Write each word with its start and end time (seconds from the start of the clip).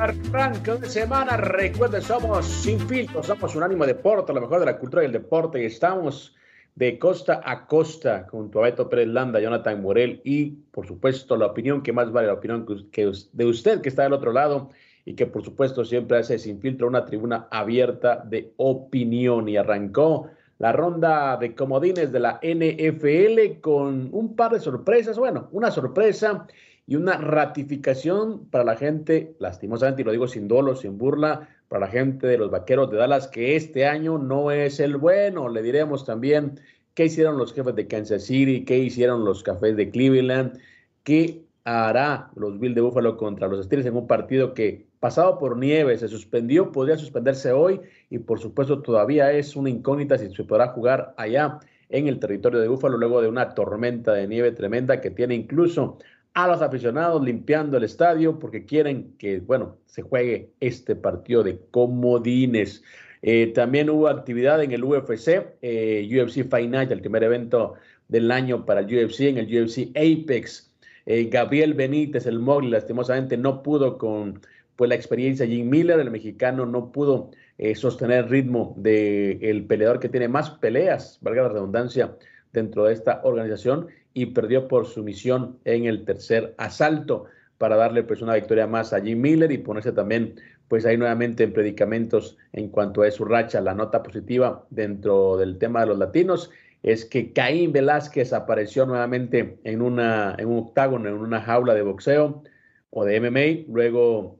Arranque 0.00 0.76
de 0.76 0.88
semana. 0.88 1.36
Recuerden, 1.36 2.00
somos 2.00 2.46
Sin 2.46 2.80
Filtro, 2.80 3.22
somos 3.22 3.54
un 3.54 3.62
ánimo 3.62 3.84
deporte, 3.84 4.32
lo 4.32 4.40
mejor 4.40 4.60
de 4.60 4.64
la 4.64 4.78
cultura 4.78 5.02
y 5.02 5.06
el 5.06 5.12
deporte. 5.12 5.60
Y 5.60 5.66
estamos 5.66 6.34
de 6.74 6.98
costa 6.98 7.42
a 7.44 7.66
costa 7.66 8.26
junto 8.30 8.60
a 8.60 8.62
Beto 8.62 8.88
Pérez 8.88 9.08
Landa, 9.08 9.40
Jonathan 9.40 9.82
Morel 9.82 10.22
y, 10.24 10.52
por 10.70 10.86
supuesto, 10.86 11.36
la 11.36 11.48
opinión 11.48 11.82
que 11.82 11.92
más 11.92 12.10
vale, 12.12 12.28
la 12.28 12.32
opinión 12.32 12.64
que, 12.90 13.12
de 13.30 13.44
usted 13.44 13.82
que 13.82 13.90
está 13.90 14.04
del 14.04 14.14
otro 14.14 14.32
lado 14.32 14.70
y 15.04 15.12
que, 15.12 15.26
por 15.26 15.44
supuesto, 15.44 15.84
siempre 15.84 16.16
hace 16.16 16.38
Sin 16.38 16.62
Filtro 16.62 16.88
una 16.88 17.04
tribuna 17.04 17.46
abierta 17.50 18.24
de 18.24 18.54
opinión. 18.56 19.50
Y 19.50 19.58
arrancó 19.58 20.30
la 20.56 20.72
ronda 20.72 21.36
de 21.36 21.54
comodines 21.54 22.10
de 22.10 22.20
la 22.20 22.40
NFL 22.42 23.60
con 23.60 24.08
un 24.12 24.34
par 24.34 24.52
de 24.52 24.60
sorpresas. 24.60 25.18
Bueno, 25.18 25.50
una 25.52 25.70
sorpresa 25.70 26.46
y 26.90 26.96
una 26.96 27.18
ratificación 27.18 28.46
para 28.50 28.64
la 28.64 28.74
gente, 28.74 29.36
lastimosamente, 29.38 30.02
y 30.02 30.04
lo 30.04 30.10
digo 30.10 30.26
sin 30.26 30.48
dolo, 30.48 30.74
sin 30.74 30.98
burla, 30.98 31.48
para 31.68 31.86
la 31.86 31.92
gente 31.92 32.26
de 32.26 32.36
los 32.36 32.50
Vaqueros 32.50 32.90
de 32.90 32.96
Dallas, 32.96 33.28
que 33.28 33.54
este 33.54 33.86
año 33.86 34.18
no 34.18 34.50
es 34.50 34.80
el 34.80 34.96
bueno. 34.96 35.48
Le 35.48 35.62
diremos 35.62 36.04
también 36.04 36.58
qué 36.94 37.04
hicieron 37.04 37.38
los 37.38 37.54
jefes 37.54 37.76
de 37.76 37.86
Kansas 37.86 38.24
City, 38.24 38.64
qué 38.64 38.76
hicieron 38.76 39.24
los 39.24 39.44
Cafés 39.44 39.76
de 39.76 39.88
Cleveland, 39.88 40.58
qué 41.04 41.44
hará 41.62 42.28
los 42.34 42.58
Bills 42.58 42.74
de 42.74 42.80
Buffalo 42.80 43.16
contra 43.16 43.46
los 43.46 43.64
Steelers 43.66 43.86
en 43.86 43.96
un 43.96 44.08
partido 44.08 44.52
que 44.52 44.84
pasado 44.98 45.38
por 45.38 45.58
nieve 45.58 45.96
se 45.96 46.08
suspendió, 46.08 46.72
podría 46.72 46.98
suspenderse 46.98 47.52
hoy 47.52 47.80
y 48.10 48.18
por 48.18 48.40
supuesto 48.40 48.82
todavía 48.82 49.30
es 49.30 49.54
una 49.54 49.70
incógnita 49.70 50.18
si 50.18 50.34
se 50.34 50.42
podrá 50.42 50.66
jugar 50.68 51.14
allá 51.16 51.60
en 51.88 52.08
el 52.08 52.18
territorio 52.18 52.58
de 52.58 52.66
Buffalo 52.66 52.98
luego 52.98 53.22
de 53.22 53.28
una 53.28 53.54
tormenta 53.54 54.12
de 54.12 54.26
nieve 54.26 54.50
tremenda 54.50 55.00
que 55.00 55.10
tiene 55.10 55.36
incluso 55.36 55.98
a 56.34 56.46
los 56.46 56.62
aficionados 56.62 57.22
limpiando 57.22 57.76
el 57.76 57.84
estadio 57.84 58.38
porque 58.38 58.64
quieren 58.64 59.14
que, 59.18 59.40
bueno, 59.40 59.78
se 59.86 60.02
juegue 60.02 60.52
este 60.60 60.94
partido 60.94 61.42
de 61.42 61.58
comodines. 61.70 62.82
Eh, 63.22 63.48
también 63.48 63.90
hubo 63.90 64.08
actividad 64.08 64.62
en 64.62 64.72
el 64.72 64.84
UFC, 64.84 65.56
eh, 65.60 66.08
UFC 66.10 66.48
Fight 66.48 66.70
Night, 66.70 66.90
el 66.90 67.00
primer 67.00 67.24
evento 67.24 67.74
del 68.08 68.30
año 68.30 68.64
para 68.64 68.80
el 68.80 68.86
UFC, 68.86 69.28
en 69.28 69.38
el 69.38 69.46
UFC 69.46 69.90
Apex. 69.96 70.72
Eh, 71.06 71.28
Gabriel 71.30 71.74
Benítez, 71.74 72.26
el 72.26 72.38
móvil, 72.38 72.70
lastimosamente 72.70 73.36
no 73.36 73.62
pudo 73.62 73.98
con 73.98 74.40
pues, 74.76 74.88
la 74.88 74.94
experiencia. 74.94 75.46
Jim 75.46 75.68
Miller, 75.68 75.98
el 75.98 76.10
mexicano, 76.10 76.64
no 76.66 76.92
pudo 76.92 77.30
sostener 77.74 78.24
el 78.24 78.30
ritmo 78.30 78.74
del 78.78 79.66
peleador 79.66 80.00
que 80.00 80.08
tiene 80.08 80.28
más 80.28 80.48
peleas, 80.48 81.18
valga 81.20 81.42
la 81.42 81.48
redundancia, 81.50 82.16
dentro 82.54 82.84
de 82.84 82.94
esta 82.94 83.20
organización 83.22 83.88
y 84.14 84.26
perdió 84.26 84.68
por 84.68 84.86
sumisión 84.86 85.58
en 85.64 85.84
el 85.84 86.04
tercer 86.04 86.54
asalto 86.58 87.26
para 87.58 87.76
darle 87.76 88.02
pues 88.02 88.22
una 88.22 88.34
victoria 88.34 88.66
más 88.66 88.92
a 88.92 89.00
Jim 89.00 89.20
Miller 89.20 89.52
y 89.52 89.58
ponerse 89.58 89.92
también 89.92 90.36
pues 90.68 90.86
ahí 90.86 90.96
nuevamente 90.96 91.42
en 91.42 91.52
predicamentos 91.52 92.38
en 92.52 92.68
cuanto 92.68 93.02
a 93.02 93.10
su 93.10 93.24
racha. 93.24 93.60
La 93.60 93.74
nota 93.74 94.02
positiva 94.02 94.64
dentro 94.70 95.36
del 95.36 95.58
tema 95.58 95.80
de 95.80 95.86
los 95.86 95.98
latinos 95.98 96.50
es 96.82 97.04
que 97.04 97.32
Caín 97.32 97.72
Velázquez 97.72 98.32
apareció 98.32 98.86
nuevamente 98.86 99.58
en, 99.64 99.82
una, 99.82 100.34
en 100.38 100.48
un 100.48 100.58
octágono, 100.58 101.08
en 101.08 101.16
una 101.16 101.42
jaula 101.42 101.74
de 101.74 101.82
boxeo 101.82 102.42
o 102.90 103.04
de 103.04 103.20
MMA, 103.20 103.72
luego 103.72 104.38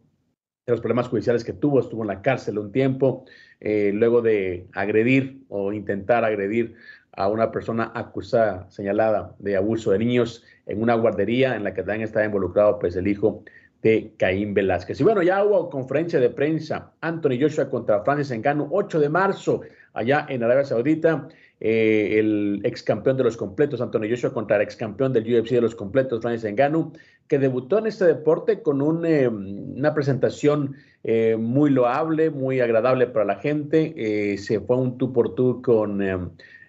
de 0.66 0.72
los 0.72 0.80
problemas 0.80 1.09
judiciales 1.09 1.44
que 1.44 1.53
tuvo, 1.53 1.80
estuvo 1.80 2.03
en 2.03 2.09
la 2.09 2.22
cárcel 2.22 2.59
un 2.59 2.72
tiempo, 2.72 3.25
eh, 3.60 3.91
luego 3.92 4.22
de 4.22 4.69
agredir 4.72 5.42
o 5.48 5.72
intentar 5.72 6.25
agredir 6.25 6.76
a 7.12 7.28
una 7.28 7.50
persona 7.50 7.93
acusada, 7.94 8.66
señalada 8.71 9.34
de 9.38 9.56
abuso 9.56 9.91
de 9.93 9.98
niños 9.98 10.44
en 10.66 10.82
una 10.82 10.94
guardería 10.94 11.56
en 11.56 11.65
la 11.65 11.75
que 11.75 11.82
también 11.82 12.03
estaba 12.03 12.25
involucrado 12.25 12.78
pues 12.78 12.97
el 12.97 13.09
hijo 13.09 13.43
de 13.82 14.12
Caín 14.16 14.54
Velázquez. 14.54 15.00
Y 15.00 15.04
bueno, 15.04 15.22
ya 15.22 15.43
hubo 15.44 15.71
conferencia 15.71 16.21
de 16.21 16.31
prensa, 16.31 16.93
Anthony 17.00 17.38
Joshua 17.41 17.71
contra 17.71 18.03
Francis 18.04 18.31
Engano, 18.31 18.69
8 18.71 19.00
de 19.00 19.09
marzo, 19.09 19.62
allá 19.94 20.26
en 20.28 20.43
Arabia 20.43 20.65
Saudita, 20.65 21.28
eh, 21.60 22.19
el 22.19 22.60
ex 22.65 22.82
campeón 22.82 23.16
de 23.16 23.25
los 23.25 23.37
completos, 23.37 23.81
Anthony 23.81 24.09
Joshua 24.09 24.32
contra 24.32 24.56
el 24.56 24.62
ex 24.62 24.77
campeón 24.77 25.12
del 25.12 25.25
UFC 25.25 25.50
de 25.50 25.60
los 25.62 25.75
completos, 25.75 26.21
Francis 26.22 26.44
Engano, 26.44 26.92
que 27.27 27.38
debutó 27.38 27.78
en 27.78 27.87
este 27.87 28.04
deporte 28.04 28.62
con 28.62 29.04
eh, 29.04 29.28
una 29.28 29.94
presentación 29.94 30.77
eh, 31.04 31.37
muy 31.38 31.71
loable, 31.71 32.31
muy 32.31 32.60
agradable 32.60 33.06
para 33.06 33.25
la 33.25 33.37
gente, 33.37 34.37
se 34.37 34.60
fue 34.60 34.77
un 34.77 34.98
tú 34.98 35.12
por 35.12 35.34
tú 35.34 35.62
con 35.62 36.00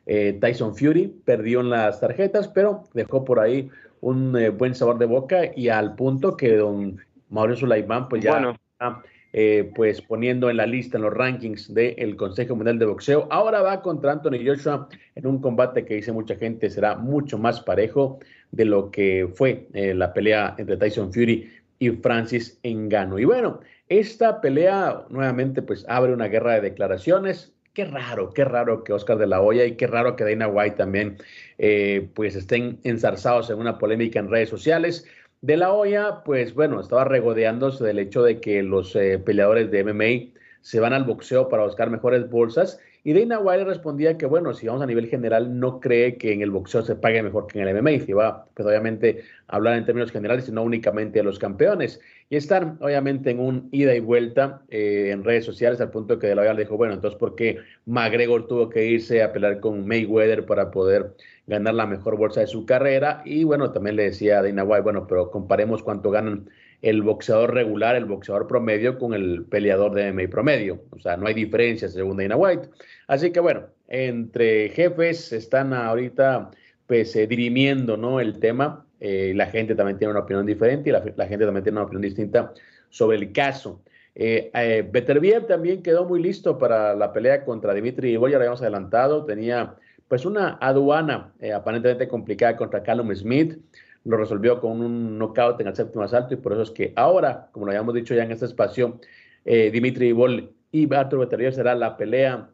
eh, 0.06 0.38
Tyson 0.40 0.76
Fury 0.76 1.08
perdió 1.26 1.62
en 1.62 1.70
las 1.70 2.00
tarjetas, 2.00 2.48
pero 2.48 2.84
dejó 2.94 3.24
por 3.24 3.40
ahí 3.40 3.70
un 4.02 4.36
eh, 4.36 4.50
buen 4.50 4.74
sabor 4.74 4.98
de 4.98 5.06
boca 5.06 5.52
y 5.56 5.70
al 5.70 5.96
punto 5.96 6.36
que 6.36 6.56
don 6.56 6.98
Mauricio 7.30 7.62
Sulaimán 7.62 8.10
pues 8.10 8.24
ya 8.24 8.56
está 8.74 9.04
eh, 9.34 9.72
pues 9.76 10.02
poniendo 10.02 10.50
en 10.50 10.58
la 10.58 10.66
lista, 10.66 10.98
en 10.98 11.04
los 11.04 11.14
rankings 11.14 11.74
del 11.74 12.16
Consejo 12.16 12.56
Mundial 12.56 12.80
de 12.80 12.86
Boxeo. 12.86 13.28
Ahora 13.30 13.62
va 13.62 13.82
contra 13.82 14.12
Anthony 14.12 14.44
Joshua 14.46 14.90
en 15.16 15.28
un 15.28 15.40
combate 15.40 15.86
que 15.86 15.96
dice 15.96 16.12
mucha 16.12 16.36
gente 16.36 16.70
será 16.70 16.96
mucho 16.96 17.38
más 17.38 17.62
parejo 17.62 18.20
de 18.52 18.66
lo 18.66 18.92
que 18.92 19.30
fue 19.34 19.68
la 19.74 20.12
pelea 20.12 20.56
entre 20.58 20.76
Tyson 20.76 21.14
Fury 21.14 21.50
y 21.80 21.92
Francis 21.92 22.60
Engano. 22.64 23.18
Y 23.18 23.26
bueno, 23.26 23.62
esta 23.88 24.42
pelea 24.42 25.06
nuevamente 25.10 25.62
pues 25.62 25.86
abre 25.88 26.12
una 26.12 26.28
guerra 26.28 26.56
de 26.56 26.62
declaraciones 26.62 27.54
Qué 27.74 27.86
raro, 27.86 28.34
qué 28.34 28.44
raro 28.44 28.84
que 28.84 28.92
Oscar 28.92 29.18
de 29.18 29.28
la 29.28 29.42
Hoya 29.42 29.66
y 29.66 29.78
qué 29.78 29.88
raro 29.88 30.18
que 30.18 30.26
Dana 30.26 30.48
White 30.50 30.76
también 30.76 31.18
eh, 31.58 32.10
pues 32.14 32.36
estén 32.36 32.80
enzarzados 32.84 33.50
en 33.50 33.60
una 33.60 33.78
polémica 33.78 34.20
en 34.20 34.30
redes 34.30 34.50
sociales. 34.50 35.06
De 35.40 35.56
la 35.56 35.72
Hoya, 35.72 36.22
pues 36.26 36.54
bueno, 36.54 36.82
estaba 36.82 37.06
regodeándose 37.06 37.84
del 37.86 38.00
hecho 38.00 38.24
de 38.24 38.42
que 38.42 38.62
los 38.62 38.94
eh, 38.98 39.20
peleadores 39.20 39.72
de 39.72 39.86
MMA 39.86 40.34
se 40.60 40.82
van 40.82 40.92
al 40.92 41.06
boxeo 41.06 41.48
para 41.48 41.64
buscar 41.64 41.90
mejores 41.90 42.30
bolsas 42.30 42.78
y 43.04 43.14
Dana 43.14 43.40
White 43.40 43.64
respondía 43.64 44.16
que, 44.16 44.28
bueno, 44.28 44.54
si 44.54 44.68
vamos 44.68 44.84
a 44.84 44.86
nivel 44.86 45.08
general, 45.08 45.60
no 45.60 45.80
cree 45.80 46.18
que 46.18 46.34
en 46.34 46.42
el 46.42 46.52
boxeo 46.52 46.84
se 46.84 46.96
pague 46.96 47.24
mejor 47.24 47.48
que 47.48 47.60
en 47.60 47.68
el 47.68 47.82
MMA. 47.82 47.92
Y 47.94 48.14
va, 48.14 48.46
pues 48.54 48.68
obviamente, 48.68 49.24
a 49.48 49.56
hablar 49.56 49.78
en 49.78 49.86
términos 49.86 50.12
generales 50.12 50.48
y 50.48 50.52
no 50.52 50.62
únicamente 50.62 51.18
de 51.18 51.24
los 51.24 51.40
campeones. 51.40 52.00
Y 52.30 52.36
están, 52.36 52.78
obviamente, 52.80 53.32
en 53.32 53.40
un 53.40 53.70
ida 53.72 53.96
y 53.96 54.00
vuelta 54.00 54.62
eh, 54.70 55.10
en 55.12 55.24
redes 55.24 55.46
sociales, 55.46 55.82
al 55.82 55.90
punto 55.90 56.20
que 56.20 56.28
De 56.28 56.36
La 56.36 56.54
le 56.54 56.62
dijo, 56.62 56.78
bueno, 56.78 56.94
entonces, 56.94 57.18
¿por 57.18 57.34
qué 57.36 57.58
McGregor 57.86 58.46
tuvo 58.48 58.70
que 58.70 58.86
irse 58.86 59.24
a 59.24 59.34
pelear 59.34 59.60
con 59.60 59.88
Mayweather 59.88 60.46
para 60.46 60.70
poder 60.70 61.16
ganar 61.48 61.74
la 61.74 61.88
mejor 61.88 62.18
bolsa 62.18 62.42
de 62.42 62.48
su 62.48 62.68
carrera? 62.68 63.24
Y 63.26 63.46
bueno, 63.46 63.72
también 63.72 63.96
le 63.96 64.04
decía 64.04 64.40
a 64.40 64.44
Dana 64.44 64.64
White, 64.64 64.84
bueno, 64.84 65.08
pero 65.08 65.32
comparemos 65.32 65.82
cuánto 65.82 66.12
ganan 66.12 66.50
el 66.82 67.04
boxeador 67.04 67.54
regular, 67.54 67.96
el 67.96 68.06
boxeador 68.06 68.48
promedio 68.48 68.98
con 68.98 69.14
el 69.14 69.46
peleador 69.46 69.94
de 69.94 70.12
MMA 70.12 70.30
promedio. 70.30 70.84
O 70.92 71.00
sea, 71.00 71.16
no 71.18 71.28
hay 71.28 71.34
diferencia 71.34 71.88
según 71.88 72.18
Dana 72.18 72.36
White. 72.36 72.70
Así 73.08 73.32
que 73.32 73.40
bueno, 73.40 73.68
entre 73.88 74.70
jefes 74.70 75.32
están 75.32 75.74
ahorita 75.74 76.50
pues 76.88 77.16
eh, 77.16 77.28
dirimiendo 77.28 77.98
¿no? 77.98 78.20
el 78.20 78.40
tema. 78.40 78.86
Eh, 79.00 79.34
la 79.36 79.48
gente 79.48 79.76
también 79.76 79.98
tiene 79.98 80.12
una 80.12 80.22
opinión 80.22 80.46
diferente 80.46 80.90
y 80.90 80.92
la, 80.92 81.02
gente 81.02 81.46
también 81.46 81.64
tiene 81.64 81.78
una 81.78 81.86
opinión 81.86 82.02
distinta 82.02 82.54
sobre 82.90 83.18
el 83.18 83.32
caso. 83.32 83.84
Eh, 84.16 84.52
eh 84.54 85.44
también 85.48 85.84
quedó 85.84 86.06
muy 86.06 86.22
listo 86.22 86.58
para 86.58 86.96
la 86.96 87.14
pelea 87.14 87.46
contra 87.46 87.74
Dimitri 87.74 88.12
Ivo, 88.12 88.28
ya 88.28 88.34
lo 88.34 88.40
habíamos 88.40 88.62
adelantado, 88.62 89.24
tenía 89.26 89.76
pues 90.08 90.26
una 90.26 90.58
aduana 90.60 91.32
aparentemente 91.56 92.10
complicada 92.10 92.58
contra 92.58 92.84
Callum 92.84 93.16
Smith 93.16 93.58
lo 94.04 94.18
resolvió 94.18 94.60
con 94.60 94.82
un 94.82 95.18
knockout 95.18 95.60
en 95.62 95.68
el 95.68 95.76
séptimo 95.76 96.04
asalto 96.04 96.34
y 96.34 96.38
por 96.38 96.54
eso 96.54 96.64
es 96.64 96.72
que 96.72 96.94
ahora, 96.96 97.50
como 97.52 97.66
lo 97.66 97.72
habíamos 97.72 97.94
dicho 97.94 98.16
ya 98.16 98.24
en 98.24 98.32
este 98.32 98.46
espacio, 98.46 99.00
eh, 99.46 99.72
Dimitri 99.72 100.10
Ibol 100.10 100.54
y 100.72 100.92
Arthur 100.94 101.20
Beterbiev 101.20 101.54
será 101.54 101.76
la 101.76 101.98
pelea 101.98 102.50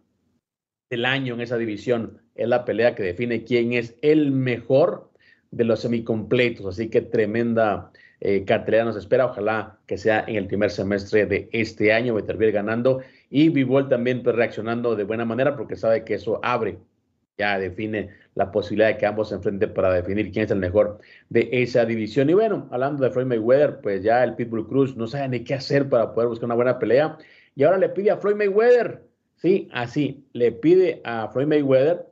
del 0.90 1.06
año 1.06 1.36
en 1.36 1.42
esa 1.42 1.58
división. 1.58 2.22
Es 2.36 2.48
la 2.48 2.66
pelea 2.66 2.96
que 2.96 3.04
define 3.04 3.44
quién 3.44 3.74
es 3.74 3.96
el 4.02 4.32
mejor 4.32 5.12
de 5.52 5.64
los 5.64 5.82
semicompletos. 5.82 6.66
Así 6.66 6.90
que 6.90 7.02
tremenda 7.02 7.92
eh, 8.20 8.44
cartelera 8.46 8.86
nos 8.86 8.96
espera. 8.96 9.26
Ojalá 9.26 9.80
que 9.86 9.98
sea 9.98 10.24
en 10.28 10.36
el 10.36 10.48
primer 10.48 10.72
semestre 10.72 11.26
de 11.26 11.50
este 11.52 11.94
año. 11.94 12.16
Beterbiev 12.16 12.54
ganando 12.54 13.02
y 13.30 13.50
Bivol 13.50 13.90
también 13.90 14.24
pues, 14.24 14.36
reaccionando 14.36 14.96
de 14.96 15.04
buena 15.04 15.26
manera 15.26 15.56
porque 15.56 15.76
sabe 15.76 16.04
que 16.04 16.16
eso 16.16 16.40
abre, 16.44 16.78
ya 17.38 17.60
define 17.60 18.10
la 18.38 18.52
posibilidad 18.52 18.90
de 18.90 18.98
que 18.98 19.06
ambos 19.08 19.30
se 19.30 19.36
enfrenten 19.36 19.74
para 19.74 19.92
definir 19.92 20.32
quién 20.32 20.46
es 20.46 20.52
el 20.52 20.60
mejor 20.60 21.00
de 21.30 21.50
esa 21.52 21.86
división. 21.86 22.30
Y 22.30 22.36
bueno, 22.36 22.68
hablando 22.72 23.04
de 23.04 23.10
Floyd 23.10 23.26
Mayweather, 23.26 23.82
pues 23.82 24.04
ya 24.04 24.24
el 24.24 24.36
Pitbull 24.36 24.68
Cruz 24.68 24.96
no 24.96 25.08
sabe 25.08 25.28
ni 25.28 25.44
qué 25.44 25.56
hacer 25.56 25.90
para 25.90 26.14
poder 26.14 26.30
buscar 26.30 26.46
una 26.46 26.56
buena 26.56 26.78
pelea. 26.78 27.18
Y 27.56 27.64
ahora 27.64 27.80
le 27.80 27.90
pide 27.90 28.12
a 28.12 28.18
Floyd 28.18 28.36
Mayweather, 28.36 29.02
sí, 29.38 29.68
así, 29.74 30.24
le 30.34 30.52
pide 30.52 31.02
a 31.04 31.28
Floyd 31.30 31.48
Mayweather 31.48 32.06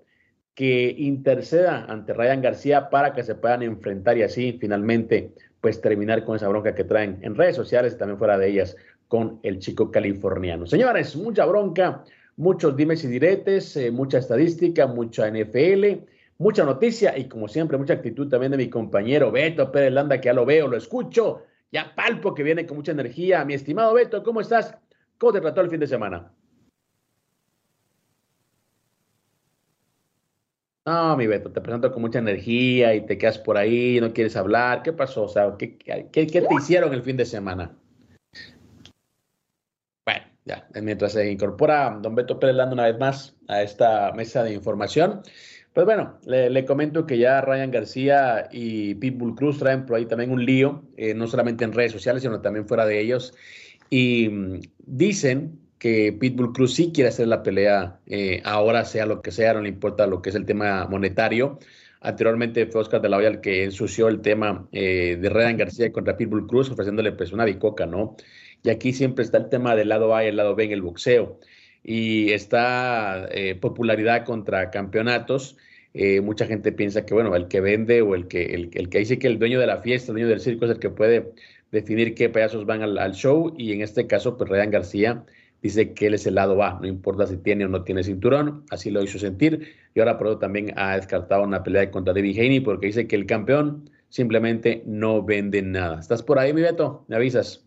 que 0.55 0.95
interceda 0.97 1.85
ante 1.85 2.13
Ryan 2.13 2.41
García 2.41 2.89
para 2.89 3.13
que 3.13 3.21
se 3.21 3.35
puedan 3.35 3.61
enfrentar 3.61 4.17
y 4.17 4.23
así 4.23 4.57
finalmente 4.59 5.31
pues 5.61 5.79
terminar 5.79 6.23
con 6.25 6.37
esa 6.37 6.47
bronca 6.47 6.73
que 6.73 6.85
traen 6.85 7.19
en 7.21 7.35
redes 7.35 7.55
sociales 7.55 7.93
y 7.93 7.97
también 7.97 8.17
fuera 8.17 8.37
de 8.37 8.49
ellas 8.49 8.75
con 9.07 9.39
el 9.43 9.59
chico 9.59 9.91
californiano. 9.91 10.65
Señores, 10.65 11.15
mucha 11.15 11.45
bronca, 11.45 12.03
muchos 12.37 12.75
dimes 12.75 13.03
y 13.03 13.07
diretes, 13.07 13.75
eh, 13.77 13.91
mucha 13.91 14.17
estadística, 14.17 14.87
mucha 14.87 15.27
NFL, 15.27 16.05
mucha 16.37 16.63
noticia 16.63 17.17
y 17.17 17.27
como 17.27 17.47
siempre 17.47 17.77
mucha 17.77 17.93
actitud 17.93 18.29
también 18.29 18.51
de 18.51 18.57
mi 18.57 18.69
compañero 18.69 19.31
Beto 19.31 19.71
Pérez 19.71 19.93
Landa, 19.93 20.19
que 20.19 20.27
ya 20.27 20.33
lo 20.33 20.45
veo, 20.45 20.67
lo 20.67 20.77
escucho, 20.77 21.43
ya 21.71 21.93
palpo 21.95 22.33
que 22.33 22.43
viene 22.43 22.65
con 22.65 22.77
mucha 22.77 22.91
energía. 22.91 23.45
Mi 23.45 23.53
estimado 23.53 23.93
Beto, 23.93 24.23
¿cómo 24.23 24.41
estás? 24.41 24.77
¿Cómo 25.17 25.33
te 25.33 25.41
trató 25.41 25.61
el 25.61 25.69
fin 25.69 25.79
de 25.79 25.87
semana? 25.87 26.31
No, 30.85 31.17
mi 31.17 31.25
Beto, 31.25 31.51
te 31.51 31.61
presento 31.61 31.91
con 31.91 32.03
mucha 32.03 32.19
energía 32.19 32.93
y 32.93 33.05
te 33.07 33.17
quedas 33.17 33.39
por 33.39 33.57
ahí, 33.57 33.99
no 33.99 34.13
quieres 34.13 34.35
hablar. 34.35 34.83
¿Qué 34.83 34.93
pasó? 34.93 35.23
O 35.23 35.27
sea, 35.27 35.55
¿qué, 35.57 35.77
qué, 35.77 36.07
qué 36.11 36.41
te 36.41 36.53
hicieron 36.53 36.93
el 36.93 37.01
fin 37.01 37.17
de 37.17 37.25
semana? 37.25 37.75
Bueno, 40.05 40.25
ya, 40.45 40.67
mientras 40.83 41.13
se 41.13 41.31
incorpora 41.31 41.97
don 41.99 42.13
Beto 42.13 42.39
Pérez 42.39 42.55
Lando 42.55 42.75
una 42.75 42.85
vez 42.85 42.99
más 42.99 43.35
a 43.47 43.63
esta 43.63 44.11
mesa 44.11 44.43
de 44.43 44.53
información, 44.53 45.23
pues 45.75 45.85
bueno, 45.85 46.17
le, 46.25 46.63
comento 46.63 47.05
que 47.05 47.17
ya 47.17 47.41
Ryan 47.41 47.69
García 47.69 48.47
y 48.49 48.95
Pitbull 48.95 49.35
Cruz 49.35 49.59
traen 49.59 49.85
por 49.85 49.97
ahí 49.97 50.05
también 50.05 50.31
un 50.31 50.45
lío, 50.45 50.85
eh, 50.95 51.13
no 51.13 51.27
solamente 51.27 51.65
en 51.65 51.73
redes 51.73 51.91
sociales, 51.91 52.23
sino 52.23 52.39
también 52.39 52.65
fuera 52.65 52.85
de 52.85 53.01
ellos. 53.01 53.33
Y 53.89 54.29
mm, 54.29 54.59
dicen 54.85 55.59
que 55.77 56.13
Pitbull 56.13 56.53
Cruz 56.53 56.75
sí 56.75 56.93
quiere 56.93 57.09
hacer 57.09 57.27
la 57.27 57.43
pelea 57.43 57.99
eh, 58.05 58.41
ahora, 58.45 58.85
sea 58.85 59.05
lo 59.05 59.21
que 59.21 59.31
sea, 59.31 59.53
no 59.53 59.59
le 59.63 59.67
importa 59.67 60.07
lo 60.07 60.21
que 60.21 60.29
es 60.29 60.35
el 60.35 60.45
tema 60.45 60.87
monetario. 60.87 61.59
Anteriormente 61.99 62.67
fue 62.67 62.79
Oscar 62.79 63.01
de 63.01 63.09
la 63.09 63.17
Hoya 63.17 63.27
el 63.27 63.41
que 63.41 63.65
ensució 63.65 64.07
el 64.07 64.21
tema 64.21 64.69
eh, 64.71 65.17
de 65.19 65.29
Ryan 65.29 65.57
García 65.57 65.91
contra 65.91 66.15
Pitbull 66.15 66.47
Cruz, 66.47 66.71
ofreciéndole 66.71 67.11
pues 67.11 67.33
una 67.33 67.43
bicoca, 67.43 67.85
¿no? 67.85 68.15
Y 68.63 68.69
aquí 68.69 68.93
siempre 68.93 69.25
está 69.25 69.39
el 69.39 69.49
tema 69.49 69.75
del 69.75 69.89
lado 69.89 70.15
A 70.15 70.23
y 70.23 70.27
el 70.27 70.37
lado 70.37 70.55
B 70.55 70.63
en 70.63 70.71
el 70.71 70.81
boxeo. 70.81 71.37
Y 71.83 72.31
está 72.31 73.29
popularidad 73.59 74.25
contra 74.25 74.71
campeonatos. 74.71 75.57
Mucha 76.21 76.45
gente 76.45 76.73
piensa 76.73 77.05
que, 77.05 77.13
bueno, 77.13 77.35
el 77.35 77.47
que 77.47 77.61
vende 77.61 78.01
o 78.01 78.15
el 78.15 78.27
que, 78.27 78.43
el, 78.53 78.69
que 78.89 78.99
dice 78.99 79.17
que 79.17 79.27
el 79.27 79.39
dueño 79.39 79.59
de 79.59 79.67
la 79.67 79.77
fiesta, 79.77 80.11
el 80.11 80.15
dueño 80.15 80.29
del 80.29 80.41
circo 80.41 80.65
es 80.65 80.71
el 80.71 80.79
que 80.79 80.89
puede 80.89 81.31
definir 81.71 82.15
qué 82.15 82.29
payasos 82.29 82.65
van 82.65 82.81
al, 82.81 83.13
show. 83.13 83.53
Y 83.57 83.71
en 83.71 83.81
este 83.81 84.05
caso, 84.05 84.37
pues 84.37 84.49
Ryan 84.49 84.71
García 84.71 85.23
dice 85.61 85.93
que 85.93 86.07
él 86.07 86.15
es 86.15 86.27
el 86.27 86.35
lado 86.35 86.61
A, 86.61 86.79
no 86.81 86.87
importa 86.87 87.25
si 87.25 87.37
tiene 87.37 87.65
o 87.65 87.69
no 87.69 87.83
tiene 87.83 88.03
cinturón, 88.03 88.65
así 88.71 88.91
lo 88.91 89.01
hizo 89.03 89.17
sentir. 89.17 89.73
Y 89.93 89.99
ahora 89.99 90.17
por 90.17 90.37
también 90.37 90.73
ha 90.75 90.95
descartado 90.97 91.43
una 91.43 91.63
pelea 91.63 91.89
contra 91.89 92.13
David 92.13 92.39
Haney 92.39 92.59
porque 92.59 92.87
dice 92.87 93.07
que 93.07 93.15
el 93.15 93.25
campeón 93.25 93.89
simplemente 94.09 94.83
no 94.85 95.23
vende 95.23 95.61
nada. 95.61 95.99
¿Estás 95.99 96.21
por 96.23 96.39
ahí, 96.39 96.53
mi 96.53 96.61
Beto? 96.61 97.05
¿Me 97.07 97.15
avisas? 97.15 97.65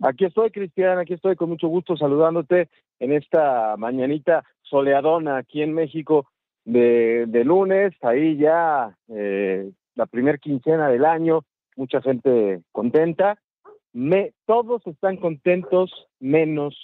Aquí 0.00 0.24
estoy, 0.24 0.50
Cristian, 0.50 0.98
aquí 0.98 1.14
estoy 1.14 1.36
con 1.36 1.48
mucho 1.48 1.68
gusto 1.68 1.96
saludándote 1.96 2.68
en 2.98 3.12
esta 3.12 3.76
mañanita 3.76 4.44
soleadona 4.62 5.36
aquí 5.36 5.62
en 5.62 5.74
México 5.74 6.26
de, 6.64 7.42
lunes, 7.44 7.92
ahí 8.02 8.36
ya 8.36 8.96
eh, 9.08 9.70
la 9.94 10.06
primer 10.06 10.38
quincena 10.38 10.88
del 10.88 11.04
año, 11.04 11.44
mucha 11.76 12.00
gente 12.00 12.62
contenta 12.72 13.38
me, 13.92 14.32
todos 14.46 14.86
están 14.86 15.16
contentos 15.16 15.90
menos 16.18 16.74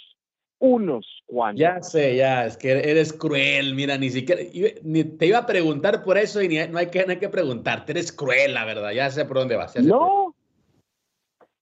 unos 0.58 1.06
cuantos. 1.26 1.60
Ya 1.60 1.82
sé, 1.82 2.16
ya, 2.16 2.44
es 2.44 2.56
que 2.56 2.72
eres 2.72 3.12
cruel, 3.12 3.74
mira, 3.74 3.96
ni 3.96 4.10
siquiera, 4.10 4.42
ni, 4.82 5.04
te 5.04 5.26
iba 5.26 5.38
a 5.38 5.46
preguntar 5.46 6.02
por 6.04 6.18
eso 6.18 6.42
y 6.42 6.48
no, 6.48 6.78
hay 6.78 6.88
que, 6.88 7.04
no 7.04 7.12
hay 7.12 7.18
que 7.18 7.28
preguntarte, 7.28 7.92
eres 7.92 8.12
cruel, 8.12 8.54
la 8.54 8.64
verdad, 8.64 8.90
ya 8.92 9.10
sé 9.10 9.24
por 9.24 9.38
dónde 9.38 9.56
vas. 9.56 9.76
No, 9.76 10.34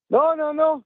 no, 0.09 0.35
no, 0.35 0.53
no, 0.53 0.85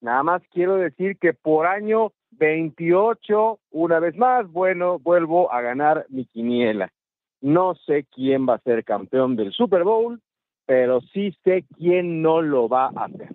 nada 0.00 0.22
más 0.22 0.42
quiero 0.52 0.76
decir 0.76 1.18
que 1.18 1.34
por 1.34 1.66
año 1.66 2.12
28, 2.38 3.58
una 3.70 4.00
vez 4.00 4.16
más, 4.16 4.50
bueno, 4.50 4.98
vuelvo 4.98 5.52
a 5.52 5.60
ganar 5.60 6.06
mi 6.08 6.24
quiniela. 6.24 6.92
No 7.40 7.74
sé 7.74 8.06
quién 8.12 8.48
va 8.48 8.54
a 8.54 8.60
ser 8.60 8.84
campeón 8.84 9.36
del 9.36 9.52
Super 9.52 9.84
Bowl, 9.84 10.20
pero 10.66 11.00
sí 11.00 11.36
sé 11.44 11.64
quién 11.76 12.22
no 12.22 12.42
lo 12.42 12.68
va 12.68 12.86
a 12.94 13.04
hacer. 13.04 13.34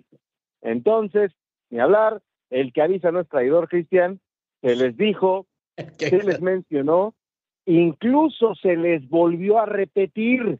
Entonces, 0.62 1.32
ni 1.70 1.80
hablar, 1.80 2.22
el 2.50 2.72
que 2.72 2.82
avisa 2.82 3.10
no 3.10 3.20
es 3.20 3.28
traidor, 3.28 3.68
Cristian, 3.68 4.20
se 4.60 4.76
les 4.76 4.96
dijo, 4.96 5.46
se 5.98 6.22
les 6.22 6.40
mencionó, 6.40 7.14
incluso 7.66 8.54
se 8.54 8.76
les 8.76 9.08
volvió 9.08 9.58
a 9.58 9.66
repetir, 9.66 10.58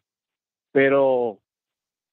pero 0.72 1.38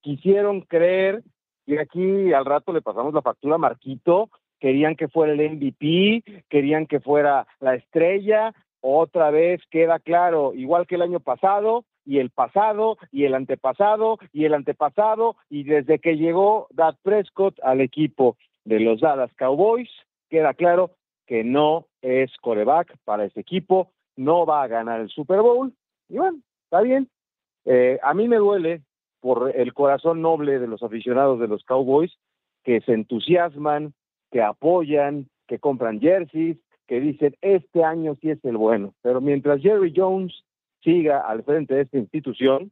quisieron 0.02 0.62
creer, 0.62 1.24
y 1.66 1.78
aquí 1.78 2.34
al 2.34 2.46
rato 2.46 2.74
le 2.74 2.82
pasamos 2.82 3.14
la 3.14 3.22
factura 3.22 3.56
a 3.56 3.60
Marquito, 3.60 4.30
querían 4.62 4.96
que 4.96 5.10
fuera 5.10 5.34
el 5.34 5.58
MVP, 5.58 6.46
querían 6.48 6.88
que 6.88 7.02
fuera 7.02 7.46
la 7.60 7.76
estrella, 7.76 8.54
otra 8.80 9.30
vez 9.30 9.62
queda 9.70 10.00
claro, 10.00 10.54
igual 10.54 10.88
que 10.88 10.96
el 10.96 11.02
año 11.02 11.20
pasado, 11.20 11.84
y 12.06 12.20
el 12.20 12.30
pasado 12.30 12.98
y 13.12 13.26
el 13.26 13.36
antepasado 13.36 14.18
y 14.34 14.46
el 14.46 14.54
antepasado 14.54 15.36
y 15.50 15.64
desde 15.64 16.00
que 16.00 16.18
llegó 16.18 16.68
Dad 16.72 16.96
Prescott 17.04 17.60
al 17.64 17.82
equipo 17.82 18.38
de 18.66 18.80
los 18.80 19.02
Dallas 19.02 19.32
Cowboys, 19.36 19.90
queda 20.30 20.54
claro 20.54 20.92
que 21.26 21.44
no 21.44 21.88
es 22.02 22.36
coreback 22.42 22.98
para 23.06 23.26
ese 23.26 23.40
equipo, 23.40 23.92
no 24.16 24.46
va 24.46 24.64
a 24.64 24.68
ganar 24.68 25.00
el 25.02 25.10
Super 25.10 25.42
Bowl 25.42 25.74
y 26.10 26.18
bueno, 26.18 26.40
está 26.64 26.82
bien. 26.82 27.10
Eh, 27.66 28.00
a 28.02 28.14
mí 28.14 28.28
me 28.28 28.38
duele 28.38 28.82
por 29.20 29.56
el 29.56 29.74
corazón 29.74 30.22
noble 30.22 30.60
de 30.60 30.68
los 30.68 30.82
aficionados 30.82 31.40
de 31.40 31.48
los 31.48 31.64
Cowboys 31.64 32.12
que 32.64 32.82
se 32.82 32.94
entusiasman, 32.94 33.94
que 34.32 34.42
apoyan, 34.42 35.28
que 35.48 35.60
compran 35.60 36.00
jerseys, 36.00 36.58
que 36.88 37.00
dicen 37.00 37.36
este 37.42 37.84
año 37.84 38.16
sí 38.22 38.32
es 38.32 38.44
el 38.44 38.58
bueno. 38.58 38.94
Pero 39.02 39.22
mientras 39.22 39.62
Jerry 39.62 39.94
Jones 39.96 40.44
siga 40.84 41.20
al 41.20 41.44
frente 41.44 41.76
de 41.76 41.82
esta 41.82 41.98
institución, 41.98 42.72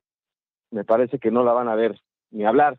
me 0.72 0.84
parece 0.84 1.20
que 1.20 1.32
no 1.32 1.44
la 1.44 1.54
van 1.54 1.68
a 1.68 1.76
ver 1.76 2.00
ni 2.32 2.46
hablar. 2.46 2.78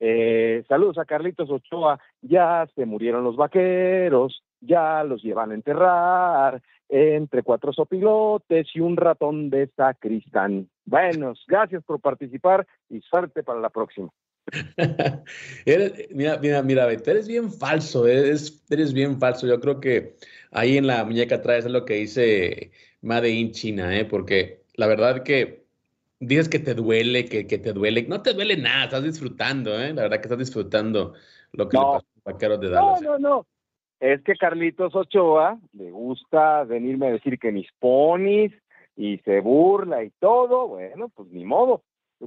Eh, 0.00 0.64
saludos 0.68 0.98
a 0.98 1.04
Carlitos 1.04 1.50
Ochoa, 1.50 1.98
ya 2.22 2.68
se 2.74 2.86
murieron 2.86 3.24
los 3.24 3.36
vaqueros, 3.36 4.44
ya 4.60 5.02
los 5.02 5.22
llevan 5.22 5.50
a 5.50 5.54
enterrar 5.54 6.62
entre 6.88 7.42
cuatro 7.42 7.72
sopilotes 7.72 8.68
y 8.74 8.80
un 8.80 8.96
ratón 8.96 9.50
de 9.50 9.66
sacristán. 9.76 10.68
Buenos, 10.84 11.44
gracias 11.46 11.84
por 11.84 12.00
participar 12.00 12.66
y 12.88 13.00
suerte 13.00 13.42
para 13.42 13.60
la 13.60 13.70
próxima. 13.70 14.08
mira, 16.12 16.38
mira, 16.38 16.62
mira, 16.62 16.90
eres 16.92 17.28
bien 17.28 17.50
falso, 17.52 18.06
eres, 18.06 18.64
eres 18.70 18.92
bien 18.92 19.18
falso. 19.18 19.46
Yo 19.46 19.60
creo 19.60 19.80
que 19.80 20.16
ahí 20.50 20.76
en 20.76 20.86
la 20.86 21.04
muñeca 21.04 21.42
traes 21.42 21.66
lo 21.66 21.84
que 21.84 21.94
dice 21.94 22.70
Made 23.02 23.30
in 23.30 23.52
China, 23.52 23.96
¿eh? 23.96 24.04
porque 24.04 24.62
la 24.74 24.86
verdad 24.86 25.22
que 25.22 25.66
dices 26.20 26.48
que 26.48 26.58
te 26.58 26.74
duele, 26.74 27.26
que, 27.26 27.44
te 27.44 27.72
duele. 27.72 28.06
No 28.08 28.22
te 28.22 28.32
duele 28.32 28.56
nada, 28.56 28.84
estás 28.84 29.04
disfrutando, 29.04 29.78
¿eh? 29.80 29.92
La 29.92 30.02
verdad 30.02 30.18
que 30.18 30.26
estás 30.26 30.38
disfrutando 30.38 31.14
lo 31.52 31.68
que 31.68 31.76
le 31.76 31.82
pasó 31.82 32.06
a 32.24 32.32
vaqueros 32.32 32.60
de 32.60 32.70
Dallas. 32.70 33.02
No, 33.02 33.12
no, 33.12 33.18
no. 33.18 33.46
Es 34.00 34.22
que 34.22 34.34
Carlitos 34.36 34.94
Ochoa 34.94 35.58
le 35.72 35.90
gusta 35.90 36.62
venirme 36.64 37.08
a 37.08 37.12
decir 37.12 37.38
que 37.38 37.50
mis 37.50 37.68
ponis 37.80 38.52
y 38.96 39.18
se 39.18 39.40
burla 39.40 40.04
y 40.04 40.10
todo. 40.20 40.68
Bueno, 40.68 41.08
pues 41.08 41.28
ni 41.30 41.44
modo. 41.44 41.82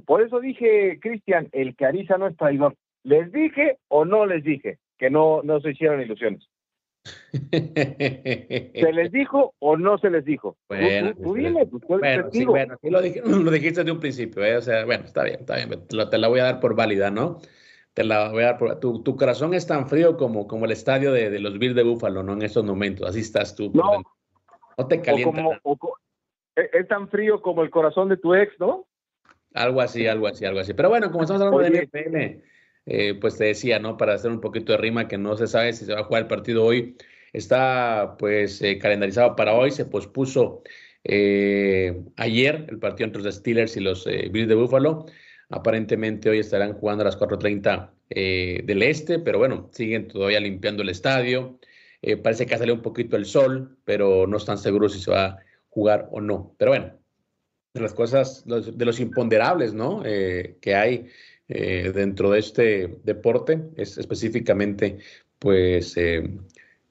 Por 0.06 0.22
eso 0.22 0.40
dije, 0.40 0.98
Cristian, 1.00 1.48
el 1.52 1.76
Cariza 1.76 2.18
no 2.18 2.26
es 2.26 2.36
traidor. 2.36 2.76
¿Les 3.04 3.32
dije 3.32 3.78
o 3.88 4.04
no 4.04 4.26
les 4.26 4.44
dije 4.44 4.78
que 4.98 5.10
no, 5.10 5.42
no 5.42 5.60
se 5.60 5.70
hicieron 5.70 6.00
ilusiones? 6.00 6.48
¿Se 7.50 8.92
les 8.92 9.10
dijo 9.12 9.54
o 9.58 9.76
no 9.76 9.98
se 9.98 10.10
les 10.10 10.24
dijo? 10.24 10.56
Bueno, 10.68 11.12
tú, 11.14 11.34
dime, 11.34 11.66
pues, 11.66 12.00
bueno, 12.00 12.28
sí, 12.30 12.44
bueno, 12.44 12.76
lo, 12.82 13.00
lo, 13.42 13.50
dijiste 13.50 13.80
desde 13.80 13.92
un 13.92 14.00
principio, 14.00 14.44
¿eh? 14.44 14.56
o 14.56 14.62
sea, 14.62 14.84
bueno, 14.84 15.04
está 15.04 15.24
bien, 15.24 15.40
está 15.40 15.56
bien, 15.56 15.86
te 15.88 16.18
la 16.18 16.28
voy 16.28 16.40
a 16.40 16.44
dar 16.44 16.60
por 16.60 16.76
válida, 16.76 17.10
¿no? 17.10 17.40
Te 17.92 18.04
la 18.04 18.30
voy 18.30 18.44
a 18.44 18.46
dar 18.46 18.58
por... 18.58 18.80
Tu, 18.80 19.02
tu 19.02 19.16
corazón 19.16 19.52
es 19.52 19.66
tan 19.66 19.86
frío 19.86 20.16
como, 20.16 20.46
como 20.46 20.64
el 20.64 20.72
estadio 20.72 21.12
de, 21.12 21.28
de 21.28 21.40
los 21.40 21.58
Bills 21.58 21.74
de 21.74 21.82
Búfalo, 21.82 22.22
¿no? 22.22 22.32
En 22.32 22.42
estos 22.42 22.64
momentos, 22.64 23.06
así 23.06 23.20
estás 23.20 23.54
tú. 23.54 23.70
No, 23.74 24.02
No 24.78 24.86
te 24.86 25.02
calienta. 25.02 25.60
E, 26.56 26.70
es 26.72 26.88
tan 26.88 27.08
frío 27.08 27.42
como 27.42 27.62
el 27.62 27.70
corazón 27.70 28.08
de 28.08 28.16
tu 28.16 28.34
ex, 28.34 28.58
¿no? 28.58 28.86
Algo 29.54 29.80
así, 29.80 30.06
algo 30.06 30.26
así, 30.26 30.44
algo 30.44 30.60
así. 30.60 30.74
Pero 30.74 30.88
bueno, 30.88 31.10
como 31.10 31.24
estamos 31.24 31.42
hablando 31.42 31.78
de 31.78 31.86
NFL, 31.86 32.42
eh, 32.86 33.14
pues 33.20 33.36
te 33.38 33.44
decía, 33.44 33.78
¿no? 33.78 33.96
Para 33.96 34.14
hacer 34.14 34.30
un 34.30 34.40
poquito 34.40 34.72
de 34.72 34.78
rima, 34.78 35.08
que 35.08 35.18
no 35.18 35.36
se 35.36 35.46
sabe 35.46 35.72
si 35.72 35.84
se 35.84 35.94
va 35.94 36.00
a 36.00 36.04
jugar 36.04 36.22
el 36.22 36.28
partido 36.28 36.64
hoy. 36.64 36.96
Está 37.32 38.16
pues 38.18 38.60
eh, 38.62 38.78
calendarizado 38.78 39.36
para 39.36 39.54
hoy, 39.54 39.70
se 39.70 39.84
pospuso 39.86 40.62
eh, 41.04 42.02
ayer 42.16 42.66
el 42.68 42.78
partido 42.78 43.06
entre 43.06 43.22
los 43.22 43.34
Steelers 43.34 43.76
y 43.76 43.80
los 43.80 44.06
Bills 44.06 44.48
de 44.48 44.54
Buffalo. 44.54 45.06
Aparentemente 45.50 46.30
hoy 46.30 46.38
estarán 46.38 46.74
jugando 46.74 47.02
a 47.02 47.06
las 47.06 47.18
4.30 47.18 47.90
del 48.10 48.82
este, 48.82 49.18
pero 49.18 49.38
bueno, 49.38 49.70
siguen 49.72 50.08
todavía 50.08 50.40
limpiando 50.40 50.82
el 50.82 50.90
estadio. 50.90 51.58
parece 52.22 52.46
que 52.46 52.54
ha 52.54 52.58
salido 52.58 52.76
un 52.76 52.82
poquito 52.82 53.16
el 53.16 53.26
sol, 53.26 53.78
pero 53.84 54.26
no 54.26 54.36
están 54.36 54.58
seguros 54.58 54.92
si 54.94 55.00
se 55.00 55.10
va 55.10 55.24
a 55.24 55.38
jugar 55.70 56.08
o 56.10 56.20
no. 56.20 56.54
Pero 56.58 56.72
bueno, 56.72 57.01
de 57.74 57.80
las 57.80 57.94
cosas, 57.94 58.44
de 58.46 58.84
los 58.84 59.00
imponderables, 59.00 59.72
¿no? 59.72 60.02
que 60.02 60.74
hay 60.74 61.08
eh, 61.54 61.92
dentro 61.94 62.30
de 62.30 62.38
este 62.38 62.98
deporte 63.04 63.60
es 63.76 63.98
específicamente 63.98 64.98
pues 65.38 65.96
eh, 65.98 66.30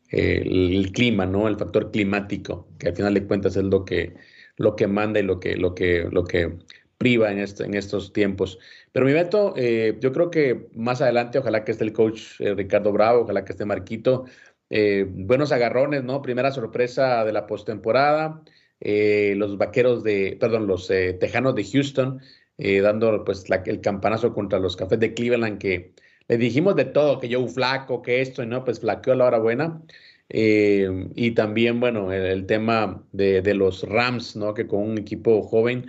el, 0.09 0.91
clima, 0.93 1.25
¿no? 1.25 1.47
El 1.47 1.57
factor 1.57 1.89
climático, 1.89 2.67
que 2.77 2.89
al 2.89 2.95
final 2.95 3.13
de 3.15 3.25
cuentas 3.25 3.55
es 3.55 3.63
lo 3.63 3.85
que, 3.85 4.13
lo 4.57 4.75
que 4.75 4.85
manda 4.85 5.19
y 5.19 5.23
lo 5.23 5.39
que, 5.39 5.55
lo 5.55 5.73
que, 5.73 6.07
lo 6.11 6.25
que 6.25 6.59
priva 6.97 7.31
en, 7.31 7.39
este, 7.39 7.63
en 7.63 7.73
estos 7.73 8.13
tiempos. 8.13 8.59
Pero 8.91 9.05
mi 9.07 9.13
veto, 9.13 9.53
eh, 9.57 9.97
yo 9.99 10.11
creo 10.11 10.29
que 10.29 10.67
más 10.75 11.01
adelante, 11.01 11.39
ojalá 11.39 11.63
que 11.63 11.71
esté 11.71 11.85
el 11.85 11.93
coach 11.93 12.39
Ricardo 12.39 12.91
Bravo, 12.91 13.21
ojalá 13.21 13.43
que 13.45 13.53
esté 13.53 13.65
Marquito. 13.65 14.25
buenos 14.69 15.51
agarrones, 15.51 16.03
¿no? 16.03 16.21
Primera 16.21 16.51
sorpresa 16.51 17.25
de 17.25 17.33
la 17.33 17.47
postemporada. 17.47 18.43
Los 18.81 19.57
vaqueros 19.57 20.03
de, 20.03 20.37
perdón, 20.39 20.67
los 20.67 20.87
tejanos 20.87 21.55
de 21.55 21.63
Houston 21.63 22.21
eh, 22.63 22.79
dando 22.79 23.23
pues 23.25 23.45
el 23.65 23.81
campanazo 23.81 24.33
contra 24.35 24.59
los 24.59 24.75
Cafés 24.75 24.99
de 24.99 25.15
Cleveland, 25.15 25.57
que 25.57 25.95
le 26.27 26.37
dijimos 26.37 26.75
de 26.75 26.85
todo, 26.85 27.19
que 27.19 27.27
yo 27.27 27.47
flaco, 27.47 28.03
que 28.03 28.21
esto, 28.21 28.43
y 28.43 28.45
no, 28.45 28.63
pues 28.63 28.79
flaqueó 28.79 29.13
a 29.13 29.15
la 29.15 29.25
hora 29.25 29.39
buena. 29.39 29.81
Eh, 30.29 31.09
y 31.15 31.31
también, 31.31 31.79
bueno, 31.79 32.13
el, 32.13 32.45
tema 32.45 33.03
de, 33.13 33.41
los 33.55 33.81
Rams, 33.83 34.35
¿no? 34.35 34.53
Que 34.53 34.67
con 34.67 34.83
un 34.83 34.99
equipo 34.99 35.41
joven, 35.41 35.87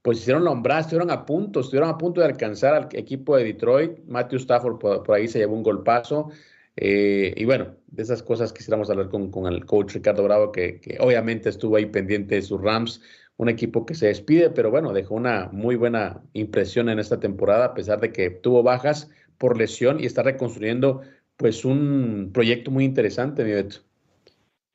pues 0.00 0.18
hicieron 0.20 0.44
lombrar, 0.44 0.80
estuvieron 0.80 1.10
a 1.10 1.26
punto, 1.26 1.60
estuvieron 1.60 1.90
a 1.90 1.98
punto 1.98 2.22
de 2.22 2.26
alcanzar 2.28 2.74
al 2.74 2.88
equipo 2.92 3.36
de 3.36 3.44
Detroit. 3.44 3.98
Matthew 4.06 4.38
Stafford 4.38 4.78
por, 4.78 5.12
ahí 5.14 5.28
se 5.28 5.40
llevó 5.40 5.54
un 5.54 5.62
golpazo. 5.62 6.30
Eh, 6.76 7.32
y 7.36 7.44
bueno, 7.44 7.76
de 7.86 8.02
esas 8.02 8.22
cosas 8.22 8.52
quisiéramos 8.52 8.90
hablar 8.90 9.08
con, 9.08 9.30
con 9.30 9.52
el 9.52 9.64
coach 9.64 9.94
Ricardo 9.94 10.24
Bravo, 10.24 10.52
que, 10.52 10.80
obviamente 11.00 11.48
estuvo 11.48 11.76
ahí 11.76 11.86
pendiente 11.86 12.34
de 12.34 12.42
sus 12.42 12.60
Rams 12.60 13.02
un 13.36 13.48
equipo 13.48 13.84
que 13.84 13.94
se 13.94 14.06
despide, 14.06 14.50
pero 14.50 14.70
bueno, 14.70 14.92
dejó 14.92 15.14
una 15.14 15.48
muy 15.52 15.74
buena 15.76 16.22
impresión 16.34 16.88
en 16.88 17.00
esta 17.00 17.18
temporada, 17.18 17.66
a 17.66 17.74
pesar 17.74 18.00
de 18.00 18.12
que 18.12 18.30
tuvo 18.30 18.62
bajas 18.62 19.10
por 19.38 19.58
lesión 19.58 19.98
y 19.98 20.06
está 20.06 20.22
reconstruyendo 20.22 21.02
pues 21.36 21.64
un 21.64 22.30
proyecto 22.32 22.70
muy 22.70 22.84
interesante, 22.84 23.44
mi 23.44 23.52
Beto. 23.52 23.78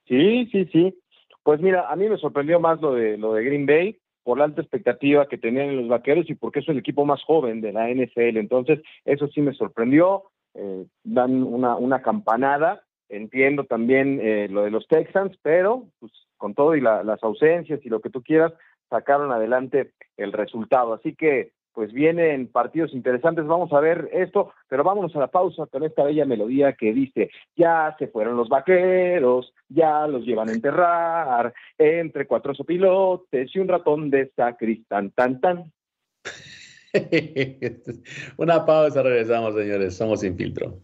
Sí, 0.07 0.47
sí, 0.51 0.65
sí. 0.73 0.93
Pues 1.43 1.61
mira, 1.61 1.89
a 1.89 1.95
mí 1.95 2.09
me 2.09 2.17
sorprendió 2.17 2.59
más 2.59 2.81
lo 2.81 2.93
de 2.93 3.17
lo 3.17 3.33
de 3.33 3.43
Green 3.45 3.65
Bay 3.65 3.97
por 4.23 4.37
la 4.37 4.43
alta 4.43 4.61
expectativa 4.61 5.27
que 5.27 5.37
tenían 5.37 5.69
en 5.69 5.77
los 5.77 5.87
vaqueros 5.87 6.29
y 6.29 6.35
porque 6.35 6.59
es 6.59 6.69
el 6.69 6.77
equipo 6.77 7.05
más 7.05 7.23
joven 7.23 7.61
de 7.61 7.71
la 7.71 7.89
NFL. 7.89 8.37
Entonces, 8.37 8.79
eso 9.05 9.27
sí 9.29 9.41
me 9.41 9.53
sorprendió. 9.53 10.23
Eh, 10.55 10.85
dan 11.03 11.43
una, 11.43 11.75
una 11.75 12.01
campanada. 12.01 12.83
Entiendo 13.09 13.63
también 13.63 14.19
eh, 14.21 14.47
lo 14.49 14.63
de 14.63 14.71
los 14.71 14.87
Texans, 14.87 15.35
pero 15.41 15.87
pues 15.99 16.11
con 16.37 16.53
todo 16.55 16.75
y 16.75 16.81
las 16.81 17.21
ausencias 17.23 17.81
y 17.83 17.89
lo 17.89 17.99
que 17.99 18.09
tú 18.09 18.23
quieras, 18.23 18.53
sacaron 18.89 19.31
adelante 19.31 19.91
el 20.17 20.31
resultado. 20.31 20.93
Así 20.93 21.13
que, 21.15 21.51
pues 21.73 21.93
vienen 21.93 22.47
partidos 22.47 22.93
interesantes. 22.93 23.45
Vamos 23.45 23.71
a 23.71 23.79
ver 23.79 24.09
esto, 24.11 24.51
pero 24.67 24.83
vámonos 24.83 25.15
a 25.15 25.19
la 25.19 25.27
pausa 25.27 25.67
con 25.67 25.83
esta 25.83 26.03
bella 26.03 26.25
melodía 26.25 26.73
que 26.73 26.93
dice: 26.93 27.29
Ya 27.55 27.95
se 27.99 28.07
fueron 28.07 28.37
los 28.37 28.49
vaqueros, 28.49 29.53
ya 29.67 30.07
los 30.07 30.25
llevan 30.25 30.49
a 30.49 30.53
enterrar, 30.53 31.53
entre 31.77 32.25
cuatro 32.25 32.55
sopilotes 32.55 33.55
y 33.55 33.59
un 33.59 33.67
ratón 33.67 34.09
de 34.09 34.31
sacristán, 34.35 35.11
tan, 35.11 35.39
tan. 35.39 35.71
Una 38.37 38.65
pausa, 38.65 39.03
regresamos, 39.03 39.55
señores. 39.55 39.95
Somos 39.95 40.21
sin 40.21 40.35
filtro. 40.35 40.79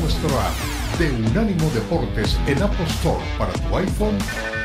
nuestro 0.00 0.28
app 0.40 0.98
de 0.98 1.10
Unánimo 1.10 1.70
Deportes 1.70 2.38
en 2.46 2.62
Apple 2.62 2.84
Store 2.86 3.24
para 3.38 3.52
tu 3.52 3.76
iPhone 3.76 4.18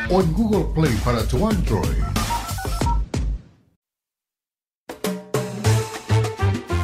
o 0.10 0.22
en 0.22 0.34
Google 0.34 0.66
Play 0.74 0.96
para 1.04 1.24
tu 1.28 1.48
Android. 1.48 2.33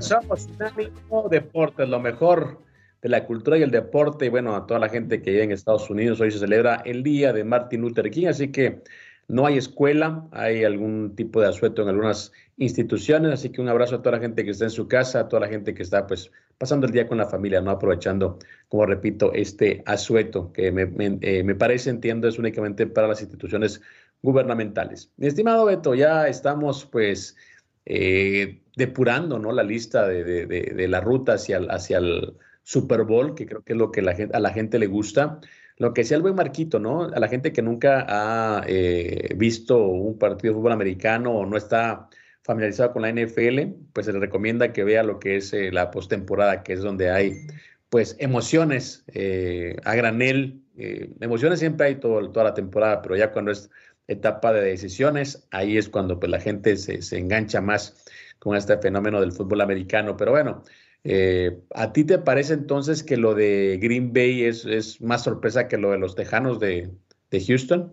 Somos 0.00 0.48
Unánimo 0.56 1.28
Deportes, 1.30 1.88
lo 1.88 2.00
mejor 2.00 2.58
de 3.02 3.08
la 3.08 3.26
cultura 3.26 3.58
y 3.58 3.62
el 3.62 3.70
deporte. 3.70 4.26
Y 4.26 4.28
bueno, 4.28 4.56
a 4.56 4.66
toda 4.66 4.80
la 4.80 4.88
gente 4.88 5.22
que 5.22 5.30
vive 5.30 5.44
en 5.44 5.52
Estados 5.52 5.88
Unidos, 5.90 6.20
hoy 6.20 6.30
se 6.30 6.38
celebra 6.38 6.82
el 6.84 7.02
día 7.02 7.32
de 7.32 7.44
Martin 7.44 7.82
Luther 7.82 8.10
King, 8.10 8.26
así 8.26 8.50
que 8.50 8.82
no 9.28 9.46
hay 9.46 9.58
escuela, 9.58 10.26
hay 10.32 10.64
algún 10.64 11.14
tipo 11.14 11.40
de 11.40 11.48
asueto 11.48 11.82
en 11.82 11.88
algunas 11.88 12.32
instituciones, 12.56 13.32
así 13.32 13.50
que 13.50 13.60
un 13.60 13.68
abrazo 13.68 13.96
a 13.96 14.02
toda 14.02 14.16
la 14.16 14.22
gente 14.22 14.44
que 14.44 14.50
está 14.50 14.64
en 14.64 14.70
su 14.70 14.88
casa, 14.88 15.20
a 15.20 15.28
toda 15.28 15.40
la 15.40 15.48
gente 15.48 15.72
que 15.72 15.82
está 15.82 16.06
pues 16.06 16.30
pasando 16.58 16.86
el 16.86 16.92
día 16.92 17.06
con 17.06 17.18
la 17.18 17.26
familia, 17.26 17.60
no 17.60 17.70
aprovechando, 17.70 18.38
como 18.68 18.86
repito, 18.86 19.32
este 19.32 19.82
asueto 19.86 20.52
que 20.52 20.72
me, 20.72 20.90
eh, 21.22 21.42
me 21.44 21.54
parece, 21.54 21.90
entiendo, 21.90 22.28
es 22.28 22.38
únicamente 22.38 22.86
para 22.86 23.08
las 23.08 23.20
instituciones 23.20 23.80
gubernamentales. 24.22 25.10
Mi 25.16 25.28
estimado 25.28 25.64
Beto, 25.64 25.94
ya 25.94 26.26
estamos 26.26 26.84
pues 26.84 27.36
eh, 27.86 28.60
depurando 28.80 29.38
¿no? 29.38 29.52
la 29.52 29.62
lista 29.62 30.08
de, 30.08 30.86
la 30.88 31.00
ruta 31.00 31.34
hacia 31.34 31.58
el, 31.58 31.70
hacia 31.70 31.98
el 31.98 32.34
Super 32.62 33.04
Bowl, 33.04 33.34
que 33.34 33.46
creo 33.46 33.62
que 33.62 33.74
es 33.74 33.78
lo 33.78 33.92
que 33.92 34.00
a 34.00 34.40
la 34.40 34.50
gente 34.50 34.78
le 34.78 34.86
gusta. 34.86 35.38
Lo 35.76 35.94
que 35.94 36.04
sea 36.04 36.16
el 36.16 36.22
buen 36.22 36.34
Marquito, 36.34 36.78
¿no? 36.78 37.04
A 37.04 37.18
la 37.18 37.28
gente 37.28 37.52
que 37.52 37.62
nunca 37.62 38.04
ha 38.08 38.64
eh, 38.66 39.34
visto 39.36 39.78
un 39.86 40.18
partido 40.18 40.52
de 40.52 40.58
fútbol 40.58 40.72
americano 40.72 41.32
o 41.32 41.46
no 41.46 41.56
está 41.56 42.08
familiarizado 42.42 42.92
con 42.92 43.02
la 43.02 43.12
NFL, 43.12 43.60
pues 43.92 44.06
se 44.06 44.12
le 44.12 44.18
recomienda 44.18 44.72
que 44.72 44.84
vea 44.84 45.02
lo 45.02 45.18
que 45.18 45.36
es 45.36 45.52
eh, 45.52 45.70
la 45.72 45.90
postemporada, 45.90 46.62
que 46.62 46.74
es 46.74 46.82
donde 46.82 47.10
hay 47.10 47.46
pues 47.88 48.16
emociones 48.18 49.04
a 49.84 49.94
granel. 49.94 50.62
emociones 50.76 51.58
siempre 51.58 51.88
hay 51.88 51.94
todo, 51.96 52.30
toda 52.30 52.44
la 52.44 52.54
temporada, 52.54 53.02
pero 53.02 53.16
ya 53.16 53.32
cuando 53.32 53.50
es 53.50 53.70
etapa 54.06 54.52
de 54.52 54.62
decisiones, 54.62 55.46
ahí 55.50 55.76
es 55.76 55.88
cuando 55.88 56.18
pues, 56.18 56.30
la 56.30 56.40
gente 56.40 56.76
se, 56.76 57.02
se 57.02 57.18
engancha 57.18 57.60
más 57.60 58.04
con 58.40 58.56
este 58.56 58.76
fenómeno 58.78 59.20
del 59.20 59.32
fútbol 59.32 59.60
americano. 59.60 60.16
Pero 60.16 60.32
bueno, 60.32 60.62
eh, 61.04 61.60
¿a 61.74 61.92
ti 61.92 62.04
te 62.04 62.18
parece 62.18 62.54
entonces 62.54 63.04
que 63.04 63.16
lo 63.16 63.34
de 63.34 63.78
Green 63.80 64.12
Bay 64.12 64.42
es, 64.42 65.00
más 65.00 65.22
sorpresa 65.22 65.68
que 65.68 65.78
lo 65.78 65.92
de 65.92 65.98
los 65.98 66.16
Tejanos 66.16 66.58
de, 66.58 66.90
Houston? 67.30 67.92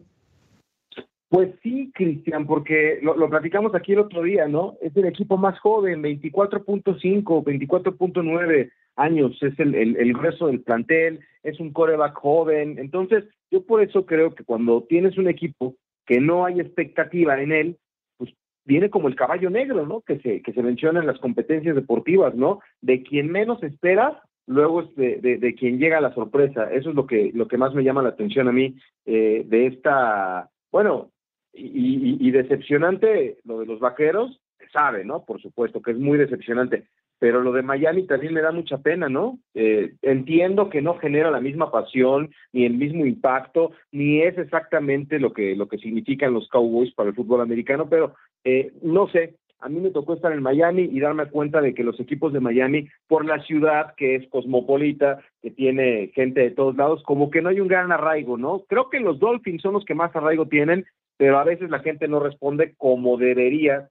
Pues 1.30 1.50
sí, 1.62 1.92
Cristian, 1.94 2.48
porque 2.48 3.00
lo, 3.01 3.16
lo, 3.16 3.30
platicamos 3.30 3.75
aquí 3.75 3.92
el 3.92 4.00
otro 4.00 4.24
día, 4.24 4.48
¿no? 4.48 4.77
Es 4.82 4.96
el 4.96 5.06
equipo 5.06 5.36
más 5.38 5.60
joven, 5.60 6.01
24.5, 6.01 7.44
24.9 7.44 8.72
años, 8.96 9.38
es 9.42 9.60
el, 9.60 9.75
el, 9.75 10.13
grueso 10.13 10.48
del 10.48 10.62
plantel, 10.62 11.20
es 11.44 11.60
un 11.60 11.74
coreback 11.74 12.16
joven. 12.16 12.80
Entonces, 12.80 13.25
yo 13.51 13.66
por 13.66 13.84
eso 13.84 14.06
creo 14.06 14.34
que 14.34 14.46
cuando 14.46 14.84
tienes 14.84 15.18
un 15.18 15.27
equipo 15.27 15.75
que 16.06 16.22
no 16.22 16.46
hay 16.46 16.62
expectativa 16.62 17.42
en 17.42 17.51
él, 17.51 17.77
viene 18.68 18.90
como 18.90 19.08
el 19.08 19.16
caballo 19.16 19.50
negro, 19.50 19.88
¿no? 19.88 20.02
Que 20.02 20.20
se, 20.20 20.42
que 20.42 20.54
se 20.54 20.62
menciona 20.62 21.00
en 21.00 21.08
las 21.08 21.20
competencias 21.20 21.74
deportivas, 21.74 22.36
¿no? 22.36 22.60
De 22.82 23.02
quien 23.02 23.32
menos 23.32 23.64
esperas, 23.64 24.14
luego 24.46 24.82
es 24.82 24.96
de, 24.96 25.56
quien 25.58 25.80
llega 25.80 26.02
la 26.02 26.14
sorpresa. 26.14 26.72
Eso 26.72 26.90
es 26.90 26.96
lo 26.96 27.08
que, 27.08 27.32
lo 27.34 27.48
que 27.48 27.58
más 27.58 27.74
me 27.74 27.84
llama 27.84 28.04
la 28.04 28.10
atención 28.10 28.48
a 28.50 28.52
mí 28.52 28.76
eh, 29.06 29.44
de 29.48 29.68
esta, 29.68 30.50
bueno, 30.72 31.12
y, 31.54 32.30
decepcionante 32.30 33.38
lo 33.46 33.60
de 33.60 33.66
los 33.66 33.80
vaqueros, 33.80 34.40
sabe, 34.72 35.06
¿no? 35.06 35.24
Por 35.26 35.42
supuesto 35.42 35.82
que 35.82 35.92
es 35.92 35.98
muy 35.98 36.18
decepcionante, 36.18 36.84
pero 37.20 37.42
lo 37.42 37.52
de 37.52 37.64
Miami 37.64 38.06
también 38.06 38.34
me 38.34 38.42
da 38.42 38.52
mucha 38.52 38.78
pena, 38.78 39.10
¿no? 39.10 39.40
Eh, 39.56 39.94
entiendo 40.02 40.70
que 40.70 40.82
no 40.82 40.98
genera 41.00 41.32
la 41.32 41.42
misma 41.42 41.72
pasión, 41.72 42.30
ni 42.52 42.66
el 42.66 42.74
mismo 42.74 43.06
impacto, 43.06 43.72
ni 43.92 44.22
es 44.22 44.38
exactamente 44.38 45.20
lo 45.20 45.34
que, 45.34 45.56
lo 45.56 45.68
que 45.68 45.80
significan 45.80 46.34
los 46.34 46.48
Cowboys 46.50 46.94
para 46.94 47.10
el 47.10 47.16
fútbol 47.16 47.42
americano, 47.42 47.90
pero 47.90 48.14
eh, 48.44 48.72
no 48.82 49.08
sé, 49.10 49.36
a 49.60 49.70
mí 49.70 49.79
me 49.79 49.91
tocó 49.91 50.13
estar 50.13 50.32
en 50.32 50.44
Miami 50.44 50.84
y 50.84 51.00
darme 51.00 51.25
cuenta 51.27 51.62
de 51.62 51.74
que 51.74 51.84
los 51.84 52.00
equipos 52.00 52.32
de 52.32 52.39
Miami, 52.39 52.88
por 53.08 53.25
la 53.25 53.41
ciudad 53.44 53.96
que 53.96 54.15
es 54.15 54.27
cosmopolita, 54.29 55.20
que 55.41 55.51
tiene 55.51 56.12
gente 56.13 56.41
de 56.41 56.51
todos 56.51 56.75
lados, 56.75 57.01
como 57.03 57.32
que 57.32 57.41
no 57.41 57.50
hay 57.50 57.60
un 57.60 57.67
gran 57.67 57.91
arraigo, 57.91 58.38
¿no? 58.38 58.63
Creo 58.67 58.89
que 58.89 59.00
los 59.00 59.20
Dolphins 59.20 59.62
son 59.62 59.74
los 59.74 59.86
que 59.86 59.96
más 59.96 60.15
arraigo 60.15 60.48
tienen, 60.48 60.86
pero 61.17 61.39
a 61.39 61.44
veces 61.44 61.70
la 61.72 61.79
gente 61.79 62.08
no 62.08 62.20
responde 62.20 62.75
como 62.77 63.17
debería, 63.17 63.89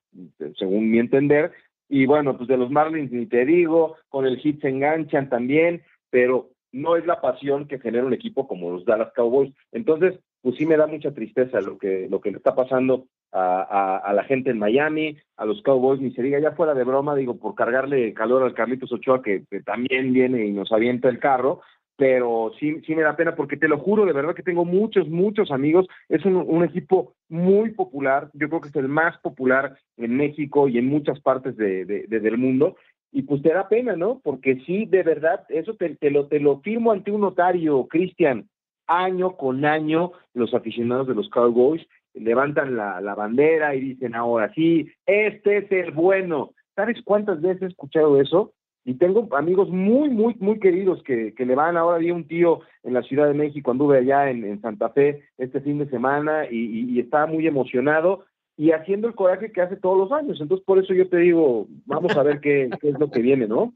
según 0.56 0.90
mi 0.90 0.98
entender, 0.98 1.52
y 1.88 2.06
bueno, 2.06 2.36
pues 2.36 2.48
de 2.48 2.56
los 2.56 2.70
Marlins 2.70 3.12
ni 3.12 3.26
te 3.26 3.44
digo, 3.44 3.96
con 4.08 4.26
el 4.26 4.38
hit 4.38 4.60
se 4.60 4.68
enganchan 4.68 5.28
también, 5.28 5.82
pero 6.10 6.50
no 6.72 6.96
es 6.96 7.06
la 7.06 7.20
pasión 7.20 7.66
que 7.66 7.78
genera 7.78 8.04
un 8.04 8.12
equipo 8.12 8.46
como 8.46 8.70
los 8.70 8.84
Dallas 8.84 9.12
Cowboys. 9.14 9.52
Entonces, 9.72 10.18
pues 10.42 10.56
sí 10.56 10.66
me 10.66 10.76
da 10.76 10.86
mucha 10.86 11.12
tristeza 11.12 11.60
lo 11.60 11.78
que, 11.78 12.06
lo 12.10 12.20
que 12.20 12.30
le 12.30 12.38
está 12.38 12.54
pasando 12.54 13.06
a, 13.33 14.12
la 14.14 14.25
gente 14.25 14.50
en 14.50 14.59
Miami, 14.59 15.16
a 15.37 15.45
los 15.45 15.62
Cowboys, 15.62 16.00
ni 16.00 16.11
se 16.12 16.23
diga 16.23 16.38
ya 16.38 16.52
fuera 16.52 16.75
de 16.75 16.85
broma, 16.85 17.14
digo, 17.14 17.37
por 17.37 17.54
cargarle 17.54 18.14
calor 18.14 18.42
al 18.42 18.54
Carlitos 18.54 18.92
Ochoa, 18.92 19.23
que 19.23 19.45
también 19.64 20.12
viene 20.12 20.47
y 20.47 20.52
nos 20.52 20.73
avienta 20.73 21.09
el 21.09 21.18
carro, 21.18 21.61
pero 21.97 22.52
sí, 22.61 22.80
sí 22.87 22.95
me 22.95 23.02
da 23.02 23.16
pena 23.16 23.35
porque 23.35 23.56
te 23.56 23.68
lo 23.68 23.78
juro, 23.78 24.04
de 24.04 24.12
verdad 24.12 24.35
que 24.35 24.42
tengo 24.42 24.64
muchos, 24.64 25.09
muchos 25.09 25.50
amigos. 25.50 25.87
Es 26.09 26.25
un, 26.25 26.62
equipo 26.62 27.14
muy 27.28 27.71
popular, 27.71 28.30
yo 28.35 28.49
creo 28.49 28.61
que 28.61 28.68
es 28.68 28.76
el 28.76 28.88
más 28.88 29.18
popular 29.18 29.78
en 29.97 30.16
México 30.16 30.68
y 30.68 30.78
en 30.78 30.87
muchas 30.87 31.21
partes 31.21 31.56
de, 31.56 31.85
del 31.85 32.38
mundo. 32.38 32.76
Y 33.12 33.23
pues 33.23 33.40
te 33.40 33.52
da 33.52 33.68
pena, 33.68 33.97
¿no? 33.97 34.21
Porque 34.23 34.61
sí, 34.66 34.85
de 34.85 35.02
verdad, 35.02 35.47
eso 35.49 35.75
te, 35.75 35.97
te 35.97 36.11
lo, 36.11 36.26
te 36.26 36.38
lo 36.38 36.61
firmo 36.61 36.92
ante 36.92 37.11
un 37.11 37.23
notario, 37.23 37.87
Cristian. 37.87 38.49
Año 38.88 39.37
con 39.37 39.64
año, 39.64 40.12
los 40.35 40.52
aficionados 40.54 41.09
de 41.09 41.14
los 41.14 41.28
Cowboys 41.30 41.85
levantan 42.16 42.76
la, 42.76 43.00
la 43.00 43.14
bandera 43.14 43.75
y 43.75 43.80
dicen, 43.80 44.14
ahora 44.14 44.52
sí, 44.54 44.90
este 45.06 45.58
es 45.58 45.73
el 45.73 45.92
bueno. 45.92 46.52
¿Sabes 46.75 46.99
cuántas 47.04 47.40
veces 47.40 47.62
he 47.62 47.66
escuchado 47.66 48.20
eso? 48.20 48.52
Y 48.85 48.94
tengo 48.94 49.28
amigos 49.35 49.68
muy, 49.68 50.11
muy, 50.11 50.37
muy 50.38 50.61
queridos 50.61 51.02
que, 51.02 51.35
que 51.35 51.44
le 51.44 51.56
van. 51.56 51.76
Ahora 51.76 51.99
vi 51.99 52.12
un 52.12 52.28
tío 52.28 52.61
en 52.85 52.94
la 52.94 53.02
Ciudad 53.02 53.26
de 53.26 53.35
México, 53.35 53.73
anduve 53.73 53.99
allá 53.99 54.30
en, 54.30 54.61
Santa 54.61 54.90
Fe 54.90 55.25
este 55.38 55.61
fin 55.61 55.78
de 55.78 55.90
semana 55.90 56.46
y, 56.49 56.94
y, 56.94 57.00
estaba 57.00 57.26
muy 57.26 57.49
emocionado 57.49 58.25
y 58.56 58.70
haciendo 58.70 59.08
el 59.08 59.16
coraje 59.16 59.50
que 59.50 59.61
hace 59.61 59.76
todos 59.76 59.99
los 59.99 60.12
años. 60.12 60.40
Entonces, 60.40 60.64
por 60.64 60.78
eso 60.78 60.94
yo 60.94 61.08
te 61.08 61.18
digo, 61.18 61.66
vamos 61.85 62.16
a 62.16 62.23
ver 62.23 62.40
qué, 62.40 62.70
qué 62.80 62.90
es 62.90 62.99
lo 63.00 63.11
que 63.11 63.23
viene, 63.23 63.49
¿no? 63.49 63.75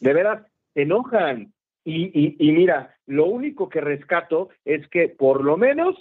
De 0.00 0.12
veras, 0.12 0.46
se 0.74 0.82
enojan. 0.82 1.52
Y, 1.84 2.10
y, 2.12 2.36
y 2.38 2.52
mira, 2.52 2.94
lo 3.06 3.24
único 3.24 3.70
que 3.70 3.80
rescato 3.80 4.50
es 4.66 4.86
que 4.88 5.08
por 5.08 5.42
lo 5.42 5.56
menos, 5.56 5.96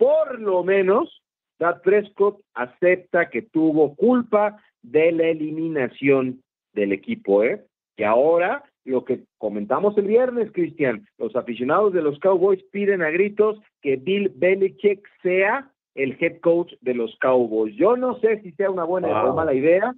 por 0.00 0.40
lo 0.40 0.64
menos, 0.64 1.22
Dad 1.58 1.82
Prescott 1.82 2.40
acepta 2.54 3.28
que 3.28 3.42
tuvo 3.42 3.94
culpa 3.94 4.58
de 4.80 5.12
la 5.12 5.24
eliminación 5.28 6.40
del 6.72 6.92
equipo, 6.92 7.44
¿eh? 7.44 7.62
Y 7.98 8.04
ahora, 8.04 8.64
lo 8.86 9.04
que 9.04 9.24
comentamos 9.36 9.98
el 9.98 10.06
viernes, 10.06 10.52
Cristian, 10.52 11.06
los 11.18 11.36
aficionados 11.36 11.92
de 11.92 12.00
los 12.00 12.18
Cowboys 12.18 12.64
piden 12.72 13.02
a 13.02 13.10
gritos 13.10 13.60
que 13.82 13.96
Bill 13.96 14.32
Belichick 14.34 15.06
sea 15.22 15.70
el 15.94 16.16
head 16.18 16.40
coach 16.40 16.72
de 16.80 16.94
los 16.94 17.14
Cowboys. 17.20 17.76
Yo 17.76 17.98
no 17.98 18.18
sé 18.20 18.40
si 18.40 18.52
sea 18.52 18.70
una 18.70 18.84
buena 18.84 19.08
o 19.22 19.34
mala 19.34 19.52
idea, 19.52 19.94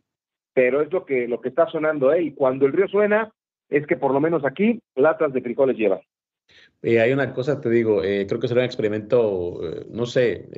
pero 0.52 0.82
es 0.82 0.92
lo 0.92 1.04
que, 1.04 1.28
lo 1.28 1.40
que 1.40 1.50
está 1.50 1.68
sonando, 1.68 2.12
¿eh? 2.12 2.24
Y 2.24 2.34
cuando 2.34 2.66
el 2.66 2.72
río 2.72 2.88
suena, 2.88 3.30
es 3.68 3.86
que 3.86 3.96
por 3.96 4.12
lo 4.12 4.18
menos 4.18 4.44
aquí 4.44 4.80
latas 4.96 5.32
de 5.32 5.42
frijoles 5.42 5.76
lleva. 5.76 6.00
Eh, 6.82 7.00
hay 7.00 7.12
una 7.12 7.32
cosa, 7.32 7.60
te 7.60 7.70
digo, 7.70 8.02
eh, 8.02 8.26
creo 8.26 8.40
que 8.40 8.48
será 8.48 8.60
un 8.60 8.66
experimento, 8.66 9.60
eh, 9.62 9.86
no 9.90 10.04
sé, 10.04 10.48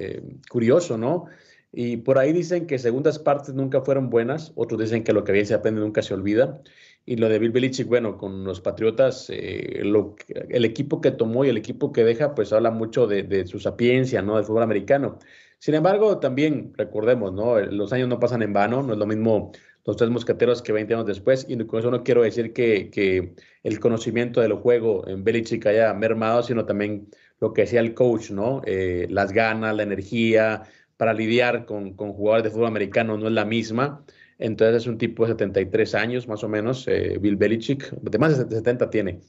curioso, 0.49 0.97
¿no? 0.97 1.27
Y 1.71 1.99
por 1.99 2.19
ahí 2.19 2.33
dicen 2.33 2.67
que 2.67 2.79
segundas 2.79 3.19
partes 3.19 3.55
nunca 3.55 3.83
fueron 3.83 4.09
buenas, 4.09 4.53
otros 4.55 4.81
dicen 4.81 5.05
que 5.05 5.13
lo 5.13 5.25
que 5.25 5.33
bien 5.33 5.47
se 5.47 5.55
aprende 5.55 5.81
nunca 5.81 6.03
se 6.03 6.15
olvida. 6.15 6.63
Y 7.05 7.17
lo 7.17 7.29
de 7.29 7.39
Bill 7.39 7.51
Belichick, 7.51 7.87
bueno, 7.89 8.17
con 8.17 8.45
los 8.45 8.61
Patriotas, 8.61 9.29
el 9.29 10.65
equipo 10.65 11.01
que 11.03 11.11
tomó 11.11 11.45
y 11.45 11.51
el 11.51 11.59
equipo 11.59 11.93
que 11.93 12.05
deja, 12.05 12.35
pues 12.35 12.53
habla 12.53 12.71
mucho 12.71 13.07
de, 13.07 13.47
su 13.47 13.59
sapiencia, 13.61 14.23
¿no? 14.23 14.37
Del 14.37 14.45
fútbol 14.45 14.63
americano. 14.63 15.19
Sin 15.59 15.75
embargo, 15.75 16.19
también 16.21 16.73
recordemos, 16.77 17.33
¿no? 17.33 17.59
Los 17.61 17.93
años 17.93 18.09
no 18.09 18.21
pasan 18.21 18.43
en 18.43 18.53
vano, 18.53 18.83
no 18.83 18.95
es 18.95 18.99
lo 18.99 19.07
mismo 19.07 19.53
los 19.87 19.97
tres 19.97 20.11
mosqueteros 20.11 20.63
que 20.63 20.73
20 20.73 20.95
años 20.95 21.07
después, 21.07 21.47
y 21.49 21.57
con 21.65 21.81
eso 21.81 21.91
no 21.91 22.03
quiero 22.03 22.23
decir 22.23 22.53
que, 22.53 22.91
que 22.91 23.35
el 23.63 23.81
conocimiento 23.81 24.41
del 24.41 24.55
juego 24.55 25.07
en 25.07 25.25
Belichick 25.25 25.67
haya 25.67 25.93
mermado, 25.93 26.43
sino 26.43 26.65
también 26.65 27.09
lo 27.41 27.53
que 27.53 27.63
decía 27.63 27.81
el 27.81 27.95
coach, 27.95 28.31
¿no? 28.31 28.63
Eh, 28.65 29.07
las 29.11 29.33
ganas, 29.33 29.77
la 29.77 29.83
energía, 29.83 30.63
para 30.97 31.13
lidiar 31.13 31.67
con, 31.67 31.95
con, 31.95 32.13
jugadores 32.15 32.45
de 32.45 32.51
fútbol 32.51 32.69
americano 32.69 33.19
no 33.19 33.27
es 33.27 33.33
la 33.33 33.45
misma. 33.45 34.05
Entonces 34.39 34.83
es 34.83 34.87
un 34.87 34.99
tipo 34.99 35.25
de 35.25 35.33
73 35.33 35.95
años 35.95 36.29
más 36.29 36.43
o 36.43 36.49
menos, 36.49 36.89
eh, 36.89 37.19
Bill 37.21 37.37
Belichick, 37.37 37.91
de 37.91 38.19
más 38.19 38.39
de 38.49 38.57
70 38.57 38.89
tiene. 38.91 39.21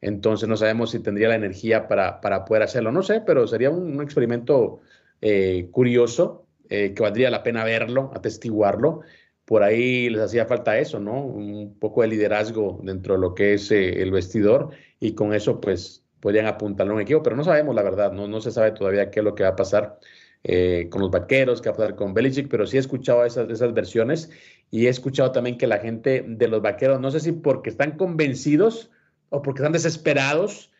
Entonces 0.00 0.48
no 0.48 0.56
sabemos 0.56 0.90
si 0.90 0.98
tendría 0.98 1.28
la 1.28 1.36
energía 1.36 1.88
para, 1.88 2.20
para 2.20 2.44
poder 2.44 2.64
hacerlo, 2.64 2.92
no 2.92 3.02
sé, 3.02 3.22
pero 3.24 3.46
sería 3.46 3.70
un, 3.70 4.02
experimento 4.02 4.80
eh, 5.20 5.68
curioso 5.70 6.46
que 6.68 6.94
valdría 7.00 7.30
la 7.30 7.42
pena 7.42 7.64
verlo, 7.64 8.10
atestiguarlo. 8.14 9.02
Por 9.44 9.62
ahí 9.62 10.08
les 10.08 10.22
hacía 10.22 10.46
falta 10.46 10.78
eso, 10.78 11.00
¿no? 11.00 11.20
Un 11.24 11.78
poco 11.78 12.02
de 12.02 12.08
liderazgo 12.08 12.80
dentro 12.82 13.14
de 13.14 13.20
lo 13.20 13.34
que 13.34 13.54
es 13.54 13.70
el 13.70 14.10
vestidor 14.10 14.70
y 15.00 15.14
con 15.14 15.34
eso 15.34 15.60
pues 15.60 16.04
podrían 16.20 16.46
apuntarlo 16.46 16.92
a 16.92 16.96
un 16.96 17.02
equipo, 17.02 17.22
pero 17.22 17.34
no 17.36 17.44
sabemos 17.44 17.74
la 17.74 17.82
verdad, 17.82 18.12
no, 18.12 18.28
no 18.28 18.40
se 18.40 18.52
sabe 18.52 18.70
todavía 18.72 19.10
qué 19.10 19.20
es 19.20 19.24
lo 19.24 19.34
que 19.34 19.42
va 19.42 19.50
a 19.50 19.56
pasar. 19.56 19.98
Eh, 20.44 20.88
con 20.90 21.00
los 21.02 21.12
vaqueros, 21.12 21.62
que 21.62 21.68
va 21.68 21.74
a 21.74 21.76
pasar 21.76 21.94
con 21.94 22.14
Belichick, 22.14 22.48
pero 22.48 22.66
sí 22.66 22.76
he 22.76 22.80
escuchado 22.80 23.24
esas, 23.24 23.48
esas 23.48 23.72
versiones 23.74 24.28
y 24.72 24.86
he 24.86 24.88
escuchado 24.88 25.30
también 25.30 25.56
que 25.56 25.68
la 25.68 25.78
gente 25.78 26.24
de 26.26 26.48
los 26.48 26.60
vaqueros, 26.60 27.00
no 27.00 27.12
sé 27.12 27.20
si 27.20 27.30
porque 27.30 27.70
están 27.70 27.92
convencidos 27.92 28.90
o 29.28 29.40
porque 29.40 29.60
están 29.60 29.72
desesperados, 29.72 30.72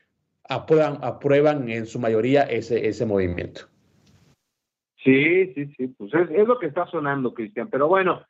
aprueban, 0.49 0.99
aprueban 1.03 1.69
en 1.69 1.87
su 1.87 2.01
mayoría 2.01 2.43
ese, 2.43 2.89
ese 2.89 3.07
movimiento. 3.07 3.69
Sí, 5.05 5.53
sí, 5.55 5.67
sí, 5.77 5.87
pues 5.89 6.13
es, 6.15 6.47
lo 6.47 6.59
que 6.59 6.67
está 6.67 6.87
sonando, 6.87 7.33
Cristian. 7.33 7.69
Pero 7.71 7.89
bueno, 7.89 8.23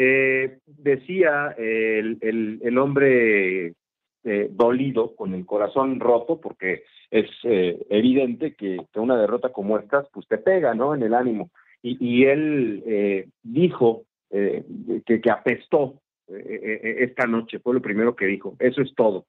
eh, 0.00 0.58
decía 0.64 1.56
el, 1.58 2.18
el, 2.62 2.78
hombre 2.78 3.74
eh, 4.22 4.48
dolido, 4.48 5.16
con 5.16 5.34
el 5.34 5.44
corazón 5.44 5.98
roto, 5.98 6.40
porque 6.40 6.84
es 7.10 7.28
eh, 7.42 7.84
evidente 7.90 8.54
que, 8.54 8.78
una 8.94 9.18
derrota 9.18 9.48
como 9.48 9.76
esta, 9.76 10.04
pues 10.12 10.28
te 10.28 10.38
pega, 10.38 10.72
¿no? 10.72 10.94
En 10.94 11.02
el 11.02 11.14
ánimo. 11.14 11.50
Y, 11.82 12.24
él 12.24 12.82
eh, 12.86 13.28
dijo 13.42 14.04
que, 14.30 15.20
que, 15.20 15.30
apestó 15.30 16.00
esta 16.28 17.26
noche, 17.26 17.58
fue 17.58 17.74
lo 17.74 17.82
primero 17.82 18.14
que 18.14 18.26
dijo. 18.26 18.54
Eso 18.60 18.82
es 18.82 18.94
todo. 18.94 19.26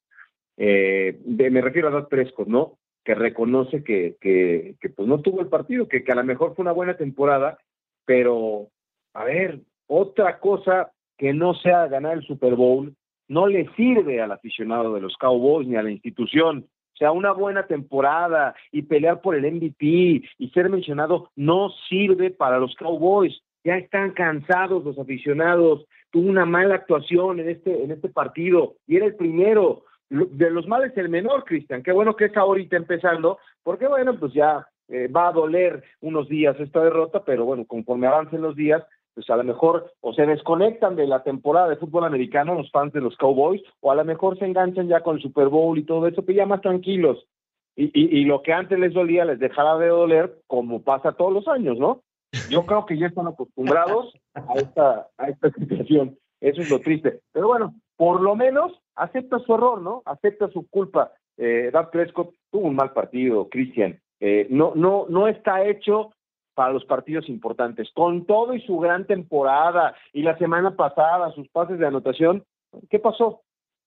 me 0.57 1.61
refiero 1.61 1.87
a 1.87 1.91
dos 1.91 2.07
Prescott, 2.09 2.47
¿no? 2.47 2.77
Que 3.03 3.15
reconoce 3.15 3.83
que, 3.83 4.17
que, 4.21 4.75
que 4.79 4.89
pues 4.89 5.07
no 5.07 5.21
tuvo 5.21 5.41
el 5.41 5.47
partido, 5.47 5.87
que, 5.87 6.03
que 6.03 6.11
a 6.11 6.15
lo 6.15 6.23
mejor 6.23 6.55
fue 6.55 6.63
una 6.63 6.73
buena 6.73 6.95
temporada, 6.95 7.57
pero, 8.05 8.67
a 9.13 9.23
ver, 9.23 9.61
otra 9.89 10.39
cosa 10.39 10.91
que 11.17 11.33
no 11.33 11.53
sea 11.55 11.87
ganar 11.87 12.13
el 12.17 12.23
Super 12.23 12.55
Bowl 12.55 12.95
no 13.27 13.47
le 13.47 13.69
sirve 13.75 14.21
al 14.21 14.31
aficionado 14.31 14.93
de 14.93 15.01
los 15.01 15.15
Cowboys 15.17 15.67
ni 15.67 15.75
a 15.75 15.83
la 15.83 15.91
institución. 15.91 16.65
O 16.93 16.97
sea, 16.97 17.11
una 17.11 17.31
buena 17.31 17.65
temporada 17.67 18.55
y 18.71 18.83
pelear 18.83 19.21
por 19.21 19.35
el 19.35 19.49
MVP 19.51 20.21
y 20.37 20.49
ser 20.53 20.69
mencionado 20.69 21.29
no 21.35 21.69
sirve 21.87 22.31
para 22.31 22.59
los 22.59 22.75
Cowboys. 22.75 23.41
Ya 23.63 23.77
están 23.77 24.11
cansados 24.11 24.83
los 24.83 24.97
aficionados. 24.97 25.85
Tuvo 26.11 26.29
una 26.29 26.45
mala 26.45 26.75
actuación 26.75 27.39
en 27.39 27.49
este, 27.49 27.83
en 27.83 27.91
este 27.91 28.09
partido 28.09 28.75
y 28.87 28.97
era 28.97 29.05
el 29.05 29.15
primero. 29.15 29.83
De 30.09 30.49
los 30.49 30.67
males 30.67 30.91
el 30.97 31.07
menor, 31.07 31.43
Cristian. 31.43 31.83
Qué 31.83 31.91
bueno 31.91 32.15
que 32.15 32.25
está 32.25 32.39
ahorita 32.39 32.75
empezando, 32.75 33.37
porque 33.61 33.87
bueno, 33.87 34.17
pues 34.19 34.33
ya 34.33 34.67
eh, 34.87 35.07
va 35.07 35.27
a 35.27 35.31
doler 35.31 35.83
unos 36.01 36.27
días 36.27 36.59
esta 36.59 36.83
derrota, 36.83 37.23
pero 37.23 37.45
bueno, 37.45 37.63
conforme 37.67 38.07
avancen 38.07 38.41
los 38.41 38.55
días, 38.55 38.83
pues 39.19 39.29
a 39.31 39.35
lo 39.35 39.43
mejor 39.43 39.91
o 39.99 40.13
se 40.13 40.25
desconectan 40.25 40.95
de 40.95 41.05
la 41.05 41.23
temporada 41.23 41.67
de 41.67 41.75
fútbol 41.75 42.05
americano 42.05 42.55
los 42.55 42.71
fans 42.71 42.93
de 42.93 43.01
los 43.01 43.17
Cowboys, 43.17 43.61
o 43.81 43.91
a 43.91 43.95
lo 43.95 44.05
mejor 44.05 44.39
se 44.39 44.45
enganchan 44.45 44.87
ya 44.87 45.01
con 45.01 45.17
el 45.17 45.21
Super 45.21 45.49
Bowl 45.49 45.77
y 45.77 45.83
todo 45.83 46.07
eso, 46.07 46.23
pero 46.23 46.37
ya 46.37 46.45
más 46.45 46.61
tranquilos. 46.61 47.27
Y, 47.75 47.91
y, 47.93 48.23
lo 48.23 48.41
que 48.41 48.53
antes 48.53 48.79
les 48.79 48.93
dolía 48.93 49.25
les 49.25 49.39
dejará 49.39 49.77
de 49.77 49.87
doler, 49.87 50.37
como 50.47 50.83
pasa 50.83 51.11
todos 51.11 51.33
los 51.33 51.49
años, 51.49 51.77
¿no? 51.77 52.01
Yo 52.49 52.65
creo 52.65 52.85
que 52.85 52.97
ya 52.97 53.07
están 53.07 53.27
acostumbrados 53.27 54.13
a 54.35 54.53
esta, 54.53 55.07
a 55.17 55.27
esta 55.27 55.49
situación. 55.59 56.17
Eso 56.39 56.61
es 56.61 56.69
lo 56.69 56.79
triste. 56.79 57.19
Pero 57.33 57.47
bueno, 57.47 57.75
por 57.97 58.21
lo 58.21 58.37
menos 58.37 58.71
acepta 58.95 59.39
su 59.39 59.53
error, 59.53 59.81
¿no? 59.81 60.01
Acepta 60.05 60.47
su 60.49 60.65
culpa. 60.69 61.11
Eh, 61.37 61.71
Dak 61.73 61.91
Prescott 61.91 62.33
tuvo 62.51 62.67
un 62.67 62.75
mal 62.75 62.93
partido, 62.93 63.49
Cristian. 63.49 63.99
Eh, 64.21 64.47
no, 64.49 64.71
no, 64.75 65.07
no 65.09 65.27
está 65.27 65.65
hecho 65.65 66.11
para 66.59 66.73
los 66.73 66.83
partidos 66.83 67.29
importantes. 67.29 67.89
Con 67.93 68.25
todo 68.25 68.53
y 68.53 68.59
su 68.59 68.79
gran 68.79 69.07
temporada 69.07 69.95
y 70.11 70.23
la 70.23 70.37
semana 70.37 70.75
pasada, 70.75 71.31
sus 71.31 71.47
pases 71.47 71.79
de 71.79 71.87
anotación, 71.87 72.43
¿qué 72.89 72.99
pasó? 72.99 73.43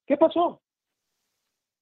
¿Qué 0.07 0.17
pasó? 0.17 0.63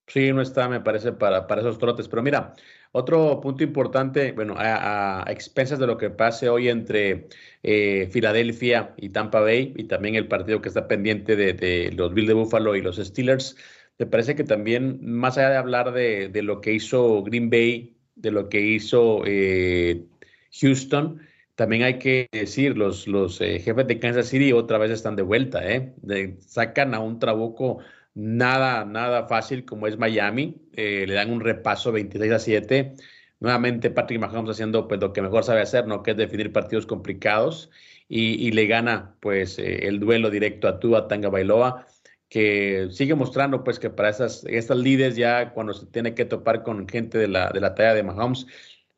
Sí, 0.08 0.32
no 0.32 0.42
está, 0.42 0.68
me 0.68 0.80
parece, 0.80 1.12
para, 1.12 1.46
para 1.46 1.60
esos 1.60 1.78
trotes. 1.78 2.08
Pero 2.08 2.22
mira, 2.24 2.54
otro 2.90 3.40
punto 3.40 3.62
importante, 3.62 4.32
bueno, 4.32 4.56
a, 4.58 5.24
expensas 5.28 5.78
de 5.78 5.86
lo 5.86 5.96
que 5.96 6.10
pase 6.10 6.48
hoy 6.48 6.68
entre 6.68 7.28
eh, 7.62 8.08
Filadelfia 8.10 8.92
y 8.96 9.10
Tampa 9.10 9.38
Bay 9.38 9.72
y 9.76 9.84
también 9.84 10.16
el 10.16 10.26
partido 10.26 10.60
que 10.60 10.70
está 10.70 10.88
pendiente 10.88 11.36
de, 11.36 11.92
los 11.92 12.12
Bills 12.12 12.26
de 12.26 12.34
Buffalo 12.34 12.74
y 12.74 12.82
los 12.82 12.96
Steelers, 12.96 13.56
me 13.96 14.06
parece 14.06 14.34
que 14.34 14.42
también, 14.42 14.98
más 15.02 15.38
allá 15.38 15.50
de 15.50 15.56
hablar 15.56 15.92
de, 15.92 16.42
lo 16.42 16.60
que 16.60 16.72
hizo 16.72 17.22
Green 17.22 17.48
Bay, 17.48 17.96
de 18.16 18.32
lo 18.32 18.48
que 18.48 18.60
hizo 18.60 19.22
eh, 19.24 20.04
Houston, 20.52 21.20
también 21.54 21.82
hay 21.82 21.98
que 21.98 22.28
decir, 22.32 22.76
los, 22.76 23.06
los 23.06 23.40
eh, 23.40 23.60
jefes 23.60 23.86
de 23.86 23.98
Kansas 23.98 24.28
City 24.28 24.52
otra 24.52 24.78
vez 24.78 24.90
están 24.90 25.16
de 25.16 25.22
vuelta, 25.22 25.60
¿eh? 25.70 25.94
sacan 26.40 26.94
a 26.94 27.00
un 27.00 27.18
trabuco 27.18 27.80
nada, 28.14 28.84
nada 28.84 29.26
fácil 29.26 29.64
como 29.64 29.86
es 29.86 29.98
Miami. 29.98 30.60
Eh, 30.74 31.04
le 31.06 31.14
dan 31.14 31.30
un 31.30 31.40
repaso 31.40 31.92
26 31.92 32.32
a 32.32 32.38
7. 32.38 32.94
Nuevamente 33.40 33.90
Patrick 33.90 34.20
Mahomes 34.20 34.50
haciendo 34.50 34.86
pues 34.88 35.00
lo 35.00 35.12
que 35.12 35.22
mejor 35.22 35.44
sabe 35.44 35.62
hacer, 35.62 35.86
¿no? 35.86 36.02
Que 36.02 36.12
es 36.12 36.16
definir 36.16 36.52
partidos 36.52 36.86
complicados 36.86 37.70
y, 38.08 38.50
le 38.52 38.66
gana 38.66 39.14
pues 39.20 39.58
eh, 39.58 39.86
el 39.86 40.00
duelo 40.00 40.30
directo 40.30 40.68
a 40.68 40.80
Tua 40.80 41.08
Tanga 41.08 41.28
Bailoa 41.28 41.86
que 42.28 42.88
sigue 42.90 43.14
mostrando 43.14 43.64
pues 43.64 43.78
que 43.78 43.90
para 43.90 44.08
esas, 44.08 44.44
estas 44.46 44.78
líderes 44.78 45.16
ya 45.16 45.52
cuando 45.52 45.72
se 45.74 45.86
tiene 45.86 46.14
que 46.14 46.24
topar 46.24 46.62
con 46.62 46.88
gente 46.88 47.18
de 47.18 47.28
la, 47.28 47.50
de 47.50 47.60
la 47.60 47.74
talla 47.74 47.94
de 47.94 48.02
Mahomes, 48.04 48.46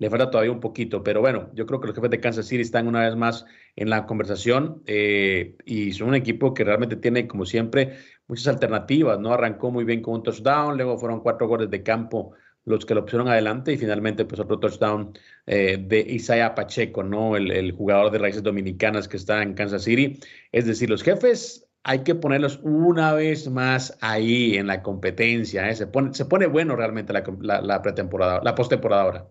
le 0.03 0.11
falta 0.11 0.31
todavía 0.33 0.51
un 0.51 0.59
poquito, 0.59 1.05
pero 1.05 1.21
bueno, 1.21 1.49
yo 1.55 1.65
creo 1.65 1.81
que 1.81 1.87
los 1.87 1.95
jefes 1.95 2.11
de 2.11 2.19
Kansas 2.19 2.47
City 2.47 2.62
están 2.62 2.88
una 2.88 3.03
vez 3.03 3.15
más 3.15 3.47
en 3.77 3.88
la 3.88 4.05
conversación 4.05 4.83
eh, 4.87 5.57
y 5.65 5.93
son 5.93 6.09
un 6.09 6.17
equipo 6.17 6.55
que 6.55 6.65
realmente 6.65 6.97
tiene, 6.97 7.29
como 7.29 7.47
siempre, 7.47 7.99
muchas 8.27 8.49
alternativas, 8.49 9.21
¿no? 9.21 9.33
Arrancó 9.33 9.71
muy 9.71 9.85
bien 9.85 10.03
con 10.03 10.15
un 10.15 10.25
touchdown, 10.25 10.77
luego 10.77 10.99
fueron 10.99 11.21
cuatro 11.21 11.47
goles 11.47 11.71
de 11.71 11.85
campo 11.85 12.33
los 12.65 12.85
que 12.85 12.97
lo 12.97 13.05
pusieron 13.05 13.29
adelante 13.29 13.73
y 13.73 13.79
finalmente 13.79 14.25
pues 14.25 14.41
otro 14.41 14.59
touchdown 14.59 15.17
eh, 15.47 15.79
de 15.81 16.01
Isaiah 16.01 16.57
Pacheco, 16.57 17.05
¿no? 17.05 17.37
El, 17.37 17.71
jugador 17.71 18.11
de 18.11 18.19
raíces 18.19 18.43
dominicanas 18.43 19.07
que 19.07 19.17
está 19.17 19.41
en 19.41 19.55
Kansas 19.55 19.85
City. 19.85 20.19
Es 20.51 20.67
decir, 20.67 20.91
los 20.91 21.05
jefes 21.05 21.69
hay 21.85 22.01
que 22.03 22.17
ponerlos 22.17 22.59
una 22.65 23.12
vez 23.15 23.49
más 23.49 23.97
ahí 24.01 24.57
en 24.57 24.67
la 24.67 24.83
competencia, 24.83 25.71
¿eh? 25.71 25.77
se, 25.77 25.87
pone, 25.87 26.12
se 26.12 26.25
pone 26.25 26.47
bueno 26.49 26.75
realmente 26.75 27.12
la, 27.12 27.61
la 27.61 27.83
pretemporada, 27.83 28.41
la 28.43 28.57
postemporada 28.57 29.03
ahora. 29.03 29.29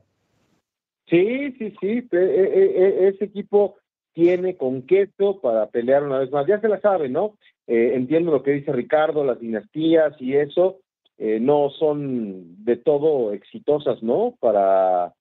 Sí, 1.12 1.52
sí, 1.60 1.76
sí, 1.82 2.08
e, 2.12 2.18
e, 2.18 2.64
e, 2.64 3.08
ese 3.10 3.26
equipo 3.26 3.76
tiene 4.14 4.56
con 4.56 4.84
queso 4.84 5.42
para 5.42 5.68
pelear 5.68 6.04
una 6.04 6.20
vez 6.20 6.32
más. 6.32 6.48
Ya 6.48 6.62
se 6.62 6.70
la 6.70 6.80
sabe, 6.80 7.10
¿no? 7.10 7.38
Eh, 7.68 7.92
entiendo 7.96 8.32
lo 8.32 8.44
que 8.44 8.52
dice 8.52 8.72
Ricardo, 8.72 9.26
las 9.26 9.40
dinastías 9.40 10.14
y 10.20 10.36
eso 10.38 10.80
eh, 11.18 11.40
no 11.42 11.70
son 11.70 12.64
de 12.64 12.78
todo 12.78 13.34
exitosas, 13.34 14.02
¿no? 14.02 14.36
Para, 14.40 15.14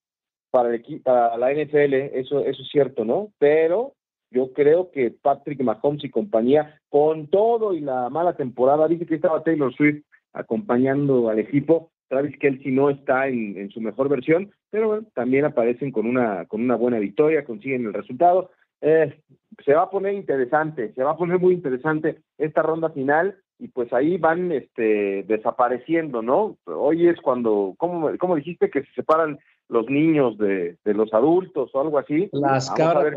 para, 0.51 0.75
el, 0.75 1.01
para 1.03 1.37
la 1.37 1.53
NFL, 1.53 1.95
eso, 2.15 2.45
eso 2.45 2.63
es 2.63 2.69
cierto, 2.71 3.05
¿no? 3.05 3.33
Pero 3.39 3.95
yo 4.31 4.53
creo 4.53 4.93
que 4.93 5.11
Patrick 5.11 5.61
Mahomes 5.61 6.05
y 6.05 6.11
compañía, 6.11 6.81
con 6.89 7.27
todo 7.27 7.75
y 7.75 7.81
la 7.81 8.09
mala 8.11 8.37
temporada, 8.37 8.87
dice 8.87 9.07
que 9.07 9.17
estaba 9.17 9.43
Taylor 9.43 9.75
Swift 9.75 10.05
acompañando 10.33 11.29
al 11.29 11.41
equipo, 11.41 11.91
Travis 12.09 12.37
Kelsey 12.39 12.73
no 12.73 12.91
está 12.91 13.29
en, 13.29 13.71
su 13.71 13.81
mejor 13.81 14.09
versión, 14.09 14.53
pero 14.71 14.89
bueno, 14.89 15.07
también 15.15 15.45
aparecen 15.45 15.93
con 15.93 16.07
una, 16.07 16.47
con 16.47 16.63
una 16.63 16.77
buena 16.77 16.99
victoria, 16.99 17.45
consiguen 17.45 17.87
el 17.87 17.93
resultado. 17.93 18.51
Eh, 18.81 19.21
se 19.65 19.75
va 19.75 19.83
a 19.83 19.91
poner 19.91 20.15
interesante, 20.15 20.93
se 20.95 21.03
va 21.03 21.13
a 21.13 21.17
poner 21.17 21.39
muy 21.39 21.55
interesante 21.55 22.23
esta 22.39 22.63
ronda 22.63 22.91
final 22.91 23.37
y 23.59 23.69
pues 23.69 23.93
ahí 23.93 24.17
van 24.17 24.53
este, 24.53 25.25
desapareciendo, 25.25 26.23
¿no? 26.23 26.57
Hoy 26.65 27.09
es 27.09 27.21
cuando, 27.21 27.75
¿cómo, 27.77 28.11
cómo 28.19 28.37
dijiste 28.37 28.71
que 28.71 28.83
se 28.85 28.93
separan 28.95 29.39
los 29.69 29.89
niños 29.91 30.39
de, 30.39 30.79
de 30.85 30.95
los 30.95 31.13
adultos 31.13 31.71
o 31.75 31.81
algo 31.81 31.99
así? 31.99 32.31
Las 32.33 32.71
cabras, 32.71 33.15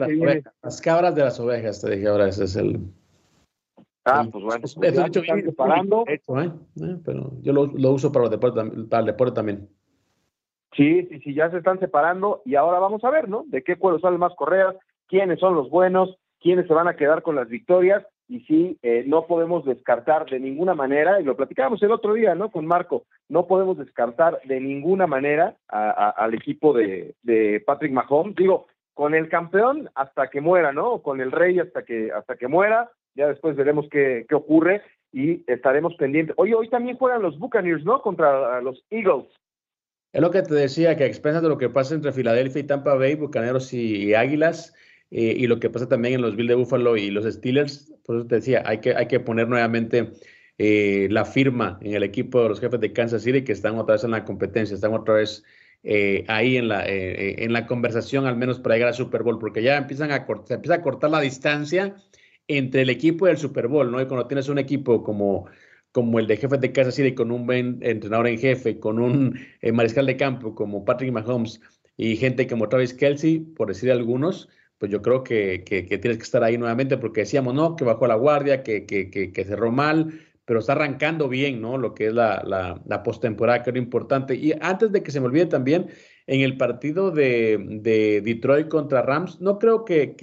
las 0.62 0.82
cabras 0.82 1.16
de 1.16 1.24
las 1.24 1.40
ovejas, 1.40 1.82
te 1.82 1.96
dije 1.96 2.08
ahora, 2.08 2.28
ese 2.28 2.44
es 2.44 2.56
el, 2.58 2.82
Ah, 4.06 4.28
pues 4.30 4.44
bueno. 4.44 4.62
Pues 4.76 4.98
hecho 4.98 5.22
bien 5.22 5.46
separando. 5.46 6.04
¿eh? 6.08 6.20
¿eh? 6.36 6.98
Pero 7.06 7.32
yo 7.42 7.54
lo, 7.54 7.68
lo 7.68 7.92
uso 7.92 8.12
para, 8.12 8.30
para 8.38 9.00
el 9.00 9.06
deporte 9.06 9.36
también. 9.36 9.70
Sí, 10.76 11.08
sí, 11.08 11.20
sí, 11.20 11.34
ya 11.34 11.50
se 11.52 11.58
están 11.58 11.80
separando 11.80 12.42
y 12.46 12.56
ahora 12.56 12.80
vamos 12.80 13.04
a 13.04 13.10
ver, 13.10 13.30
¿no? 13.30 13.44
De 13.48 13.64
qué 13.64 13.76
cuero 13.76 14.00
salen 14.00 14.20
más 14.20 14.34
correas, 14.36 14.76
quiénes 15.08 15.40
son 15.40 15.56
los 15.56 15.70
buenos, 15.70 16.18
quiénes 16.40 16.68
se 16.68 16.74
van 16.74 16.88
a 16.88 16.96
quedar 16.96 17.22
con 17.22 17.36
las 17.36 17.48
victorias 17.48 18.04
y 18.28 18.40
sí, 18.42 18.80
eh, 18.82 19.04
no 19.06 19.28
podemos 19.28 19.66
descartar 19.66 20.26
de 20.26 20.40
ninguna 20.40 20.74
manera, 20.74 21.20
y 21.20 21.24
lo 21.24 21.36
platicábamos 21.36 21.84
el 21.84 21.92
otro 21.92 22.14
día, 22.14 22.36
¿no? 22.36 22.50
Con 22.50 22.66
Marco, 22.66 23.04
no 23.30 23.48
podemos 23.48 23.78
descartar 23.78 24.40
de 24.46 24.60
ninguna 24.60 25.08
manera 25.08 25.56
al 25.68 26.34
equipo 26.34 26.74
de, 26.74 27.16
de 27.22 27.62
Patrick 27.66 27.92
Mahomes. 27.92 28.36
Digo, 28.36 28.68
con 28.94 29.14
el 29.14 29.30
campeón 29.30 29.90
hasta 29.96 30.30
que 30.30 30.42
muera, 30.42 30.72
¿no? 30.72 31.02
Con 31.02 31.22
el 31.22 31.32
rey 31.32 31.60
hasta 31.60 31.84
que, 31.84 32.12
hasta 32.12 32.36
que 32.36 32.48
muera, 32.48 32.90
ya 33.16 33.28
después 33.28 33.56
veremos 33.56 33.88
qué, 33.92 34.26
qué 34.28 34.36
ocurre 34.36 34.82
y 35.12 35.44
estaremos 35.52 35.96
pendientes. 35.96 36.36
Hoy, 36.38 36.54
hoy 36.54 36.70
también 36.70 36.98
juegan 36.98 37.22
los 37.22 37.38
Buccaneers, 37.38 37.84
¿no? 37.84 38.02
Contra 38.02 38.62
los 38.62 38.84
Eagles. 38.90 39.28
Es 40.14 40.22
lo 40.22 40.30
que 40.30 40.44
te 40.44 40.54
decía, 40.54 40.96
que 40.96 41.06
a 41.06 41.08
expensas 41.08 41.42
de 41.42 41.50
lo 41.50 41.58
que 41.58 41.70
pasa 41.70 41.96
entre 41.96 42.14
Filadelfia 42.14 42.60
y 42.62 42.64
Tampa 42.66 42.94
Bay, 42.94 43.16
Bucaneros 43.16 43.74
y, 43.74 44.14
Águilas, 44.14 44.74
eh, 45.10 45.34
y 45.38 45.48
lo 45.48 45.60
que 45.60 45.72
pasa 45.72 45.90
también 45.90 46.14
en 46.16 46.22
los 46.22 46.36
Bills 46.36 46.50
de 46.50 46.56
Buffalo 46.56 46.96
y 46.98 47.10
los 47.10 47.26
Steelers, 47.26 47.92
por 48.06 48.18
eso 48.18 48.28
te 48.28 48.36
decía, 48.36 48.62
hay 48.64 48.80
que, 48.80 48.96
hay 48.96 49.08
que 49.08 49.20
poner 49.20 49.48
nuevamente 49.48 50.12
eh, 50.60 51.08
la 51.10 51.26
firma 51.26 51.80
en 51.82 51.96
el 51.96 52.04
equipo 52.04 52.44
de 52.44 52.50
los 52.50 52.60
jefes 52.60 52.80
de 52.80 52.94
Kansas 52.94 53.24
City, 53.24 53.44
que 53.44 53.54
están 53.54 53.76
otra 53.80 53.96
vez 53.96 54.04
en 54.04 54.12
la 54.12 54.24
competencia, 54.24 54.76
están 54.76 54.94
otra 54.94 55.16
vez 55.16 55.44
eh, 55.82 56.26
ahí 56.28 56.58
en 56.58 56.68
la, 56.68 56.84
en 56.86 57.52
la 57.52 57.66
conversación, 57.66 58.28
al 58.28 58.38
menos 58.38 58.60
para 58.60 58.76
llegar 58.76 58.90
al 58.90 58.96
Super 58.96 59.24
Bowl, 59.24 59.40
porque 59.40 59.64
ya 59.64 59.78
empiezan 59.78 60.12
a 60.12 60.28
se 60.46 60.54
empieza 60.54 60.76
a 60.76 60.82
cortar 60.82 61.10
la 61.10 61.22
distancia 61.22 61.96
entre 62.48 62.84
el 62.84 62.92
equipo 62.92 63.28
y 63.28 63.32
el 63.32 63.38
Super 63.38 63.68
Bowl, 63.68 63.92
¿no? 63.92 64.00
Y 64.00 64.06
cuando 64.06 64.28
tienes 64.28 64.48
un 64.48 64.60
equipo 64.60 65.04
como, 65.04 65.48
como 65.94 66.20
el 66.20 66.28
de 66.28 66.38
jefes 66.38 66.60
de 66.60 66.74
casa 66.74 66.92
City, 66.92 67.16
con 67.16 67.32
un 67.32 67.46
buen 67.46 67.80
entrenador 67.82 68.28
en 68.28 68.38
jefe, 68.38 68.80
con 68.80 69.00
un 69.00 69.40
eh, 69.62 69.72
mariscal 69.72 70.06
de 70.06 70.18
campo 70.18 70.54
como 70.54 70.84
Patrick 70.84 71.14
Mahomes 71.14 71.62
y 71.96 72.18
gente 72.18 72.48
como 72.48 72.68
Travis 72.68 72.94
Kelsey, 72.94 73.40
por 73.40 73.70
decir 73.70 73.92
algunos, 73.92 74.50
pues 74.80 74.92
yo 74.92 75.02
creo 75.02 75.24
que, 75.24 75.64
que, 75.66 75.84
tienes 75.84 76.18
que 76.18 76.24
estar 76.24 76.44
ahí 76.44 76.58
nuevamente 76.58 76.98
porque 76.98 77.22
decíamos, 77.22 77.54
no, 77.54 77.76
que 77.76 77.86
bajó 77.86 78.08
la 78.08 78.16
guardia, 78.16 78.64
que, 78.64 78.86
que, 78.86 79.10
que 79.10 79.46
cerró 79.46 79.72
mal, 79.72 80.20
pero 80.46 80.60
está 80.60 80.74
arrancando 80.74 81.30
bien, 81.30 81.62
¿no? 81.62 81.78
Lo 81.78 81.94
que 81.94 82.08
es 82.08 82.14
la, 82.14 82.44
la, 82.86 83.04
postemporada, 83.04 83.64
que 83.64 83.70
era 83.70 83.80
importante. 83.80 84.36
Y 84.36 84.54
antes 84.60 84.92
de 84.92 85.02
que 85.02 85.12
se 85.12 85.20
me 85.20 85.28
olvide 85.28 85.46
también, 85.46 85.88
en 86.28 86.42
el 86.42 86.58
partido 86.58 87.12
de, 87.12 88.22
Detroit 88.24 88.68
contra 88.68 89.02
Rams, 89.02 89.40
no 89.40 89.58
creo 89.58 89.86
que, 89.86 90.16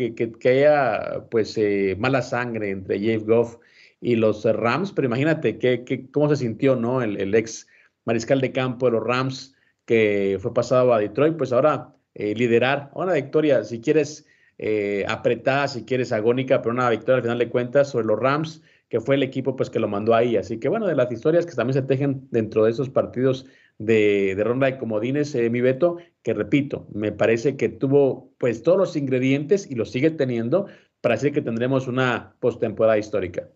haya 0.45 1.25
pues 1.31 1.57
eh, 1.57 1.97
mala 1.99 2.23
sangre 2.23 2.71
entre 2.71 2.99
Jeff 3.01 3.23
Goff 3.25 3.57
y 4.01 4.17
los 4.17 4.45
Rams, 4.45 4.93
pero 4.93 5.07
imagínate 5.07 5.59
que, 5.59 6.09
cómo 6.11 6.29
se 6.29 6.37
sintió 6.37 6.77
¿no? 6.77 7.03
El, 7.03 7.35
ex 7.35 7.69
mariscal 8.05 8.41
de 8.41 8.53
campo 8.53 8.87
de 8.87 8.93
los 8.93 9.05
Rams 9.05 9.57
que 9.85 10.39
fue 10.41 10.55
pasado 10.55 10.95
a 10.95 10.99
Detroit, 10.99 11.37
pues 11.37 11.53
ahora 11.53 11.95
eh, 12.15 12.35
liderar 12.35 12.91
una 12.95 13.13
victoria, 13.13 13.65
si 13.65 13.81
quieres 13.81 14.27
eh, 14.59 15.05
apretada, 15.09 15.69
si 15.69 15.85
quieres 15.85 16.13
agónica, 16.13 16.63
pero 16.63 16.75
una 16.75 16.91
victoria 16.91 17.17
al 17.17 17.23
final 17.23 17.39
de 17.39 17.49
cuentas 17.49 17.91
sobre 17.91 18.07
los 18.07 18.19
Rams, 18.19 18.63
que 18.89 19.01
fue 19.01 19.15
el 19.15 19.23
equipo 19.23 19.57
pues 19.57 19.71
que 19.71 19.81
lo 19.81 19.89
mandó 19.89 20.15
ahí. 20.15 20.37
Así 20.37 20.59
que 20.59 20.69
bueno, 20.69 20.87
de 20.87 20.95
las 20.95 21.11
historias 21.11 21.47
que 21.47 21.55
también 21.55 21.75
se 21.75 21.83
tejen 21.83 22.29
dentro 22.31 22.65
de 22.65 22.71
esos 22.73 22.91
partidos 22.91 23.47
de, 23.79 24.37
ronda 24.45 24.67
de 24.67 24.79
comodines, 24.79 25.35
eh, 25.35 25.49
mi 25.49 25.61
Beto, 25.63 25.97
que 26.23 26.35
repito, 26.35 26.87
me 26.93 27.13
parece 27.13 27.57
que 27.57 27.69
tuvo 27.71 28.33
pues 28.39 28.63
todos 28.63 28.79
los 28.79 28.97
ingredientes 28.97 29.71
y 29.71 29.75
los 29.75 29.91
sigue 29.91 30.11
teniendo 30.11 30.67
para 31.01 31.15
decir 31.15 31.33
que 31.33 31.43
tendremos 31.43 31.89
una 31.89 32.37
postemporada 32.41 32.99
histórica. 32.99 33.49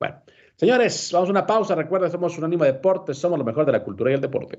Bueno, 0.00 0.22
señores, 0.60 1.10
vamos 1.12 1.30
a 1.30 1.32
una 1.32 1.46
pausa. 1.46 1.74
Recuerda, 1.74 2.10
somos 2.10 2.36
un 2.36 2.44
ánimo 2.44 2.64
de 2.64 2.72
deporte, 2.72 3.14
somos 3.14 3.38
lo 3.38 3.44
mejor 3.44 3.64
de 3.64 3.72
la 3.72 3.82
cultura 3.82 4.10
y 4.10 4.14
el 4.14 4.20
deporte. 4.20 4.58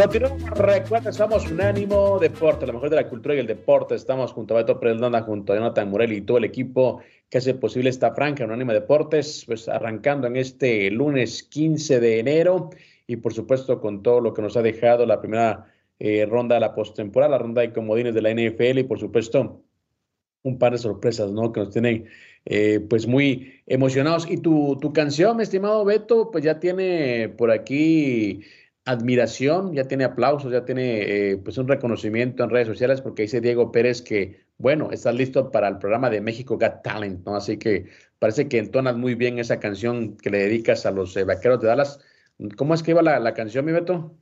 Continuamos, 0.00 0.42
recuerda, 0.52 1.12
somos 1.12 1.50
Unánimo 1.50 2.18
Deporte, 2.18 2.66
lo 2.66 2.72
mejor 2.72 2.88
de 2.88 2.96
la 2.96 3.06
cultura 3.06 3.34
y 3.34 3.38
el 3.38 3.46
deporte. 3.46 3.94
Estamos 3.94 4.32
junto 4.32 4.54
a 4.54 4.62
Beto 4.62 4.80
Prelonda, 4.80 5.20
junto 5.20 5.52
a 5.52 5.56
Jonathan 5.56 5.90
Morelli 5.90 6.16
y 6.16 6.20
todo 6.22 6.38
el 6.38 6.44
equipo 6.44 7.02
que 7.28 7.36
hace 7.36 7.52
posible 7.52 7.90
esta 7.90 8.14
franja 8.14 8.46
Unánimo 8.46 8.72
Deportes, 8.72 9.44
pues 9.46 9.68
arrancando 9.68 10.26
en 10.26 10.36
este 10.36 10.90
lunes 10.90 11.42
15 11.42 12.00
de 12.00 12.18
enero 12.18 12.70
y 13.06 13.16
por 13.16 13.34
supuesto 13.34 13.78
con 13.78 14.02
todo 14.02 14.22
lo 14.22 14.32
que 14.32 14.40
nos 14.40 14.56
ha 14.56 14.62
dejado 14.62 15.04
la 15.04 15.20
primera 15.20 15.66
eh, 15.98 16.24
ronda 16.24 16.54
de 16.54 16.62
la 16.62 16.74
postemporada, 16.74 17.32
la 17.32 17.38
ronda 17.38 17.60
de 17.60 17.74
comodines 17.74 18.14
de 18.14 18.22
la 18.22 18.30
NFL 18.30 18.78
y 18.78 18.84
por 18.84 18.98
supuesto 18.98 19.62
un 20.44 20.58
par 20.58 20.72
de 20.72 20.78
sorpresas, 20.78 21.30
¿no? 21.30 21.52
Que 21.52 21.60
nos 21.60 21.72
tienen 21.74 22.06
eh, 22.46 22.80
pues 22.88 23.06
muy 23.06 23.60
emocionados. 23.66 24.26
Y 24.30 24.38
tu, 24.38 24.78
tu 24.80 24.94
canción, 24.94 25.36
mi 25.36 25.42
estimado 25.42 25.84
Beto, 25.84 26.30
pues 26.30 26.42
ya 26.42 26.58
tiene 26.58 27.28
por 27.36 27.50
aquí 27.50 28.40
admiración, 28.90 29.72
ya 29.74 29.84
tiene 29.84 30.04
aplausos, 30.04 30.52
ya 30.52 30.64
tiene 30.64 31.02
eh, 31.02 31.36
pues 31.36 31.58
un 31.58 31.68
reconocimiento 31.68 32.44
en 32.44 32.50
redes 32.50 32.66
sociales 32.66 33.00
porque 33.00 33.22
dice 33.22 33.40
Diego 33.40 33.70
Pérez 33.72 34.02
que, 34.02 34.44
bueno, 34.58 34.90
estás 34.90 35.14
listo 35.14 35.50
para 35.50 35.68
el 35.68 35.78
programa 35.78 36.10
de 36.10 36.20
México 36.20 36.58
Got 36.58 36.82
Talent, 36.82 37.24
¿no? 37.24 37.36
Así 37.36 37.58
que 37.58 37.86
parece 38.18 38.48
que 38.48 38.58
entonas 38.58 38.96
muy 38.96 39.14
bien 39.14 39.38
esa 39.38 39.60
canción 39.60 40.16
que 40.16 40.30
le 40.30 40.38
dedicas 40.38 40.86
a 40.86 40.90
los 40.90 41.16
eh, 41.16 41.24
vaqueros 41.24 41.60
de 41.60 41.68
Dallas. 41.68 42.00
¿Cómo 42.56 42.74
es 42.74 42.82
que 42.82 42.90
iba 42.92 43.02
la, 43.02 43.34
canción, 43.34 43.64
mi 43.64 43.72
Beto? 43.72 44.14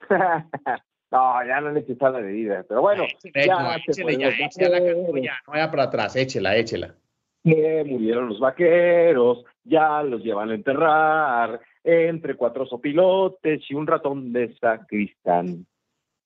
no, 0.10 1.46
ya 1.46 1.60
no 1.60 1.72
necesita 1.72 2.10
la 2.10 2.20
medida, 2.20 2.64
pero 2.68 2.80
bueno. 2.82 3.04
ya, 3.34 3.46
ya, 3.46 3.76
échela, 3.76 4.78
ya, 4.78 5.32
no 5.46 5.52
vaya 5.52 5.70
para 5.70 5.84
atrás, 5.84 6.16
échela, 6.16 6.56
échela. 6.56 6.94
Que 7.42 7.84
murieron 7.86 8.28
los 8.28 8.40
vaqueros, 8.40 9.44
ya 9.64 10.02
los 10.02 10.22
llevan 10.22 10.50
a 10.50 10.54
enterrar, 10.54 11.60
entre 11.84 12.36
cuatro 12.36 12.66
sopilotes 12.66 13.62
y 13.68 13.74
un 13.74 13.86
ratón 13.86 14.32
de 14.32 14.54
sacristán. 14.58 15.66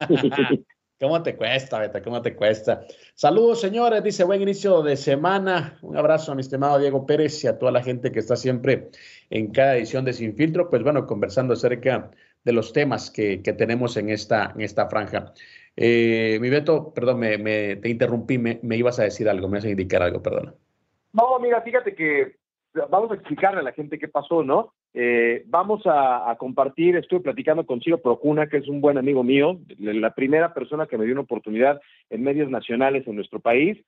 ¿Cómo 1.01 1.23
te 1.23 1.37
cuesta, 1.37 1.81
Beta? 1.81 2.03
¿Cómo 2.03 2.23
te 2.23 2.35
cuesta? 2.37 2.87
Saludos, 3.15 3.61
señores. 3.61 4.03
Dice 4.03 4.25
buen 4.25 4.41
inicio 4.41 4.81
de 4.83 4.97
semana. 4.97 5.77
Un 5.83 5.97
abrazo 5.97 6.33
a 6.33 6.35
mi 6.35 6.41
estimado 6.41 6.79
Diego 6.79 7.05
Pérez 7.05 7.43
y 7.43 7.49
a 7.49 7.59
toda 7.59 7.73
la 7.73 7.83
gente 7.83 8.13
que 8.13 8.21
está 8.21 8.37
siempre 8.37 8.91
en 9.29 9.51
cada 9.51 9.77
edición 9.77 10.05
de 10.05 10.13
Sin 10.13 10.37
Filtro. 10.37 10.71
Pues 10.71 10.83
bueno, 10.83 11.07
conversando 11.07 11.55
acerca 11.55 12.11
de 12.45 12.53
los 12.53 12.73
temas 12.73 13.11
que, 13.11 13.39
tenemos 13.39 13.97
en 13.97 14.09
esta, 14.09 14.53
en 14.55 14.61
esta 14.61 14.89
franja. 14.89 15.33
Eh, 15.77 16.39
mi 16.41 16.49
Beto, 16.49 16.95
perdón, 16.95 17.19
me, 17.19 17.77
te 17.77 17.89
interrumpí, 17.89 18.39
me, 18.39 18.61
me, 18.63 18.77
ibas 18.77 19.01
a 19.01 19.03
decir 19.05 19.29
algo, 19.29 19.49
me 19.49 19.59
ibas 19.59 19.65
a 19.65 19.71
indicar 19.71 20.03
algo, 20.03 20.23
perdona. 20.23 20.55
No, 21.13 21.39
mira, 21.41 21.61
fíjate 21.63 21.95
que 21.95 22.37
vamos 22.91 23.11
a 23.11 23.15
explicarle 23.15 23.61
a 23.61 23.65
la 23.65 23.73
gente 23.73 23.99
qué 23.99 24.09
pasó, 24.09 24.43
¿no? 24.43 24.73
Eh, 24.93 25.45
vamos 25.47 25.83
a, 25.87 26.35
compartir, 26.39 26.97
estuve 26.97 27.21
platicando 27.21 27.65
con 27.67 27.81
Ciro 27.81 27.99
Procuna, 27.99 28.49
que 28.49 28.59
es 28.59 28.69
un 28.69 28.81
buen 28.81 28.99
amigo 28.99 29.23
mío, 29.23 29.59
la 29.79 30.15
primera 30.15 30.53
persona 30.53 30.87
que 30.87 30.99
me 30.99 31.05
dio 31.05 31.15
una 31.15 31.23
oportunidad 31.23 31.81
en 32.11 32.23
medios 32.23 32.51
nacionales 32.51 33.07
en 33.07 33.17
nuestro 33.17 33.41
país. 33.41 33.79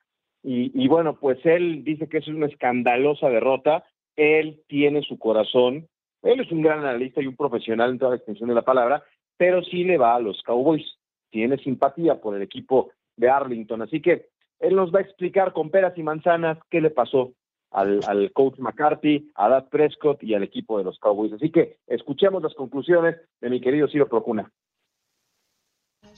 Y, 0.42 0.87
bueno, 0.87 1.18
pues 1.18 1.44
él 1.44 1.83
dice 1.83 2.09
que 2.09 2.18
es 2.18 2.29
una 2.29 2.46
escandalosa 2.46 3.29
derrota. 3.29 3.85
Él 4.14 4.62
tiene 4.68 5.03
su 5.03 5.18
corazón. 5.18 5.88
Él 6.22 6.40
es 6.40 6.53
un 6.53 6.62
gran 6.62 6.81
analista 6.81 7.20
y 7.20 7.27
un 7.27 7.35
profesional 7.35 7.90
en 7.90 7.99
toda 7.99 8.12
la 8.12 8.16
extensión 8.18 8.49
de 8.49 8.55
la 8.55 8.62
palabra, 8.62 9.03
pero 9.37 9.62
sí 9.62 9.83
le 9.83 9.99
va 9.99 10.14
a 10.14 10.20
los 10.20 10.40
Cowboys. 10.42 10.87
Tiene 11.31 11.59
simpatía 11.59 12.20
por 12.20 12.37
el 12.37 12.42
equipo 12.42 12.92
de 13.16 13.29
Arlington. 13.29 13.83
Así 13.83 14.01
que 14.01 14.27
él 14.61 14.77
nos 14.77 14.94
va 14.94 15.01
a 15.01 15.03
explicar 15.03 15.53
con 15.53 15.70
peras 15.70 15.99
y 15.99 16.05
manzanas 16.05 16.59
qué 16.70 16.81
le 16.81 16.90
pasó 16.90 17.33
al, 17.70 18.33
coach 18.33 18.59
McCarthy, 18.59 19.31
a 19.35 19.48
Dad 19.48 19.68
Prescott 19.68 20.22
y 20.22 20.35
al 20.35 20.42
equipo 20.42 20.79
de 20.79 20.85
los 20.85 20.98
Cowboys. 20.98 21.33
Así 21.33 21.50
que 21.50 21.79
escuchemos 21.87 22.42
las 22.42 22.55
conclusiones 22.55 23.16
de 23.40 23.50
mi 23.50 23.61
querido 23.61 23.88
Ciro 23.88 24.09
Procuna. 24.09 24.50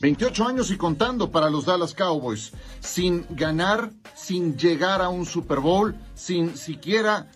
28 0.00 0.44
años 0.44 0.70
y 0.70 0.76
contando 0.76 1.30
para 1.30 1.50
los 1.50 1.66
Dallas 1.66 1.94
Cowboys, 1.94 2.52
sin 2.78 3.26
ganar, 3.30 3.90
sin 4.14 4.56
llegar 4.56 5.02
a 5.02 5.08
un 5.08 5.24
Super 5.24 5.58
Bowl, 5.58 5.94
sin 6.14 6.56
siquiera 6.56 7.26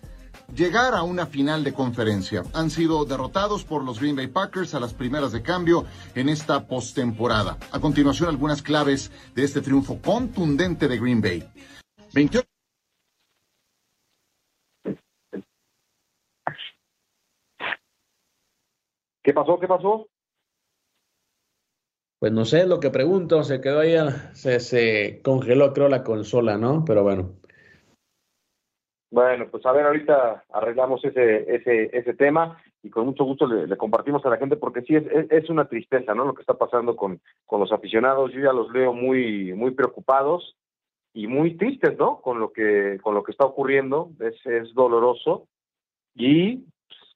llegar 0.55 0.93
a 0.93 1.03
una 1.03 1.25
final 1.25 1.63
de 1.63 1.73
conferencia. 1.73 2.43
Han 2.53 2.69
sido 2.69 3.03
derrotados 3.05 3.65
por 3.65 3.83
los 3.83 3.99
Green 3.99 4.15
Bay 4.15 4.27
Packers 4.27 4.73
a 4.75 4.79
las 4.79 4.93
primeras 4.93 5.31
de 5.31 5.41
cambio 5.41 5.85
en 6.15 6.29
esta 6.29 6.67
postemporada. 6.67 7.57
A 7.71 7.79
continuación, 7.79 8.29
algunas 8.29 8.61
claves 8.61 9.11
de 9.35 9.43
este 9.43 9.61
triunfo 9.61 9.99
contundente 10.01 10.87
de 10.87 10.97
Green 10.99 11.21
Bay. 11.21 11.43
28 12.13 12.43
¿Qué 19.23 19.33
pasó? 19.33 19.59
¿Qué 19.59 19.67
pasó? 19.67 20.07
Pues 22.19 22.31
no 22.31 22.45
sé, 22.45 22.67
lo 22.67 22.79
que 22.79 22.89
pregunto, 22.89 23.43
se 23.43 23.61
quedó 23.61 23.79
ahí, 23.79 23.95
se, 24.33 24.59
se 24.59 25.21
congeló 25.23 25.73
creo 25.73 25.89
la 25.89 26.03
consola, 26.03 26.57
¿no? 26.57 26.83
Pero 26.85 27.03
bueno. 27.03 27.33
Bueno, 29.11 29.47
pues 29.51 29.65
a 29.65 29.71
ver, 29.71 29.85
ahorita 29.85 30.43
arreglamos 30.51 31.03
ese, 31.05 31.55
ese, 31.55 31.95
ese 31.95 32.13
tema 32.15 32.57
y 32.81 32.89
con 32.89 33.05
mucho 33.05 33.23
gusto 33.23 33.45
le, 33.45 33.77
compartimos 33.77 34.25
a 34.25 34.29
la 34.29 34.37
gente 34.37 34.57
porque 34.57 34.81
sí 34.81 34.95
es, 34.95 35.03
es, 35.29 35.49
una 35.49 35.65
tristeza, 35.65 36.15
¿no? 36.15 36.25
Lo 36.25 36.33
que 36.33 36.41
está 36.41 36.55
pasando 36.55 36.95
con, 36.95 37.21
con 37.45 37.59
los 37.59 37.71
aficionados, 37.71 38.31
yo 38.33 38.41
ya 38.41 38.51
los 38.51 38.71
veo 38.71 38.91
muy, 38.91 39.53
muy 39.53 39.71
preocupados 39.71 40.55
y 41.13 41.27
muy 41.27 41.55
tristes, 41.57 41.97
¿no? 41.97 42.21
Con 42.21 42.39
lo 42.39 42.51
que, 42.51 42.99
con 43.03 43.13
lo 43.13 43.23
que 43.23 43.31
está 43.31 43.45
ocurriendo, 43.45 44.09
es, 44.19 44.43
es 44.45 44.73
doloroso 44.73 45.47
y 46.15 46.65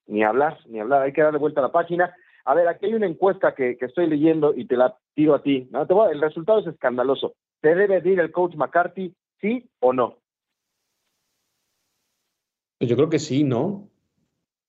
ni 0.07 0.23
hablar, 0.23 0.57
ni 0.67 0.79
hablar, 0.79 1.03
hay 1.03 1.13
que 1.13 1.21
darle 1.21 1.39
vuelta 1.39 1.61
a 1.61 1.63
la 1.63 1.71
página. 1.71 2.15
A 2.45 2.53
ver, 2.53 2.67
aquí 2.67 2.85
hay 2.85 2.93
una 2.93 3.07
encuesta 3.07 3.53
que, 3.53 3.77
estoy 3.79 4.07
leyendo 4.07 4.53
y 4.55 4.65
te 4.65 4.77
la 4.77 4.97
tiro 5.13 5.35
a 5.35 5.43
ti. 5.43 5.67
¿no? 5.71 6.09
el 6.09 6.21
resultado 6.21 6.59
es 6.59 6.67
escandaloso. 6.67 7.35
¿Te 7.61 7.75
debe 7.75 8.01
ir 8.09 8.19
el 8.19 8.31
coach 8.31 8.55
McCarthy, 8.55 9.13
sí 9.41 9.69
o 9.79 9.91
no? 9.91 10.17
Pues 12.77 12.89
yo 12.89 12.95
creo 12.95 13.09
que 13.09 13.19
sí, 13.19 13.43
¿no? 13.43 13.89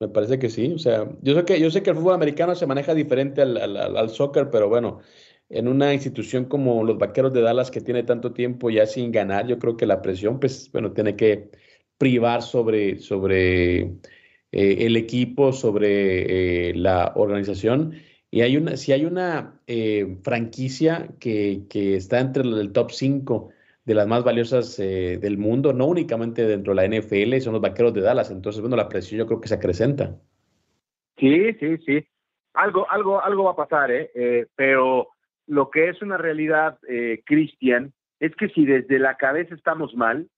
Me 0.01 0.09
parece 0.09 0.39
que 0.39 0.49
sí. 0.49 0.73
O 0.75 0.79
sea, 0.79 1.09
yo 1.23 1.35
sé 1.35 1.45
que, 1.45 1.61
yo 1.61 1.71
sé 1.71 1.83
que 1.83 1.91
el 1.91 1.97
fútbol 1.97 2.15
americano 2.15 2.55
se 2.55 2.67
maneja 2.67 2.95
diferente 2.95 3.43
al, 3.43 3.57
al, 3.77 4.11
soccer, 4.11 4.51
pero 4.51 4.69
bueno, 4.69 5.01
en 5.49 5.69
una 5.69 5.93
institución 5.93 6.47
como 6.47 6.83
los 6.85 6.99
Vaqueros 6.99 7.33
de 7.33 7.43
Dallas 7.43 7.71
que 7.71 7.81
tiene 7.81 8.03
tanto 8.03 8.33
tiempo 8.33 8.71
ya 8.71 8.87
sin 8.87 9.13
ganar, 9.13 9.47
yo 9.47 9.59
creo 9.59 9.77
que 9.77 9.87
la 9.87 10.03
presión, 10.03 10.41
pues, 10.41 10.71
bueno, 10.73 10.93
tiene 10.93 11.17
que 11.17 11.51
privar 11.99 12.43
sobre, 12.43 12.99
sobre 12.99 13.99
eh, 14.51 14.87
el 14.87 14.97
equipo, 14.97 15.53
sobre 15.53 16.71
eh, 16.71 16.75
la 16.75 17.13
organización. 17.17 17.95
Y 18.31 18.41
hay 18.41 18.57
una, 18.57 18.77
si 18.77 18.93
hay 18.93 19.05
una 19.05 19.61
eh, 19.67 20.19
franquicia 20.23 21.09
que, 21.21 21.65
que, 21.69 21.97
está 21.97 22.21
entre 22.21 22.43
el 22.43 22.73
top 22.73 22.91
5 22.91 23.51
de 23.85 23.95
las 23.95 24.07
más 24.07 24.23
valiosas 24.23 24.77
del 24.77 25.39
mundo, 25.39 25.73
no 25.73 25.87
únicamente 25.87 26.47
dentro 26.47 26.75
de 26.75 26.89
la 26.89 26.99
NFL, 26.99 27.39
son 27.41 27.55
los 27.55 27.63
vaqueros 27.63 27.95
de 27.95 28.03
Dallas. 28.03 28.31
Entonces, 28.31 28.61
bueno, 28.61 28.77
la 28.77 28.89
presión 28.89 29.19
yo 29.19 29.27
creo 29.27 29.41
que 29.41 29.49
se 29.49 29.55
acrecenta. 29.55 30.15
Sí, 31.17 31.55
sí, 31.55 31.79
sí. 31.87 32.07
Algo, 32.53 32.91
algo, 32.91 33.23
algo 33.23 33.45
va 33.45 33.53
a 33.53 33.57
pasar, 33.57 33.91
¿eh? 33.91 34.47
pero 34.57 35.09
lo 35.47 35.71
que 35.71 35.89
es 35.89 36.03
una 36.03 36.19
realidad, 36.19 36.79
Cristian, 37.25 37.95
es 38.21 38.37
que 38.37 38.51
si 38.51 38.67
desde 38.67 38.99
la 38.99 39.17
cabeza 39.17 39.55
estamos 39.55 39.95
mal, 39.95 40.29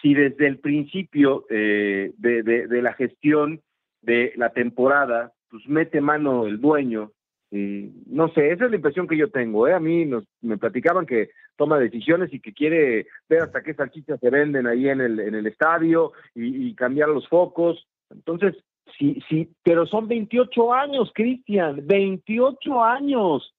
si 0.00 0.14
desde 0.14 0.46
el 0.46 0.58
principio 0.58 1.46
eh, 1.50 2.12
de, 2.18 2.82
la 2.82 2.92
gestión 2.94 3.60
de 4.02 4.32
la 4.36 4.50
temporada, 4.50 5.32
pues 5.50 5.66
mete 5.68 6.00
mano 6.00 6.46
el 6.46 6.60
dueño, 6.60 7.12
y 7.50 7.90
no 8.06 8.28
sé, 8.28 8.52
esa 8.52 8.66
es 8.66 8.70
la 8.70 8.76
impresión 8.76 9.08
que 9.08 9.16
yo 9.16 9.28
tengo. 9.30 9.66
¿eh? 9.66 9.74
A 9.74 9.80
mí 9.80 10.04
nos, 10.04 10.24
me 10.40 10.56
platicaban 10.56 11.04
que 11.04 11.30
toma 11.56 11.78
decisiones 11.78 12.32
y 12.32 12.40
que 12.40 12.52
quiere 12.52 13.08
ver 13.28 13.42
hasta 13.42 13.62
qué 13.62 13.74
salchichas 13.74 14.20
se 14.20 14.30
venden 14.30 14.66
ahí 14.66 14.88
en 14.88 15.00
el, 15.00 15.18
en 15.18 15.34
el 15.34 15.46
estadio 15.46 16.12
y, 16.34 16.74
cambiar 16.74 17.08
los 17.08 17.28
focos. 17.28 17.88
Entonces, 18.08 18.54
sí, 18.96 19.20
sí, 19.28 19.50
pero 19.64 19.84
son 19.86 20.06
28 20.06 20.72
años, 20.72 21.10
Cristian, 21.12 21.84
28 21.86 22.84
años. 22.84 23.52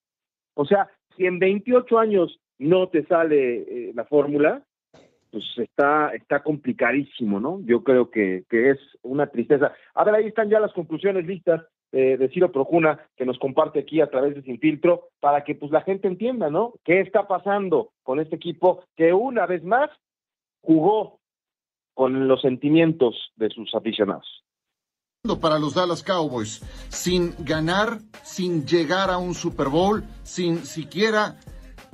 O 0.53 0.65
sea, 0.65 0.89
si 1.17 1.25
en 1.25 1.39
28 1.39 1.99
años 1.99 2.39
no 2.59 2.87
te 2.87 3.05
sale 3.05 3.55
eh, 3.57 3.91
la 3.93 4.05
fórmula, 4.05 4.63
pues 5.31 5.43
está, 5.57 6.09
está 6.13 6.43
complicadísimo, 6.43 7.39
¿no? 7.39 7.61
Yo 7.63 7.83
creo 7.83 8.11
que, 8.11 8.43
que 8.49 8.71
es 8.71 8.79
una 9.01 9.27
tristeza. 9.27 9.73
A 9.95 10.03
ver, 10.03 10.15
ahí 10.15 10.27
están 10.27 10.49
ya 10.49 10.59
las 10.59 10.73
conclusiones 10.73 11.25
listas 11.25 11.61
de, 11.91 12.17
de 12.17 12.29
Ciro 12.29 12.51
Procuna 12.51 12.99
que 13.15 13.25
nos 13.25 13.39
comparte 13.39 13.79
aquí 13.79 14.01
a 14.01 14.09
través 14.09 14.35
de 14.35 14.41
Sin 14.43 14.59
Filtro 14.59 15.09
para 15.19 15.43
que 15.43 15.55
pues 15.55 15.71
la 15.71 15.81
gente 15.81 16.07
entienda, 16.07 16.49
¿no? 16.49 16.73
¿Qué 16.83 16.99
está 16.99 17.27
pasando 17.27 17.91
con 18.03 18.19
este 18.19 18.35
equipo 18.35 18.83
que 18.95 19.13
una 19.13 19.45
vez 19.45 19.63
más 19.63 19.89
jugó 20.61 21.19
con 21.93 22.27
los 22.27 22.41
sentimientos 22.41 23.31
de 23.35 23.49
sus 23.49 23.73
aficionados? 23.73 24.43
Para 25.39 25.59
los 25.59 25.75
Dallas 25.75 26.03
Cowboys, 26.03 26.61
sin 26.89 27.35
ganar, 27.45 27.99
sin 28.23 28.65
llegar 28.65 29.11
a 29.11 29.19
un 29.19 29.35
Super 29.35 29.67
Bowl, 29.69 30.03
sin 30.23 30.65
siquiera 30.65 31.35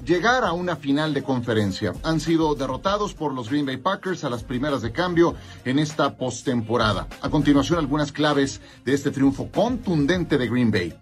llegar 0.06 0.44
a 0.44 0.54
una 0.54 0.76
final 0.76 1.14
de 1.14 1.24
conferencia. 1.24 1.94
Han 2.04 2.20
sido 2.20 2.56
derrotados 2.56 3.14
por 3.14 3.34
los 3.34 3.50
Green 3.50 3.66
Bay 3.66 3.78
Packers 3.78 4.24
a 4.24 4.30
las 4.30 4.44
primeras 4.44 4.82
de 4.82 4.92
cambio 4.92 5.36
en 5.66 5.80
esta 5.80 6.16
postemporada. 6.16 7.08
A 7.22 7.30
continuación, 7.30 7.80
algunas 7.80 8.12
claves 8.12 8.62
de 8.86 8.94
este 8.94 9.12
triunfo 9.12 9.50
contundente 9.52 10.38
de 10.38 10.48
Green 10.48 10.72
Bay. 10.72 10.94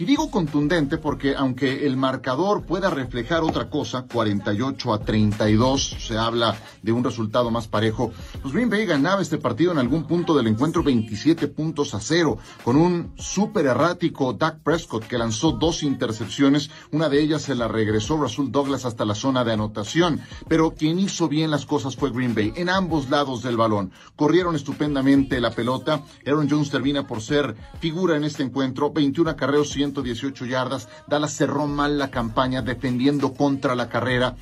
Y 0.00 0.04
digo 0.04 0.30
contundente 0.30 0.96
porque 0.96 1.34
aunque 1.34 1.84
el 1.84 1.96
marcador 1.96 2.64
pueda 2.64 2.88
reflejar 2.88 3.42
otra 3.42 3.68
cosa, 3.68 4.02
48 4.02 4.94
a 4.94 5.00
32, 5.00 5.96
se 5.98 6.16
habla 6.16 6.56
de 6.82 6.92
un 6.92 7.02
resultado 7.02 7.50
más 7.50 7.66
parejo, 7.66 8.12
pues 8.40 8.54
Green 8.54 8.70
Bay 8.70 8.86
ganaba 8.86 9.20
este 9.20 9.38
partido 9.38 9.72
en 9.72 9.78
algún 9.78 10.04
punto 10.04 10.36
del 10.36 10.46
encuentro 10.46 10.84
27 10.84 11.48
puntos 11.48 11.94
a 11.94 12.00
cero, 12.00 12.38
con 12.62 12.76
un 12.76 13.12
súper 13.16 13.66
errático 13.66 14.34
Dak 14.34 14.60
Prescott 14.60 15.04
que 15.04 15.18
lanzó 15.18 15.50
dos 15.50 15.82
intercepciones, 15.82 16.70
una 16.92 17.08
de 17.08 17.20
ellas 17.20 17.42
se 17.42 17.56
la 17.56 17.66
regresó 17.66 18.22
Rasul 18.22 18.52
Douglas 18.52 18.84
hasta 18.84 19.04
la 19.04 19.16
zona 19.16 19.42
de 19.42 19.54
anotación, 19.54 20.20
pero 20.46 20.74
quien 20.76 21.00
hizo 21.00 21.28
bien 21.28 21.50
las 21.50 21.66
cosas 21.66 21.96
fue 21.96 22.12
Green 22.12 22.36
Bay, 22.36 22.52
en 22.54 22.68
ambos 22.68 23.10
lados 23.10 23.42
del 23.42 23.56
balón. 23.56 23.90
Corrieron 24.14 24.54
estupendamente 24.54 25.40
la 25.40 25.50
pelota, 25.50 26.04
Aaron 26.24 26.48
Jones 26.48 26.70
termina 26.70 27.04
por 27.04 27.20
ser 27.20 27.56
figura 27.80 28.16
en 28.16 28.22
este 28.22 28.44
encuentro, 28.44 28.92
21 28.92 29.30
acarreos, 29.30 29.70
118 29.92 30.46
yardas. 30.46 30.88
Dallas 31.06 31.32
cerró 31.32 31.66
mal 31.66 31.98
la 31.98 32.10
campaña 32.10 32.62
defendiendo 32.62 33.32
contra 33.34 33.74
la 33.74 33.88
carrera. 33.88 34.36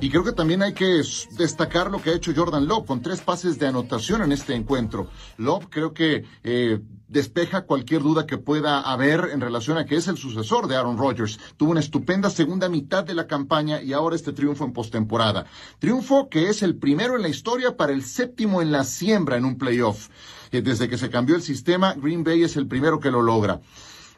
Y 0.00 0.10
creo 0.10 0.24
que 0.24 0.32
también 0.32 0.62
hay 0.62 0.72
que 0.72 1.02
destacar 1.36 1.90
lo 1.90 2.02
que 2.02 2.10
ha 2.10 2.14
hecho 2.14 2.32
Jordan 2.34 2.66
Love 2.66 2.86
con 2.86 3.02
tres 3.02 3.20
pases 3.20 3.58
de 3.58 3.68
anotación 3.68 4.22
en 4.22 4.32
este 4.32 4.54
encuentro. 4.54 5.08
Love 5.38 5.66
creo 5.70 5.94
que 5.94 6.24
eh, 6.42 6.80
despeja 7.08 7.66
cualquier 7.66 8.02
duda 8.02 8.26
que 8.26 8.38
pueda 8.38 8.80
haber 8.80 9.30
en 9.32 9.40
relación 9.40 9.78
a 9.78 9.86
que 9.86 9.96
es 9.96 10.08
el 10.08 10.16
sucesor 10.16 10.66
de 10.66 10.76
Aaron 10.76 10.98
Rodgers. 10.98 11.38
Tuvo 11.56 11.70
una 11.70 11.80
estupenda 11.80 12.30
segunda 12.30 12.68
mitad 12.68 13.04
de 13.04 13.14
la 13.14 13.26
campaña 13.26 13.80
y 13.82 13.92
ahora 13.92 14.16
este 14.16 14.32
triunfo 14.32 14.64
en 14.64 14.72
postemporada. 14.72 15.46
Triunfo 15.78 16.28
que 16.28 16.48
es 16.48 16.62
el 16.62 16.76
primero 16.76 17.14
en 17.14 17.22
la 17.22 17.28
historia 17.28 17.76
para 17.76 17.92
el 17.92 18.02
séptimo 18.02 18.62
en 18.62 18.72
la 18.72 18.84
siembra 18.84 19.36
en 19.36 19.44
un 19.44 19.56
playoff. 19.56 20.08
Desde 20.50 20.88
que 20.88 20.98
se 20.98 21.10
cambió 21.10 21.36
el 21.36 21.42
sistema, 21.42 21.94
Green 21.94 22.24
Bay 22.24 22.42
es 22.42 22.56
el 22.56 22.66
primero 22.66 23.00
que 23.00 23.10
lo 23.10 23.22
logra 23.22 23.60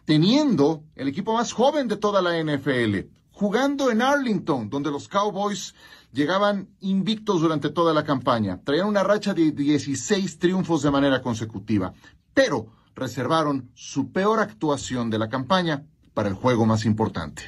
teniendo 0.04 0.84
el 0.96 1.08
equipo 1.08 1.34
más 1.34 1.52
joven 1.52 1.88
de 1.88 1.96
toda 1.96 2.20
la 2.20 2.38
NFL, 2.42 3.08
jugando 3.30 3.90
en 3.90 4.02
Arlington, 4.02 4.70
donde 4.70 4.90
los 4.90 5.08
Cowboys 5.08 5.74
llegaban 6.12 6.68
invictos 6.80 7.40
durante 7.40 7.70
toda 7.70 7.92
la 7.92 8.04
campaña. 8.04 8.60
Traían 8.62 8.86
una 8.86 9.02
racha 9.02 9.34
de 9.34 9.50
16 9.50 10.38
triunfos 10.38 10.82
de 10.82 10.90
manera 10.90 11.20
consecutiva, 11.20 11.92
pero 12.32 12.68
reservaron 12.94 13.70
su 13.74 14.12
peor 14.12 14.38
actuación 14.38 15.10
de 15.10 15.18
la 15.18 15.28
campaña 15.28 15.84
para 16.14 16.28
el 16.28 16.34
juego 16.34 16.64
más 16.64 16.84
importante. 16.84 17.42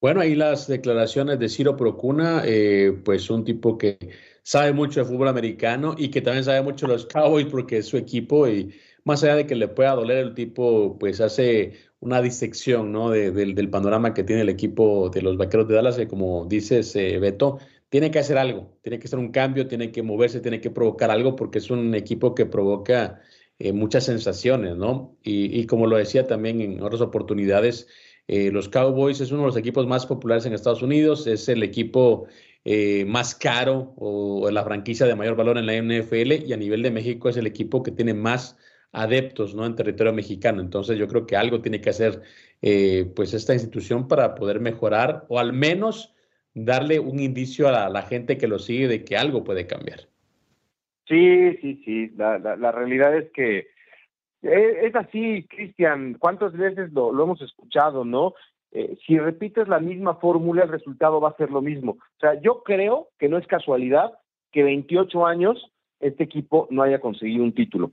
Bueno, 0.00 0.20
ahí 0.20 0.34
las 0.34 0.66
declaraciones 0.66 1.38
de 1.38 1.48
Ciro 1.48 1.76
Procuna, 1.76 2.42
eh, 2.44 2.90
pues 3.04 3.30
un 3.30 3.44
tipo 3.44 3.78
que 3.78 3.98
sabe 4.42 4.72
mucho 4.72 5.00
de 5.00 5.06
fútbol 5.06 5.28
americano 5.28 5.94
y 5.96 6.10
que 6.10 6.20
también 6.20 6.44
sabe 6.44 6.62
mucho 6.62 6.86
de 6.86 6.94
los 6.94 7.06
Cowboys 7.06 7.46
porque 7.46 7.78
es 7.78 7.86
su 7.86 7.96
equipo 7.96 8.48
y 8.48 8.74
más 9.04 9.22
allá 9.24 9.36
de 9.36 9.46
que 9.46 9.54
le 9.54 9.68
pueda 9.68 9.94
doler 9.94 10.18
el 10.18 10.34
tipo, 10.34 10.98
pues 10.98 11.20
hace 11.20 11.72
una 12.00 12.20
disección 12.20 12.92
¿no? 12.92 13.10
del 13.10 13.70
panorama 13.70 14.14
que 14.14 14.24
tiene 14.24 14.42
el 14.42 14.48
equipo 14.48 15.08
de 15.10 15.22
los 15.22 15.36
Vaqueros 15.36 15.68
de 15.68 15.74
Dallas, 15.74 15.96
que 15.96 16.08
como 16.08 16.46
dices, 16.46 16.94
eh, 16.96 17.18
Beto, 17.18 17.58
tiene 17.88 18.10
que 18.10 18.18
hacer 18.18 18.38
algo, 18.38 18.76
tiene 18.82 18.98
que 18.98 19.06
hacer 19.06 19.18
un 19.18 19.30
cambio, 19.30 19.68
tiene 19.68 19.92
que 19.92 20.02
moverse, 20.02 20.40
tiene 20.40 20.60
que 20.60 20.70
provocar 20.70 21.10
algo 21.10 21.36
porque 21.36 21.58
es 21.58 21.70
un 21.70 21.94
equipo 21.94 22.34
que 22.34 22.46
provoca 22.46 23.20
eh, 23.58 23.72
muchas 23.72 24.04
sensaciones, 24.04 24.76
¿no? 24.76 25.16
Y, 25.22 25.60
y, 25.60 25.66
como 25.66 25.86
lo 25.86 25.96
decía 25.96 26.26
también 26.26 26.60
en 26.60 26.82
otras 26.82 27.00
oportunidades, 27.02 27.86
eh, 28.28 28.50
los 28.50 28.68
Cowboys 28.68 29.20
es 29.20 29.30
uno 29.30 29.42
de 29.42 29.46
los 29.48 29.56
equipos 29.56 29.86
más 29.86 30.06
populares 30.06 30.46
en 30.46 30.54
Estados 30.54 30.82
Unidos, 30.82 31.26
es 31.26 31.48
el 31.48 31.62
equipo 31.62 32.26
eh, 32.64 33.04
más 33.06 33.34
caro 33.34 33.92
o, 33.96 34.48
la 34.50 34.62
franquicia 34.62 35.06
de 35.06 35.16
mayor 35.16 35.36
valor 35.36 35.58
en 35.58 35.66
la 35.66 35.74
NFL 35.74 36.46
y 36.46 36.52
a 36.52 36.56
nivel 36.56 36.82
de 36.82 36.90
México 36.90 37.28
es 37.28 37.36
el 37.36 37.46
equipo 37.46 37.82
que 37.82 37.90
tiene 37.90 38.14
más 38.14 38.58
adeptos 38.92 39.54
¿no? 39.54 39.66
en 39.66 39.74
territorio 39.74 40.12
mexicano. 40.12 40.60
Entonces 40.60 40.98
yo 40.98 41.08
creo 41.08 41.26
que 41.26 41.36
algo 41.36 41.60
tiene 41.60 41.80
que 41.80 41.90
hacer 41.90 42.22
eh, 42.60 43.10
pues 43.16 43.34
esta 43.34 43.54
institución 43.54 44.06
para 44.06 44.34
poder 44.34 44.60
mejorar 44.60 45.24
o 45.28 45.38
al 45.40 45.52
menos 45.52 46.14
darle 46.54 47.00
un 47.00 47.18
indicio 47.18 47.68
a 47.68 47.88
la, 47.88 48.02
gente 48.02 48.36
que 48.36 48.46
lo 48.46 48.58
sigue 48.58 48.86
de 48.86 49.04
que 49.04 49.16
algo 49.16 49.42
puede 49.42 49.66
cambiar. 49.66 50.00
Sí, 51.08 51.56
sí, 51.60 51.82
sí. 51.84 52.10
La, 52.16 52.38
la, 52.38 52.72
realidad 52.72 53.16
es 53.16 53.30
que 53.32 53.66
eh, 54.42 54.86
es 54.86 54.94
así, 54.94 55.46
Cristian. 55.48 56.14
¿Cuántas 56.14 56.52
veces 56.52 56.92
lo, 56.92 57.12
lo, 57.12 57.24
hemos 57.24 57.40
escuchado, 57.40 58.04
no? 58.04 58.34
Eh, 58.72 58.96
si 59.06 59.18
repites 59.18 59.68
la 59.68 59.80
misma 59.80 60.14
fórmula, 60.14 60.62
el 60.62 60.70
resultado 60.70 61.20
va 61.20 61.28
a 61.30 61.36
ser 61.36 61.50
lo 61.50 61.60
mismo. 61.60 61.92
O 61.92 62.20
sea, 62.20 62.40
yo 62.40 62.62
creo 62.62 63.08
que 63.18 63.28
no 63.28 63.36
es 63.36 63.46
casualidad 63.46 64.12
que 64.50 64.62
28 64.62 65.26
años 65.26 65.70
este 66.00 66.24
equipo 66.24 66.66
no 66.70 66.82
haya 66.82 67.00
conseguido 67.00 67.44
un 67.44 67.54
título. 67.54 67.92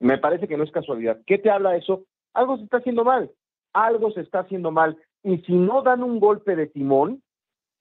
Me 0.00 0.18
parece 0.18 0.48
que 0.48 0.56
no 0.56 0.64
es 0.64 0.70
casualidad. 0.72 1.20
¿Qué 1.26 1.38
te 1.38 1.50
habla 1.50 1.76
eso? 1.76 2.04
Algo 2.34 2.56
se 2.56 2.64
está 2.64 2.78
haciendo 2.78 3.04
mal. 3.04 3.30
Algo 3.72 4.10
se 4.10 4.20
está 4.20 4.40
haciendo 4.40 4.70
mal. 4.70 4.96
Y 5.22 5.38
si 5.38 5.52
no 5.52 5.82
dan 5.82 6.02
un 6.02 6.20
golpe 6.20 6.56
de 6.56 6.66
timón, 6.66 7.22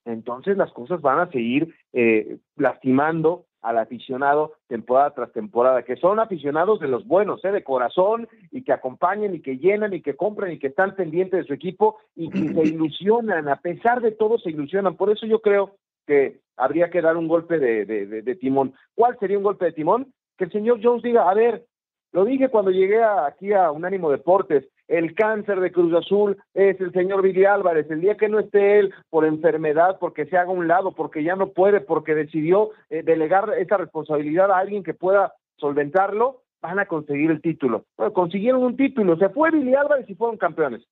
entonces 0.06 0.58
las 0.58 0.71
cosas 0.71 1.02
van 1.02 1.19
a 1.19 1.32
seguir 1.32 1.76
eh, 1.93 2.38
lastimando 2.56 3.46
al 3.67 3.77
aficionado 3.80 4.53
temporada 4.67 5.12
tras 5.12 5.34
temporada, 5.34 5.84
que 5.84 5.97
son 5.97 6.19
aficionados 6.19 6.80
de 6.80 6.88
los 6.88 7.06
buenos, 7.06 7.43
¿eh? 7.43 7.51
de 7.51 7.63
corazón, 7.63 8.30
y 8.49 8.63
que 8.63 8.71
acompañan 8.71 9.36
y 9.36 9.41
que 9.41 9.58
llenan 9.58 9.93
y 9.93 10.01
que 10.01 10.15
compran 10.15 10.53
y 10.53 10.58
que 10.60 10.67
están 10.67 10.95
pendientes 10.95 11.41
de 11.41 11.45
su 11.45 11.53
equipo 11.53 11.97
y 12.15 12.30
que 12.30 12.47
se 12.53 12.63
ilusionan, 12.73 13.49
a 13.49 13.58
pesar 13.58 14.01
de 14.01 14.12
todo 14.13 14.38
se 14.38 14.51
ilusionan. 14.51 14.95
Por 14.95 15.12
eso 15.12 15.25
yo 15.25 15.41
creo 15.41 15.75
que 16.06 16.39
habría 16.56 16.89
que 16.89 17.01
dar 17.01 17.17
un 17.17 17.27
golpe 17.27 17.60
de, 17.60 17.86
de 17.86 18.36
timón. 18.36 18.73
¿Cuál 18.95 19.19
sería 19.19 19.38
un 19.38 19.43
golpe 19.43 19.65
de 19.65 19.73
timón? 19.73 20.13
Que 20.38 20.45
el 20.45 20.51
señor 20.51 20.80
Jones 20.82 21.03
diga, 21.03 21.30
a 21.30 21.34
ver, 21.34 21.65
lo 22.13 22.23
dije 22.23 22.47
cuando 22.47 22.71
llegué 22.71 23.03
aquí 23.03 23.51
a 23.51 23.69
Unánimo 23.71 24.10
Deportes, 24.10 24.63
el 24.88 25.15
cáncer 25.15 25.60
de 25.60 25.71
Cruz 25.71 25.93
Azul 25.93 26.38
es 26.54 26.80
el 26.80 26.91
señor 26.93 27.21
Billy 27.21 27.45
Álvarez. 27.45 27.89
El 27.89 28.02
día 28.02 28.15
que 28.15 28.30
no 28.30 28.39
esté 28.39 28.80
él 28.80 28.93
por 29.10 29.26
enfermedad, 29.26 29.97
porque 30.00 30.26
se 30.26 30.38
haga 30.38 30.52
un 30.52 30.67
lado, 30.67 30.93
porque 30.93 31.23
ya 31.23 31.36
no 31.36 31.50
puede, 31.50 31.82
porque 31.82 32.15
decidió 32.15 32.71
eh, 32.89 33.04
delegar 33.04 33.54
esa 33.58 33.78
responsabilidad 33.78 34.52
a 34.52 34.60
alguien 34.60 34.84
que 34.84 34.93
pueda 34.93 35.34
solventarlo, 35.58 36.41
van 36.62 36.80
a 36.80 36.86
conseguir 36.86 37.32
el 37.32 37.41
título. 37.41 37.86
Bueno, 37.97 38.13
consiguieron 38.13 38.63
un 38.63 38.78
título, 38.78 39.17
se 39.17 39.30
fue 39.30 39.52
Billy 39.52 39.76
Álvarez 39.76 40.10
y 40.10 40.15
fueron 40.15 40.38
campeones. 40.38 40.84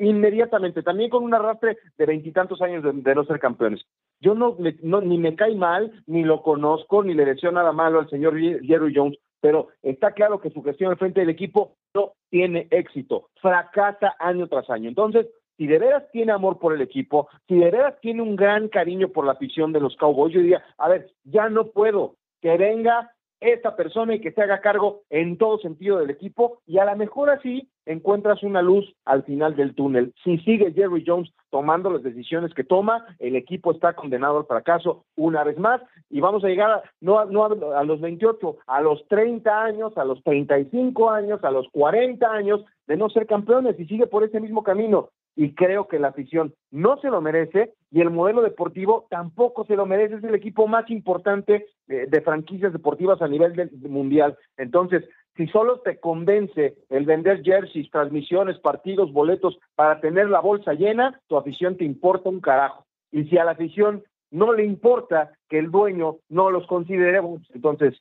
Inmediatamente, 0.00 0.82
también 0.82 1.10
con 1.10 1.24
un 1.24 1.34
arrastre 1.34 1.76
de 1.96 2.06
veintitantos 2.06 2.62
años 2.62 2.84
de, 2.84 3.14
no 3.14 3.24
ser 3.24 3.40
campeones. 3.40 3.80
Yo 4.20 4.34
no, 4.34 4.56
no, 4.82 5.00
ni 5.00 5.18
me 5.18 5.34
cae 5.34 5.56
mal, 5.56 6.04
ni 6.06 6.22
lo 6.22 6.42
conozco, 6.42 7.02
ni 7.02 7.14
le 7.14 7.24
deseo 7.24 7.50
nada 7.50 7.72
malo 7.72 7.98
al 7.98 8.08
señor 8.08 8.38
Jerry 8.38 8.92
Jones, 8.94 9.18
pero 9.40 9.68
está 9.82 10.12
claro 10.12 10.40
que 10.40 10.50
su 10.50 10.62
gestión 10.62 10.90
al 10.90 10.98
frente 10.98 11.20
del 11.20 11.30
equipo 11.30 11.76
no 11.94 12.12
tiene 12.30 12.68
éxito, 12.70 13.28
fracasa 13.40 14.14
año 14.18 14.48
tras 14.48 14.68
año. 14.70 14.88
Entonces, 14.88 15.26
si 15.56 15.66
de 15.66 15.78
veras 15.78 16.04
tiene 16.12 16.32
amor 16.32 16.58
por 16.58 16.72
el 16.72 16.80
equipo, 16.80 17.28
si 17.48 17.56
de 17.56 17.70
veras 17.70 18.00
tiene 18.00 18.22
un 18.22 18.36
gran 18.36 18.68
cariño 18.68 19.08
por 19.08 19.26
la 19.26 19.32
afición 19.32 19.72
de 19.72 19.80
los 19.80 19.96
Cowboys, 19.96 20.32
yo 20.32 20.40
diría, 20.40 20.64
a 20.78 20.88
ver, 20.88 21.10
ya 21.24 21.48
no 21.48 21.68
puedo, 21.68 22.14
que 22.40 22.56
venga 22.56 23.12
esta 23.40 23.76
persona 23.76 24.14
y 24.14 24.20
que 24.20 24.32
se 24.32 24.42
haga 24.42 24.60
cargo 24.60 25.02
en 25.10 25.38
todo 25.38 25.58
sentido 25.58 25.98
del 25.98 26.10
equipo 26.10 26.60
y 26.66 26.78
a 26.78 26.84
lo 26.84 26.96
mejor 26.96 27.30
así 27.30 27.68
encuentras 27.86 28.42
una 28.42 28.60
luz 28.60 28.84
al 29.04 29.22
final 29.24 29.56
del 29.56 29.74
túnel. 29.74 30.12
Si 30.22 30.38
sigue 30.38 30.72
Jerry 30.72 31.04
Jones 31.06 31.32
tomando 31.50 31.90
las 31.90 32.02
decisiones 32.02 32.52
que 32.52 32.64
toma, 32.64 33.06
el 33.18 33.36
equipo 33.36 33.72
está 33.72 33.94
condenado 33.94 34.38
al 34.38 34.46
fracaso 34.46 35.04
una 35.16 35.44
vez 35.44 35.58
más 35.58 35.80
y 36.10 36.20
vamos 36.20 36.44
a 36.44 36.48
llegar 36.48 36.70
a, 36.70 36.82
no, 37.00 37.24
no 37.26 37.44
a, 37.44 37.84
los 37.84 38.00
28, 38.00 38.58
a 38.66 38.80
los 38.80 39.06
30 39.08 39.62
años, 39.62 39.96
a 39.96 40.04
los 40.04 40.22
35 40.22 41.10
años, 41.10 41.42
a 41.44 41.50
los 41.50 41.66
40 41.70 42.30
años 42.30 42.64
de 42.86 42.96
no 42.96 43.08
ser 43.08 43.26
campeones 43.26 43.78
y 43.78 43.86
sigue 43.86 44.06
por 44.06 44.24
ese 44.24 44.40
mismo 44.40 44.62
camino 44.62 45.10
y 45.38 45.54
creo 45.54 45.86
que 45.86 46.00
la 46.00 46.08
afición 46.08 46.52
no 46.72 46.98
se 47.00 47.10
lo 47.10 47.20
merece 47.20 47.72
y 47.92 48.00
el 48.00 48.10
modelo 48.10 48.42
deportivo 48.42 49.06
tampoco 49.08 49.64
se 49.66 49.76
lo 49.76 49.86
merece. 49.86 50.16
Es 50.16 50.24
el 50.24 50.34
equipo 50.34 50.66
más 50.66 50.90
importante 50.90 51.66
de, 51.86 52.20
franquicias 52.22 52.72
deportivas 52.72 53.22
a 53.22 53.28
nivel 53.28 53.70
mundial. 53.88 54.36
Entonces, 54.56 55.04
si 55.36 55.46
solo 55.46 55.78
te 55.78 56.00
convence 56.00 56.74
el 56.88 57.06
vender 57.06 57.44
jerseys, 57.44 57.88
transmisiones, 57.92 58.58
partidos, 58.58 59.12
boletos 59.12 59.60
para 59.76 60.00
tener 60.00 60.28
la 60.28 60.40
bolsa 60.40 60.72
llena, 60.72 61.20
tu 61.28 61.36
afición 61.36 61.76
te 61.76 61.84
importa 61.84 62.28
un 62.28 62.40
carajo. 62.40 62.84
Y 63.12 63.22
si 63.26 63.38
a 63.38 63.44
la 63.44 63.52
afición 63.52 64.02
no 64.32 64.52
le 64.52 64.64
importa 64.64 65.30
que 65.48 65.60
el 65.60 65.70
dueño 65.70 66.16
no 66.28 66.50
los 66.50 66.66
considere, 66.66 67.20
entonces 67.54 67.94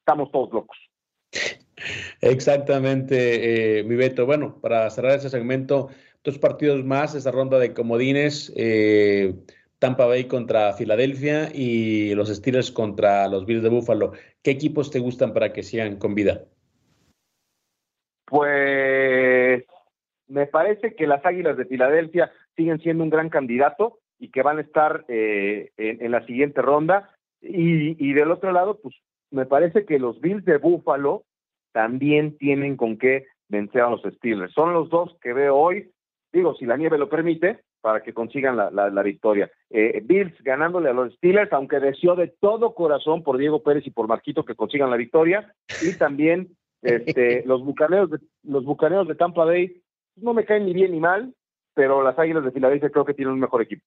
estamos 0.00 0.32
todos 0.32 0.52
locos. 0.52 0.76
Exactamente, 2.20 3.78
eh, 3.78 3.84
mi 3.84 3.94
Beto. 3.94 4.26
Bueno, 4.26 4.58
para 4.60 4.90
cerrar 4.90 5.12
ese 5.12 5.30
segmento, 5.30 5.88
dos 6.24 6.38
partidos 6.38 6.84
más, 6.84 7.14
esa 7.14 7.30
ronda 7.30 7.58
de 7.58 7.74
comodines, 7.74 8.52
eh, 8.56 9.34
Tampa 9.78 10.06
Bay 10.06 10.24
contra 10.24 10.72
Filadelfia 10.74 11.48
y 11.52 12.14
los 12.14 12.28
Steelers 12.28 12.70
contra 12.70 13.26
los 13.28 13.44
Bills 13.46 13.62
de 13.62 13.68
Buffalo. 13.68 14.12
¿Qué 14.42 14.52
equipos 14.52 14.90
te 14.90 15.00
gustan 15.00 15.32
para 15.32 15.52
que 15.52 15.62
sigan 15.62 15.96
con 15.96 16.14
vida? 16.14 16.44
Pues 18.26 19.64
me 20.28 20.46
parece 20.46 20.94
que 20.94 21.06
las 21.06 21.24
Águilas 21.26 21.56
de 21.56 21.66
Filadelfia 21.66 22.32
siguen 22.56 22.80
siendo 22.80 23.02
un 23.02 23.10
gran 23.10 23.28
candidato 23.28 23.98
y 24.18 24.30
que 24.30 24.42
van 24.42 24.58
a 24.58 24.62
estar 24.62 25.04
eh, 25.08 25.72
en, 25.76 26.10
la 26.12 26.24
siguiente 26.26 26.62
ronda. 26.62 27.10
Y, 27.40 27.96
y 27.98 28.12
del 28.12 28.30
otro 28.30 28.52
lado, 28.52 28.78
pues 28.80 28.94
me 29.30 29.46
parece 29.46 29.84
que 29.84 29.98
los 29.98 30.20
Bills 30.20 30.44
de 30.44 30.58
Buffalo 30.58 31.24
también 31.72 32.38
tienen 32.38 32.76
con 32.76 32.98
qué 32.98 33.26
vencer 33.48 33.82
a 33.82 33.90
los 33.90 34.02
Steelers. 34.02 34.52
Son 34.52 34.72
los 34.72 34.88
dos 34.90 35.16
que 35.20 35.32
veo 35.32 35.56
hoy, 35.56 35.90
digo, 36.32 36.54
si 36.54 36.64
la 36.64 36.76
nieve 36.76 36.98
lo 36.98 37.08
permite, 37.08 37.60
para 37.80 38.02
que 38.02 38.14
consigan 38.14 38.56
la, 38.56 38.70
la, 38.70 39.02
victoria. 39.02 39.50
Eh, 39.70 40.00
Bills 40.04 40.32
ganándole 40.42 40.88
a 40.88 40.92
los 40.92 41.12
Steelers, 41.14 41.52
aunque 41.52 41.80
deseo 41.80 42.14
de 42.14 42.28
todo 42.28 42.74
corazón 42.74 43.22
por 43.22 43.38
Diego 43.38 43.62
Pérez 43.62 43.86
y 43.86 43.90
por 43.90 44.08
Marquito 44.08 44.44
que 44.44 44.54
consigan 44.54 44.90
la 44.90 44.96
victoria, 44.96 45.52
y 45.82 45.96
también 45.98 46.56
este, 46.82 47.44
los 47.44 47.64
bucaneros 47.64 48.10
de, 48.10 48.18
los 48.44 48.64
bucaneros 48.64 49.08
de 49.08 49.14
Tampa 49.14 49.44
Bay 49.44 49.82
no 50.16 50.32
me 50.32 50.44
caen 50.44 50.66
ni 50.66 50.72
bien 50.72 50.92
ni 50.92 51.00
mal, 51.00 51.34
pero 51.74 52.02
las 52.02 52.18
Águilas 52.18 52.44
de 52.44 52.52
Filadelfia 52.52 52.90
creo 52.90 53.04
que 53.04 53.14
tienen 53.14 53.34
un 53.34 53.40
mejor 53.40 53.62
equipo. 53.62 53.82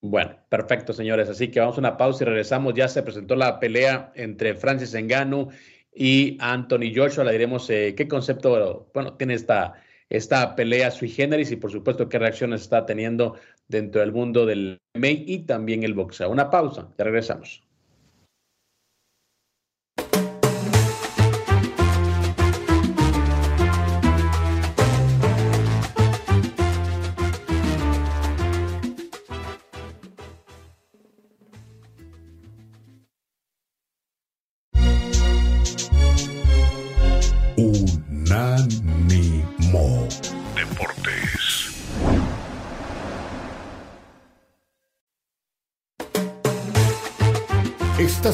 Bueno, 0.00 0.36
perfecto, 0.50 0.92
señores. 0.92 1.30
Así 1.30 1.50
que 1.50 1.60
vamos 1.60 1.78
a 1.78 1.80
una 1.80 1.96
pausa 1.96 2.24
y 2.24 2.26
regresamos. 2.26 2.74
Ya 2.74 2.88
se 2.88 3.02
presentó 3.02 3.36
la 3.36 3.58
pelea 3.58 4.12
entre 4.14 4.54
Francis 4.54 4.94
Engano 4.94 5.48
y 5.94 6.36
Anthony 6.40 6.92
Joshua. 6.94 7.24
Le 7.24 7.32
diremos 7.32 7.70
eh, 7.70 7.94
qué 7.96 8.06
concepto, 8.06 8.90
bueno, 8.92 9.14
tiene 9.14 9.32
esta, 9.32 9.82
esta 10.08 10.54
pelea 10.54 10.90
sui 10.90 11.08
generis 11.08 11.50
y 11.50 11.56
por 11.56 11.70
supuesto 11.70 12.08
qué 12.08 12.18
reacciones 12.18 12.62
está 12.62 12.86
teniendo 12.86 13.36
dentro 13.68 14.00
del 14.00 14.12
mundo 14.12 14.46
del 14.46 14.80
MMA 14.94 15.08
y 15.26 15.38
también 15.40 15.82
el 15.82 15.94
boxeo. 15.94 16.30
Una 16.30 16.50
pausa, 16.50 16.92
ya 16.96 17.04
regresamos. 17.04 17.62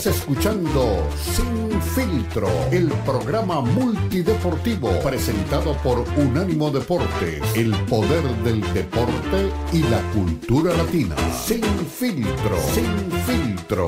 Estás 0.01 0.17
escuchando 0.17 1.07
Sin 1.15 1.79
Filtro, 1.83 2.49
el 2.73 2.89
programa 3.05 3.61
multideportivo 3.61 4.89
presentado 5.05 5.77
por 5.83 5.99
Unánimo 6.17 6.71
Deportes, 6.71 7.43
el 7.55 7.71
poder 7.85 8.23
del 8.43 8.63
deporte 8.73 9.51
y 9.75 9.83
la 9.91 10.01
cultura 10.15 10.75
latina. 10.75 11.17
Sin 11.35 11.63
Filtro, 11.63 12.57
Sin 12.73 13.11
Filtro. 13.27 13.85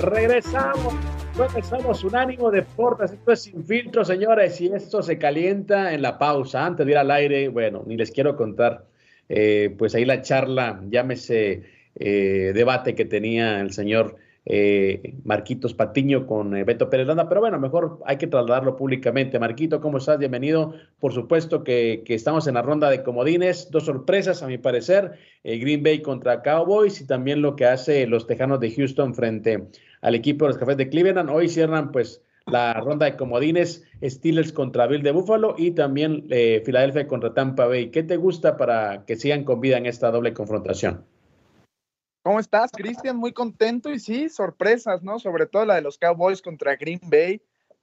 Regresamos. 0.00 0.94
Regresamos 1.38 2.02
Unánimo 2.02 2.50
Deportes, 2.50 3.12
esto 3.12 3.30
es 3.30 3.42
sin 3.42 3.64
filtro, 3.64 4.04
señores, 4.04 4.60
y 4.60 4.66
esto 4.66 5.00
se 5.00 5.16
calienta 5.16 5.94
en 5.94 6.02
la 6.02 6.18
pausa. 6.18 6.66
Antes 6.66 6.86
de 6.86 6.90
ir 6.90 6.98
al 6.98 7.12
aire, 7.12 7.46
bueno, 7.46 7.84
ni 7.86 7.96
les 7.96 8.10
quiero 8.10 8.34
contar, 8.34 8.84
eh, 9.28 9.72
pues 9.78 9.94
ahí 9.94 10.04
la 10.04 10.22
charla, 10.22 10.80
llámese 10.90 11.83
eh, 11.96 12.52
debate 12.54 12.94
que 12.94 13.04
tenía 13.04 13.60
el 13.60 13.72
señor 13.72 14.16
eh, 14.46 15.14
Marquitos 15.24 15.74
Patiño 15.74 16.26
con 16.26 16.56
eh, 16.56 16.64
Beto 16.64 16.90
Pérez 16.90 17.06
Landa, 17.06 17.28
pero 17.28 17.40
bueno, 17.40 17.58
mejor 17.58 18.00
hay 18.04 18.16
que 18.16 18.26
trasladarlo 18.26 18.76
públicamente. 18.76 19.38
Marquito, 19.38 19.80
¿cómo 19.80 19.98
estás? 19.98 20.18
Bienvenido. 20.18 20.74
Por 20.98 21.12
supuesto 21.12 21.64
que, 21.64 22.02
estamos 22.08 22.46
en 22.46 22.54
la 22.54 22.62
ronda 22.62 22.90
de 22.90 23.02
comodines, 23.02 23.70
dos 23.70 23.84
sorpresas 23.86 24.42
a 24.42 24.46
mi 24.46 24.58
parecer, 24.58 25.12
Green 25.44 25.82
Bay 25.82 26.02
contra 26.02 26.42
Cowboys 26.42 27.00
y 27.00 27.06
también 27.06 27.42
lo 27.42 27.56
que 27.56 27.64
hace 27.64 28.06
los 28.06 28.26
Tejanos 28.26 28.60
de 28.60 28.70
Houston 28.72 29.14
frente 29.14 29.68
al 30.02 30.14
equipo 30.14 30.44
de 30.44 30.50
los 30.50 30.58
Cafés 30.58 30.76
de 30.76 30.88
Cleveland. 30.88 31.30
Hoy 31.30 31.48
cierran 31.48 31.90
pues 31.90 32.22
la 32.46 32.74
ronda 32.74 33.06
de 33.06 33.16
comodines, 33.16 33.84
Steelers 34.02 34.52
contra 34.52 34.86
Bill 34.86 35.02
de 35.02 35.12
Buffalo 35.12 35.54
y 35.56 35.70
también 35.70 36.26
Filadelfia 36.64 37.06
contra 37.06 37.32
Tampa 37.32 37.66
Bay. 37.66 37.90
¿Qué 37.90 38.02
te 38.02 38.18
gusta 38.18 38.58
para 38.58 39.04
que 39.06 39.16
sigan 39.16 39.44
con 39.44 39.60
vida 39.60 39.78
en 39.78 39.86
esta 39.86 40.10
doble 40.10 40.34
confrontación? 40.34 41.13
¿Cómo 42.24 42.40
estás, 42.40 42.72
Cristian? 42.72 43.18
Muy 43.18 43.34
contento 43.34 43.90
y 43.90 44.00
sí, 44.00 44.30
sorpresas, 44.30 45.02
¿no? 45.02 45.18
Sobre 45.18 45.44
todo 45.44 45.66
la 45.66 45.74
de 45.74 45.82
los 45.82 45.98
Cowboys 45.98 46.40
contra 46.40 46.74
Green 46.74 47.00
Bay. 47.02 47.42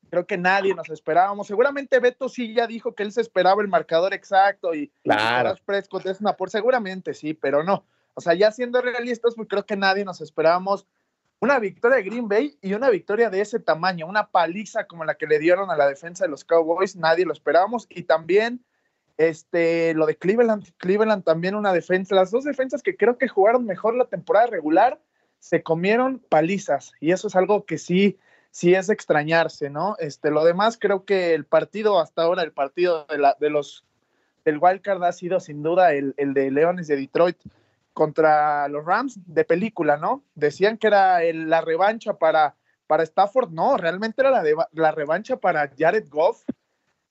Creo 0.09 0.25
que 0.25 0.35
nadie 0.35 0.73
nos 0.73 0.89
esperábamos. 0.89 1.45
Seguramente 1.45 1.99
Beto 1.99 2.27
sí 2.27 2.51
ya 2.55 2.65
dijo 2.65 2.95
que 2.95 3.03
él 3.03 3.11
se 3.11 3.21
esperaba 3.21 3.61
el 3.61 3.67
marcador 3.67 4.15
exacto 4.15 4.73
y 4.73 4.91
claro. 5.03 5.53
Una 6.19 6.33
por 6.33 6.49
seguramente 6.49 7.13
sí, 7.13 7.35
pero 7.35 7.63
no. 7.63 7.85
O 8.15 8.21
sea, 8.21 8.33
ya 8.33 8.51
siendo 8.51 8.81
realistas, 8.81 9.35
pues 9.35 9.47
creo 9.47 9.63
que 9.63 9.77
nadie 9.77 10.03
nos 10.05 10.21
esperábamos 10.21 10.87
una 11.39 11.59
victoria 11.59 11.97
de 11.97 12.03
Green 12.03 12.27
Bay 12.27 12.57
y 12.63 12.73
una 12.73 12.89
victoria 12.89 13.29
de 13.29 13.41
ese 13.41 13.59
tamaño, 13.59 14.07
una 14.07 14.31
paliza 14.31 14.87
como 14.87 15.05
la 15.05 15.13
que 15.13 15.27
le 15.27 15.37
dieron 15.37 15.69
a 15.69 15.77
la 15.77 15.87
defensa 15.87 16.25
de 16.25 16.31
los 16.31 16.45
Cowboys, 16.45 16.95
nadie 16.95 17.25
lo 17.25 17.33
esperábamos 17.33 17.85
y 17.89 18.03
también 18.03 18.65
este, 19.29 19.93
lo 19.93 20.07
de 20.07 20.15
Cleveland, 20.15 20.67
Cleveland 20.77 21.23
también 21.23 21.53
una 21.53 21.73
defensa, 21.73 22.15
las 22.15 22.31
dos 22.31 22.43
defensas 22.43 22.81
que 22.81 22.97
creo 22.97 23.19
que 23.19 23.27
jugaron 23.27 23.65
mejor 23.65 23.95
la 23.95 24.05
temporada 24.05 24.47
regular, 24.47 24.99
se 25.37 25.61
comieron 25.61 26.19
palizas 26.27 26.93
y 26.99 27.11
eso 27.11 27.27
es 27.27 27.35
algo 27.35 27.65
que 27.65 27.77
sí, 27.77 28.17
sí 28.49 28.73
es 28.73 28.89
extrañarse, 28.89 29.69
¿no? 29.69 29.95
Este, 29.99 30.31
lo 30.31 30.43
demás 30.43 30.77
creo 30.79 31.05
que 31.05 31.35
el 31.35 31.45
partido 31.45 31.99
hasta 31.99 32.23
ahora, 32.23 32.41
el 32.41 32.51
partido 32.51 33.05
de, 33.05 33.19
la, 33.19 33.37
de 33.39 33.51
los 33.51 33.85
del 34.43 34.57
Wildcard 34.59 35.03
ha 35.03 35.11
sido 35.11 35.39
sin 35.39 35.61
duda 35.61 35.93
el, 35.93 36.15
de 36.17 36.49
Leones 36.49 36.87
de 36.87 36.95
Detroit 36.95 37.37
contra 37.93 38.67
los 38.69 38.83
Rams 38.83 39.19
de 39.27 39.43
película, 39.43 39.97
¿no? 39.97 40.23
Decían 40.33 40.77
que 40.77 40.87
era 40.87 41.21
la 41.31 41.61
revancha 41.61 42.17
para, 42.17 42.55
para 42.87 43.03
Stafford, 43.03 43.51
no, 43.51 43.77
realmente 43.77 44.21
era 44.21 44.31
la, 44.31 44.67
la 44.71 44.91
revancha 44.91 45.37
para 45.37 45.71
Jared 45.77 46.09
Goff 46.09 46.43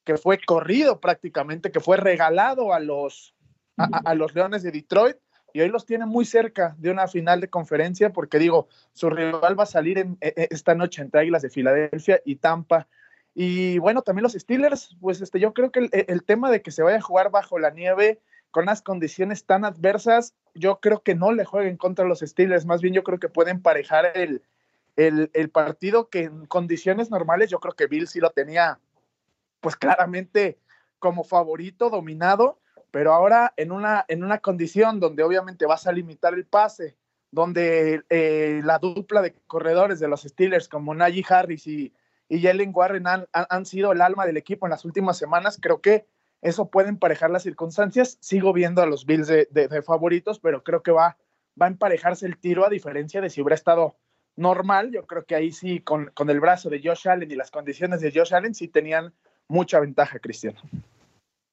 que 0.05 0.17
fue 0.17 0.41
corrido 0.45 1.01
prácticamente, 1.01 1.71
que 1.71 1.81
fue 1.81 1.97
regalado 1.97 2.73
a 2.73 2.81
los, 2.81 3.35
a, 3.77 4.15
los 4.15 4.35
Leones 4.35 4.63
de 4.63 4.71
Detroit 4.71 5.17
y 5.53 5.61
hoy 5.61 5.69
los 5.69 5.85
tiene 5.85 6.07
muy 6.07 6.25
cerca 6.25 6.75
de 6.79 6.91
una 6.91 7.09
final 7.09 7.41
de 7.41 7.51
conferencia 7.51 8.13
porque 8.13 8.39
digo, 8.39 8.69
su 8.93 9.11
rival 9.11 9.59
va 9.59 9.65
a 9.65 9.67
salir 9.67 9.99
en, 9.99 10.17
e, 10.21 10.33
e, 10.37 10.49
esta 10.51 10.75
noche 10.75 11.03
entre 11.03 11.21
Águilas 11.21 11.43
de 11.43 11.51
Filadelfia 11.51 12.21
y 12.25 12.37
Tampa. 12.37 12.89
Y 13.35 13.79
bueno, 13.79 14.03
también 14.03 14.25
los 14.25 14.33
Steelers, 14.33 14.97
pues 15.01 15.21
este, 15.21 15.41
yo 15.41 15.53
creo 15.55 15.71
que 15.71 15.81
el, 15.81 15.91
el, 15.93 16.25
tema 16.25 16.51
de 16.51 16.63
que 16.63 16.71
se 16.71 16.83
vaya 16.83 16.99
a 16.99 17.03
jugar 17.03 17.31
bajo 17.31 17.59
la 17.59 17.71
nieve 17.71 18.21
con 18.51 18.67
las 18.67 18.83
condiciones 18.83 19.45
tan 19.45 19.65
adversas, 19.65 20.35
yo 20.55 20.81
creo 20.81 21.03
que 21.03 21.15
no 21.15 21.33
le 21.33 21.45
jueguen 21.45 21.77
contra 21.77 22.05
los 22.05 22.21
Steelers, 22.21 22.67
más 22.67 22.81
bien 22.81 22.95
yo 22.95 23.05
creo 23.05 23.21
que 23.21 23.29
pueden 23.29 23.63
parejar 23.63 24.13
el, 24.17 24.43
el, 24.97 25.31
el 25.35 25.51
partido 25.51 26.09
que 26.11 26.25
en 26.25 26.47
condiciones 26.47 27.11
normales 27.11 27.51
yo 27.51 27.61
creo 27.61 27.75
que 27.75 27.87
Bill 27.87 28.09
sí 28.09 28.19
lo 28.19 28.31
tenía 28.31 28.81
pues 29.61 29.77
claramente 29.77 30.59
como 30.99 31.25
favorito, 31.25 31.91
dominado, 31.91 32.59
pero 32.91 33.13
ahora 33.13 33.53
en 33.57 33.73
una, 33.73 34.05
en 34.09 34.25
una 34.25 34.39
condición 34.39 35.01
donde 35.01 35.23
obviamente 35.23 35.67
vas 35.67 35.87
a 35.87 35.93
limitar 35.93 36.35
el 36.35 36.47
pase, 36.47 36.97
donde 37.31 38.03
eh, 38.09 38.61
la 38.65 38.79
dupla 38.79 39.23
de 39.23 39.35
corredores 39.47 40.01
de 40.01 40.09
los 40.09 40.23
Steelers 40.23 40.69
como 40.69 40.95
Najee 40.95 41.25
Harris 41.29 41.67
y, 41.67 41.95
y 42.29 42.43
Jalen 42.43 42.73
Warren 42.75 43.07
han, 43.07 43.27
han, 43.33 43.67
sido 43.67 43.93
el 43.93 44.01
alma 44.01 44.27
del 44.27 44.37
equipo 44.37 44.67
en 44.67 44.71
las 44.71 44.85
últimas 44.85 45.17
semanas, 45.17 45.59
creo 45.61 45.81
que 45.81 46.07
eso 46.43 46.71
puede 46.71 46.89
emparejar 46.89 47.31
las 47.31 47.43
circunstancias. 47.43 48.17
Sigo 48.21 48.53
viendo 48.53 48.83
a 48.83 48.87
los 48.87 49.05
Bills 49.05 49.27
de, 49.27 49.47
de, 49.51 49.83
favoritos, 49.83 50.39
pero 50.39 50.63
creo 50.65 50.83
que 50.83 50.91
va, 50.91 51.19
va 51.61 51.67
a 51.67 51.69
emparejarse 51.69 52.27
el 52.27 52.39
tiro 52.39 52.65
a 52.65 52.71
diferencia 52.71 53.21
de 53.21 53.31
si 53.31 53.43
hubiera 53.43 53.57
estado 53.57 53.97
normal. 54.37 54.91
Yo 54.91 55.07
creo 55.07 55.25
que 55.25 55.35
ahí 55.35 55.53
sí, 55.53 55.81
con, 55.81 56.11
con 56.15 56.31
el 56.31 56.41
brazo 56.41 56.71
de 56.71 56.81
Josh 56.83 57.09
Allen 57.09 57.31
y 57.31 57.35
las 57.35 57.51
condiciones 57.51 58.01
de 58.01 58.13
Josh 58.15 58.35
Allen, 58.35 58.55
sí 58.55 58.69
tenían 58.69 59.13
mucha 59.51 59.81
ventaja, 59.81 60.19
Cristiano. 60.19 60.61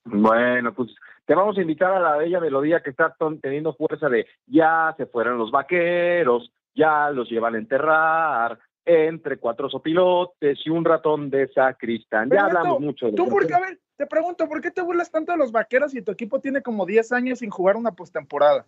Bueno, 0.05 0.73
pues 0.73 0.95
te 1.25 1.35
vamos 1.35 1.57
a 1.57 1.61
invitar 1.61 1.91
a 1.91 1.99
la 1.99 2.17
bella 2.17 2.39
melodía 2.39 2.81
que 2.81 2.91
está 2.91 3.13
teniendo 3.41 3.73
fuerza 3.73 4.07
de 4.07 4.25
ya 4.45 4.93
se 4.95 5.05
fueron 5.05 5.37
los 5.37 5.51
vaqueros, 5.51 6.51
ya 6.73 7.09
los 7.09 7.29
llevan 7.29 7.55
a 7.55 7.57
enterrar, 7.57 8.59
entre 8.85 9.37
cuatro 9.37 9.69
sopilotes 9.69 10.59
y 10.63 10.69
un 10.69 10.85
ratón 10.85 11.29
de 11.29 11.49
sacristán. 11.49 12.29
Ya 12.29 12.45
hablamos 12.45 12.79
mucho 12.79 13.07
de 13.07 13.13
Tú, 13.13 13.27
porque, 13.27 13.53
a 13.53 13.59
ver, 13.59 13.79
te 13.97 14.05
pregunto, 14.05 14.47
¿por 14.47 14.61
qué 14.61 14.71
te 14.71 14.81
burlas 14.81 15.11
tanto 15.11 15.33
de 15.33 15.37
los 15.37 15.51
vaqueros 15.51 15.91
si 15.91 16.01
tu 16.01 16.11
equipo 16.11 16.39
tiene 16.39 16.61
como 16.61 16.85
10 16.85 17.11
años 17.11 17.39
sin 17.39 17.49
jugar 17.49 17.75
una 17.75 17.91
postemporada? 17.91 18.65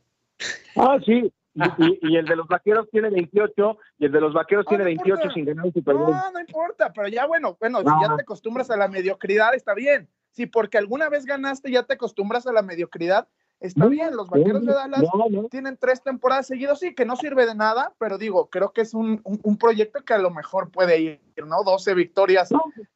Ah, 0.75 0.97
sí, 1.05 1.31
y, 1.53 2.15
el 2.15 2.25
de 2.25 2.35
los 2.35 2.47
vaqueros 2.47 2.89
tiene 2.89 3.09
28 3.09 3.77
y 3.97 4.05
el 4.05 4.11
de 4.11 4.21
los 4.21 4.33
vaqueros 4.33 4.65
tiene 4.65 4.83
28 4.83 5.31
sin 5.31 5.45
ganar 5.45 5.65
un 5.65 5.73
Super 5.73 5.95
Bowl. 5.95 6.11
No, 6.11 6.31
no 6.31 6.39
importa, 6.39 6.91
pero 6.93 7.07
ya 7.07 7.25
bueno, 7.25 7.57
bueno, 7.59 7.79
si 7.79 7.85
ya 7.85 8.15
te 8.15 8.21
acostumbras 8.21 8.69
a 8.69 8.77
la 8.77 8.87
mediocridad, 8.87 9.53
está 9.55 9.73
bien. 9.73 10.07
Si 10.31 10.45
porque 10.45 10.77
alguna 10.77 11.09
vez 11.09 11.25
ganaste, 11.25 11.71
ya 11.71 11.83
te 11.83 11.95
acostumbras 11.95 12.45
a 12.47 12.53
la 12.53 12.61
mediocridad, 12.61 13.27
está 13.59 13.87
bien. 13.87 14.15
Los 14.15 14.29
vaqueros 14.29 14.63
de 14.65 14.73
Dallas 14.73 15.03
tienen 15.49 15.75
tres 15.77 16.03
temporadas 16.03 16.47
seguidas, 16.47 16.79
sí, 16.79 16.93
que 16.93 17.05
no 17.05 17.15
sirve 17.15 17.45
de 17.45 17.55
nada, 17.55 17.93
pero 17.97 18.17
digo, 18.17 18.49
creo 18.49 18.71
que 18.71 18.81
es 18.81 18.93
un, 18.93 19.21
un, 19.23 19.57
proyecto 19.57 20.03
que 20.05 20.13
a 20.13 20.19
lo 20.19 20.29
mejor 20.29 20.71
puede 20.71 20.99
ir, 20.99 21.21
¿no? 21.45 21.63
12 21.63 21.93
victorias 21.95 22.49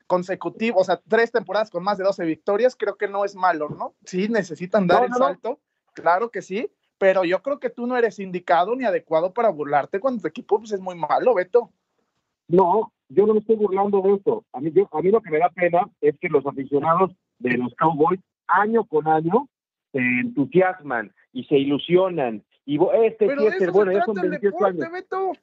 consecutivas, 0.07 0.81
o 0.81 0.83
sea, 0.83 1.01
tres 1.07 1.31
temporadas 1.31 1.69
con 1.69 1.83
más 1.83 1.97
de 1.97 2.03
12 2.03 2.23
victorias, 2.23 2.75
creo 2.77 2.95
que 2.97 3.07
no 3.07 3.25
es 3.25 3.35
malo, 3.35 3.69
¿no? 3.69 3.95
Sí, 4.05 4.29
necesitan 4.29 4.87
dar 4.87 5.05
el 5.05 5.13
salto, 5.13 5.59
claro 5.93 6.29
que 6.29 6.41
sí, 6.41 6.71
pero 7.03 7.25
yo 7.25 7.41
creo 7.41 7.59
que 7.59 7.69
tú 7.69 7.85
no 7.85 7.97
eres 7.97 8.17
indicado 8.17 8.77
ni 8.77 8.85
adecuado 8.85 9.33
para 9.33 9.49
burlarte 9.49 9.99
cuando 9.99 10.21
tu 10.21 10.27
equipo 10.29 10.57
pues, 10.57 10.71
es 10.71 10.79
muy 10.79 10.95
malo, 10.95 11.33
Beto. 11.33 11.69
No, 12.47 12.93
yo 13.09 13.25
no 13.27 13.33
me 13.33 13.41
estoy 13.41 13.57
burlando 13.57 14.01
de 14.01 14.13
eso. 14.13 14.45
A 14.53 14.61
mí, 14.61 14.71
yo, 14.71 14.87
a 14.89 15.01
mí 15.01 15.11
lo 15.11 15.19
que 15.19 15.29
me 15.29 15.39
da 15.39 15.49
pena 15.49 15.81
es 15.99 16.17
que 16.17 16.29
los 16.29 16.45
aficionados 16.45 17.11
de 17.39 17.57
los 17.57 17.75
Cowboys, 17.75 18.21
año 18.47 18.85
con 18.85 19.05
año, 19.09 19.49
se 19.91 19.97
entusiasman 19.99 21.11
y 21.33 21.43
se 21.43 21.57
ilusionan. 21.57 22.41
Y 22.65 22.79
este 23.03 23.27
Pero 23.27 23.41
sí 23.41 23.47
es 23.59 23.71
bueno, 23.73 23.91
ya 23.91 24.05
son 24.05 24.15
28 24.15 24.65
años. 24.65 24.91
Beto. 24.93 25.33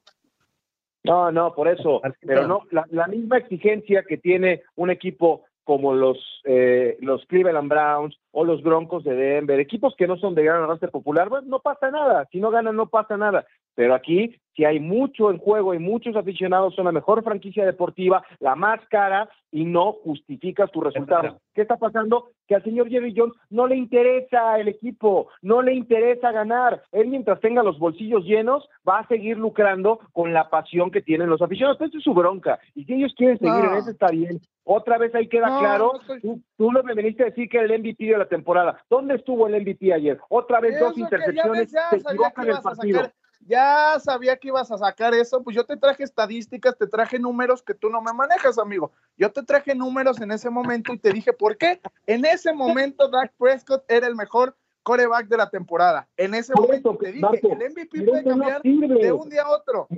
No, 1.04 1.30
no, 1.30 1.52
por 1.52 1.68
eso. 1.68 2.00
Pero 2.22 2.48
no, 2.48 2.62
la, 2.70 2.86
la 2.88 3.06
misma 3.06 3.36
exigencia 3.36 4.02
que 4.08 4.16
tiene 4.16 4.62
un 4.76 4.88
equipo 4.88 5.44
como 5.64 5.94
los, 5.94 6.18
eh, 6.44 6.96
los 7.00 7.24
Cleveland 7.26 7.68
Browns 7.68 8.18
o 8.32 8.44
los 8.44 8.62
Broncos 8.62 9.04
de 9.04 9.14
Denver, 9.14 9.61
equipos 9.61 9.94
que 9.96 10.06
no 10.06 10.16
son 10.16 10.34
de 10.34 10.44
gran 10.44 10.62
arrastre 10.62 10.88
popular, 10.88 11.28
pues 11.28 11.44
no 11.44 11.61
pasa 11.61 11.90
nada, 11.90 12.28
si 12.32 12.40
no 12.40 12.50
ganan 12.50 12.76
no 12.76 12.86
pasa 12.86 13.16
nada, 13.16 13.46
pero 13.74 13.94
aquí 13.94 14.40
si 14.60 14.64
hay 14.64 14.80
mucho 14.80 15.30
en 15.30 15.38
juego 15.38 15.74
y 15.74 15.78
muchos 15.78 16.16
aficionados 16.16 16.74
son 16.74 16.84
la 16.84 16.92
mejor 16.92 17.22
franquicia 17.22 17.64
deportiva, 17.64 18.22
la 18.40 18.56
más 18.56 18.80
cara 18.90 19.28
y 19.50 19.64
no 19.64 19.92
justificas 20.04 20.70
tu 20.70 20.80
resultado. 20.80 21.40
¿Qué 21.54 21.62
está 21.62 21.76
pasando? 21.76 22.28
Que 22.46 22.56
al 22.56 22.64
señor 22.64 22.88
Jerry 22.88 23.14
Jones 23.16 23.34
no 23.48 23.66
le 23.66 23.76
interesa 23.76 24.58
el 24.58 24.68
equipo, 24.68 25.28
no 25.42 25.62
le 25.62 25.74
interesa 25.74 26.30
ganar. 26.30 26.82
Él 26.92 27.08
mientras 27.08 27.40
tenga 27.40 27.62
los 27.62 27.78
bolsillos 27.78 28.24
llenos 28.24 28.68
va 28.86 28.98
a 28.98 29.08
seguir 29.08 29.38
lucrando 29.38 30.00
con 30.12 30.32
la 30.32 30.50
pasión 30.50 30.90
que 30.90 31.02
tienen 31.02 31.30
los 31.30 31.42
aficionados. 31.42 31.80
Esa 31.80 31.96
es 31.96 32.04
su 32.04 32.12
bronca. 32.12 32.58
Y 32.74 32.84
si 32.84 32.94
ellos 32.94 33.14
quieren 33.16 33.38
seguir 33.38 33.64
en 33.64 33.76
eso 33.76 33.90
está 33.90 34.08
bien. 34.08 34.40
Otra 34.64 34.98
vez 34.98 35.14
ahí 35.14 35.26
queda 35.26 35.58
claro, 35.58 35.92
tú, 36.20 36.40
tú 36.56 36.70
me 36.70 36.94
veniste 36.94 37.22
a 37.22 37.26
decir 37.26 37.48
que 37.48 37.58
el 37.58 37.80
MVP 37.80 38.04
de 38.04 38.18
la 38.18 38.28
temporada. 38.28 38.80
¿Dónde 38.88 39.16
estuvo 39.16 39.48
el 39.48 39.60
MVP 39.62 39.92
ayer? 39.92 40.18
Otra 40.28 40.60
vez 40.60 40.78
dos 40.78 40.96
intercepciones, 40.96 41.70
se 41.70 41.96
equivocan 41.96 42.48
el 42.48 42.60
partido 42.62 43.00
ya 43.47 43.99
sabía 44.01 44.36
que 44.36 44.49
ibas 44.49 44.70
a 44.70 44.78
sacar 44.78 45.14
eso, 45.14 45.43
pues 45.43 45.57
yo 45.57 45.64
te 45.64 45.76
traje 45.76 46.05
estadísticas, 46.05 46.76
te 46.76 46.86
traje 46.86 47.18
números 47.18 47.62
que 47.62 47.74
tú 47.74 47.88
no 47.88 48.01
me 48.01 48.12
manejas, 48.12 48.59
amigo. 48.59 48.93
Yo 49.16 49.32
te 49.32 49.43
traje 49.43 49.74
números 49.74 50.20
en 50.20 50.30
ese 50.30 50.51
momento 50.51 50.93
y 50.93 50.99
te 50.99 51.12
dije 51.12 51.32
por 51.32 51.57
qué. 51.57 51.80
En 52.07 52.24
ese 52.24 52.53
momento 52.53 53.09
Dak 53.09 53.32
Prescott 53.38 53.84
era 53.88 54.07
el 54.07 54.14
mejor 54.14 54.57
coreback 54.82 55.28
de 55.28 55.36
la 55.36 55.51
temporada. 55.51 56.09
En 56.16 56.34
ese 56.34 56.55
momento 56.55 56.97
te 56.97 57.12
dije, 57.12 57.41
el 57.43 57.70
MVP 57.70 58.03
puede 58.05 58.24
cambiar 58.24 58.62
de 58.62 59.12
un 59.12 59.28
día 59.28 59.43
a 59.43 59.51
otro 59.51 59.88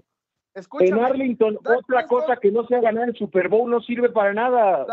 en 0.55 0.99
Arlington, 0.99 1.59
otra 1.65 2.07
cosa 2.07 2.37
que 2.37 2.51
no 2.51 2.67
sea 2.67 2.81
ganar 2.81 3.09
el 3.09 3.17
Super 3.17 3.49
Bowl 3.49 3.71
no 3.71 3.81
sirve 3.81 4.11
para 4.11 4.35
nada. 4.35 4.87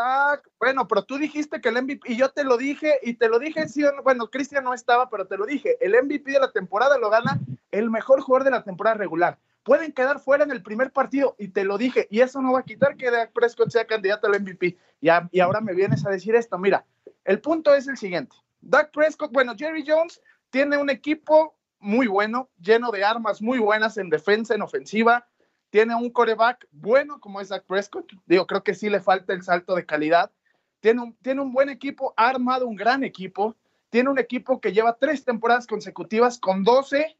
bueno, 0.58 0.88
pero 0.88 1.04
tú 1.04 1.18
dijiste 1.18 1.60
que 1.60 1.70
el 1.70 1.82
MVP, 1.82 2.14
y 2.14 2.18
yo 2.18 2.30
te 2.30 2.44
lo 2.44 2.58
dije, 2.58 2.96
y 3.04 3.16
te 3.16 3.28
lo 3.28 3.40
dije, 3.40 3.68
sí, 3.68 3.84
bueno, 4.04 4.30
Cristian 4.30 4.64
no 4.64 4.74
estaba, 4.74 5.10
pero 5.10 5.28
te 5.28 5.38
lo 5.38 5.46
dije, 5.46 5.78
el 5.82 5.96
MVP 6.02 6.32
de 6.32 6.40
la 6.40 6.52
temporada 6.52 6.98
lo 6.98 7.10
gana 7.10 7.40
el 7.72 7.90
mejor 7.90 8.22
jugador 8.22 8.46
de 8.46 8.52
la 8.52 8.64
temporada 8.64 8.96
regular. 8.96 9.38
Pueden 9.64 9.92
quedar 9.92 10.20
fuera 10.20 10.46
en 10.46 10.52
el 10.52 10.64
primer 10.64 10.92
partido, 10.92 11.36
y 11.38 11.50
te 11.50 11.66
lo 11.66 11.78
dije, 11.78 12.08
y 12.10 12.22
eso 12.22 12.42
no 12.42 12.54
va 12.54 12.60
a 12.60 12.64
quitar 12.64 12.96
que 12.96 13.12
Dak 13.12 13.34
Prescott 13.34 13.70
sea 13.70 13.86
candidato 13.86 14.28
al 14.28 14.40
MVP. 14.42 14.78
Y, 15.02 15.10
y 15.32 15.40
ahora 15.42 15.60
me 15.60 15.74
vienes 15.74 16.06
a 16.06 16.10
decir 16.10 16.36
esto, 16.36 16.58
mira, 16.58 16.86
el 17.26 17.42
punto 17.42 17.76
es 17.76 17.88
el 17.88 17.98
siguiente. 17.98 18.36
Dak 18.62 18.92
Prescott, 18.92 19.32
bueno, 19.34 19.54
Jerry 19.58 19.84
Jones 19.86 20.22
tiene 20.50 20.78
un 20.78 20.90
equipo 20.90 21.56
muy 21.80 22.08
bueno, 22.08 22.50
lleno 22.60 22.92
de 22.92 23.04
armas 23.04 23.42
muy 23.42 23.60
buenas 23.60 23.98
en 23.98 24.10
defensa, 24.10 24.56
en 24.56 24.62
ofensiva, 24.62 25.28
tiene 25.70 25.96
un 25.96 26.10
coreback 26.10 26.68
bueno 26.72 27.20
como 27.20 27.42
es 27.42 27.50
Zach 27.50 27.64
Prescott. 27.66 28.12
Digo, 28.26 28.48
creo 28.48 28.64
que 28.64 28.74
sí 28.74 28.90
le 28.90 29.00
falta 29.00 29.34
el 29.34 29.44
salto 29.44 29.76
de 29.76 29.86
calidad. 29.86 30.32
Tiene 30.80 31.02
un, 31.02 31.16
tiene 31.18 31.42
un 31.42 31.52
buen 31.54 31.70
equipo, 31.70 32.14
ha 32.18 32.30
armado 32.30 32.68
un 32.68 32.76
gran 32.76 33.04
equipo. 33.04 33.56
Tiene 33.90 34.10
un 34.10 34.20
equipo 34.20 34.60
que 34.60 34.72
lleva 34.72 34.98
tres 34.98 35.24
temporadas 35.24 35.68
consecutivas 35.68 36.40
con 36.40 36.64
12 36.64 37.18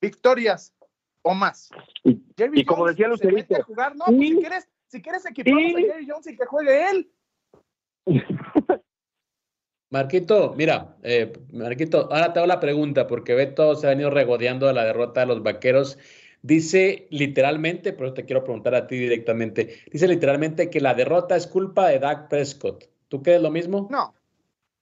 victorias 0.00 0.74
o 1.22 1.34
más. 1.34 1.70
y, 2.02 2.64
como 2.64 2.86
decía 2.86 3.08
Lucerito, 3.08 3.62
jugar, 3.64 3.96
no, 3.96 4.04
pues 4.06 4.18
si 4.18 4.36
quieres, 4.36 4.68
si 4.86 5.02
quieres 5.02 5.26
equipamos 5.26 5.74
a 5.74 5.78
Jerry 5.78 6.06
Jones 6.08 6.26
y 6.26 6.36
que 6.36 6.46
juegue 6.46 6.90
él. 6.90 7.10
Marquito, 9.90 10.54
mira, 10.56 10.96
eh, 11.02 11.32
Marquito, 11.52 12.08
ahora 12.10 12.32
te 12.32 12.40
hago 12.40 12.48
la 12.48 12.58
pregunta, 12.58 13.06
porque 13.06 13.34
Beto 13.34 13.76
se 13.76 13.86
ha 13.86 13.90
venido 13.90 14.10
regodeando 14.10 14.66
de 14.66 14.72
la 14.72 14.84
derrota 14.84 15.20
de 15.20 15.26
los 15.26 15.42
vaqueros 15.42 15.98
Dice 16.44 17.06
literalmente, 17.08 17.94
pero 17.94 18.12
te 18.12 18.26
quiero 18.26 18.44
preguntar 18.44 18.74
a 18.74 18.86
ti 18.86 18.98
directamente, 18.98 19.82
dice 19.90 20.06
literalmente 20.06 20.68
que 20.68 20.78
la 20.78 20.92
derrota 20.92 21.36
es 21.36 21.46
culpa 21.46 21.88
de 21.88 21.98
Dak 21.98 22.28
Prescott. 22.28 22.84
¿Tú 23.08 23.22
crees 23.22 23.40
lo 23.40 23.50
mismo? 23.50 23.88
No, 23.90 24.14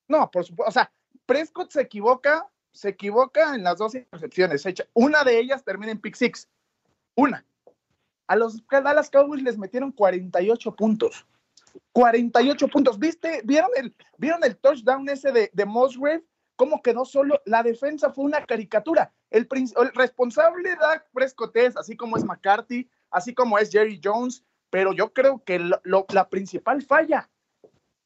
no, 0.09 0.29
por 0.29 0.45
supuesto. 0.45 0.69
O 0.69 0.73
sea, 0.73 0.93
Prescott 1.25 1.71
se 1.71 1.83
equivoca, 1.83 2.49
se 2.73 2.89
equivoca 2.89 3.55
en 3.55 3.63
las 3.63 3.79
dos 3.79 3.95
intercepciones. 3.95 4.65
Una 4.93 5.23
de 5.23 5.39
ellas 5.39 5.63
termina 5.63 5.93
en 5.93 6.01
pick 6.01 6.17
six. 6.17 6.49
Una. 7.15 7.47
A 8.27 8.35
los 8.35 8.61
Dallas 8.69 9.09
Cowboys 9.09 9.45
les 9.45 9.57
metieron 9.57 9.93
48 9.93 10.75
puntos. 10.75 11.25
48 11.93 12.67
puntos. 12.67 12.99
¿Viste? 12.99 13.41
¿Vieron 13.45 13.71
el, 13.77 13.95
¿vieron 14.19 14.43
el 14.43 14.57
touchdown 14.57 15.09
ese 15.09 15.31
de, 15.31 15.49
de? 15.53 16.25
¿Cómo 16.57 16.83
quedó 16.83 17.05
solo? 17.05 17.41
La 17.45 17.63
defensa 17.63 18.11
fue 18.11 18.25
una 18.25 18.45
caricatura. 18.45 19.13
El, 19.33 19.49
responsable 19.95 20.71
de 20.71 20.77
Dak 20.77 21.07
Prescott 21.13 21.57
es, 21.57 21.77
así 21.77 21.97
como 21.97 22.17
es 22.17 22.25
McCarthy, 22.25 22.89
así 23.11 23.35
como 23.35 23.59
es 23.59 23.71
Jerry 23.71 24.01
Jones, 24.03 24.45
pero 24.71 24.93
yo 24.93 25.13
creo 25.13 25.43
que 25.45 25.59
la 25.59 26.29
principal 26.29 26.83
falla 26.83 27.29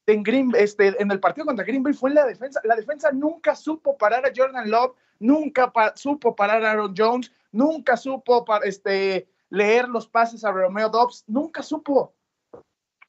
en, 0.05 0.23
Green, 0.23 0.53
este, 0.57 1.01
en 1.01 1.11
el 1.11 1.19
partido 1.19 1.45
contra 1.45 1.65
Green 1.65 1.83
Bay 1.83 1.93
fue 1.93 2.11
la 2.11 2.25
defensa. 2.25 2.61
La 2.63 2.75
defensa 2.75 3.11
nunca 3.11 3.55
supo 3.55 3.97
parar 3.97 4.25
a 4.25 4.31
Jordan 4.35 4.69
Love, 4.69 4.95
nunca 5.19 5.71
supo 5.95 6.35
parar 6.35 6.63
a 6.63 6.71
Aaron 6.71 6.93
Jones, 6.97 7.31
nunca 7.51 7.97
supo 7.97 8.45
este, 8.63 9.29
leer 9.49 9.89
los 9.89 10.07
pases 10.07 10.45
a 10.45 10.51
Romeo 10.51 10.89
Dobbs, 10.89 11.25
nunca 11.27 11.61
supo. 11.61 12.13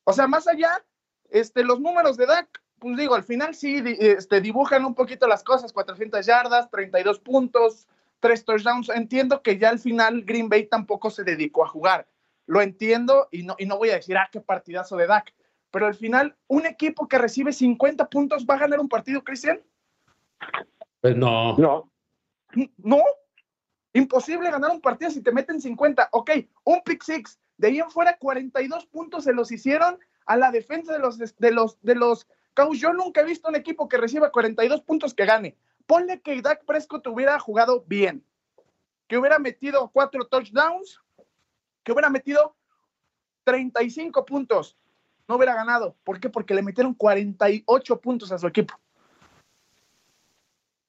O 0.04 0.12
sea, 0.12 0.26
más 0.26 0.48
allá, 0.48 0.84
este, 1.30 1.62
los 1.62 1.80
números 1.80 2.16
de 2.16 2.26
Dak 2.26 2.62
pues 2.78 2.96
digo, 2.96 3.14
al 3.14 3.24
final 3.24 3.54
sí 3.54 3.82
este, 3.98 4.40
dibujan 4.40 4.84
un 4.84 4.94
poquito 4.94 5.26
las 5.26 5.42
cosas, 5.42 5.72
400 5.72 6.24
yardas, 6.24 6.70
32 6.70 7.18
puntos, 7.18 7.88
3 8.20 8.44
touchdowns. 8.44 8.88
Entiendo 8.88 9.42
que 9.42 9.58
ya 9.58 9.70
al 9.70 9.78
final 9.78 10.22
Green 10.24 10.48
Bay 10.48 10.66
tampoco 10.66 11.10
se 11.10 11.24
dedicó 11.24 11.64
a 11.64 11.68
jugar. 11.68 12.08
Lo 12.46 12.60
entiendo 12.60 13.28
y 13.30 13.42
no, 13.42 13.54
y 13.58 13.66
no 13.66 13.78
voy 13.78 13.90
a 13.90 13.96
decir, 13.96 14.16
ah, 14.16 14.28
qué 14.30 14.40
partidazo 14.40 14.96
de 14.96 15.06
Dak. 15.06 15.34
Pero 15.70 15.86
al 15.86 15.94
final, 15.94 16.36
¿un 16.46 16.66
equipo 16.66 17.08
que 17.08 17.18
recibe 17.18 17.52
50 17.52 18.08
puntos 18.08 18.46
va 18.48 18.54
a 18.54 18.58
ganar 18.58 18.80
un 18.80 18.88
partido, 18.88 19.22
Cristian? 19.22 19.60
Pues 21.00 21.16
no. 21.16 21.56
No. 21.58 21.92
No. 22.78 23.02
Imposible 23.92 24.50
ganar 24.50 24.70
un 24.70 24.80
partido 24.80 25.10
si 25.10 25.22
te 25.22 25.32
meten 25.32 25.60
50. 25.60 26.08
Ok, 26.12 26.30
un 26.64 26.80
pick 26.82 27.02
six. 27.02 27.38
De 27.56 27.68
ahí 27.68 27.80
en 27.80 27.90
fuera, 27.90 28.16
42 28.16 28.86
puntos 28.86 29.24
se 29.24 29.32
los 29.32 29.50
hicieron 29.52 29.98
a 30.26 30.36
la 30.36 30.50
defensa 30.50 30.92
de 30.92 31.00
los, 31.00 31.18
de 31.18 31.50
los, 31.50 31.78
de 31.82 31.94
los 31.94 32.26
yo 32.74 32.92
nunca 32.92 33.20
he 33.20 33.24
visto 33.24 33.48
un 33.48 33.56
equipo 33.56 33.88
que 33.88 33.96
reciba 33.96 34.32
42 34.32 34.82
puntos 34.82 35.14
que 35.14 35.26
gane. 35.26 35.56
Ponle 35.88 36.20
que 36.20 36.42
Dak 36.42 36.66
Prescott 36.66 37.06
hubiera 37.06 37.38
jugado 37.38 37.82
bien, 37.86 38.22
que 39.06 39.16
hubiera 39.16 39.38
metido 39.38 39.90
cuatro 39.90 40.26
touchdowns, 40.26 41.00
que 41.82 41.92
hubiera 41.92 42.10
metido 42.10 42.54
35 43.44 44.26
puntos. 44.26 44.76
No 45.26 45.36
hubiera 45.36 45.54
ganado. 45.54 45.96
¿Por 46.04 46.20
qué? 46.20 46.28
Porque 46.28 46.52
le 46.52 46.60
metieron 46.60 46.92
48 46.92 48.00
puntos 48.02 48.30
a 48.32 48.38
su 48.38 48.46
equipo. 48.46 48.74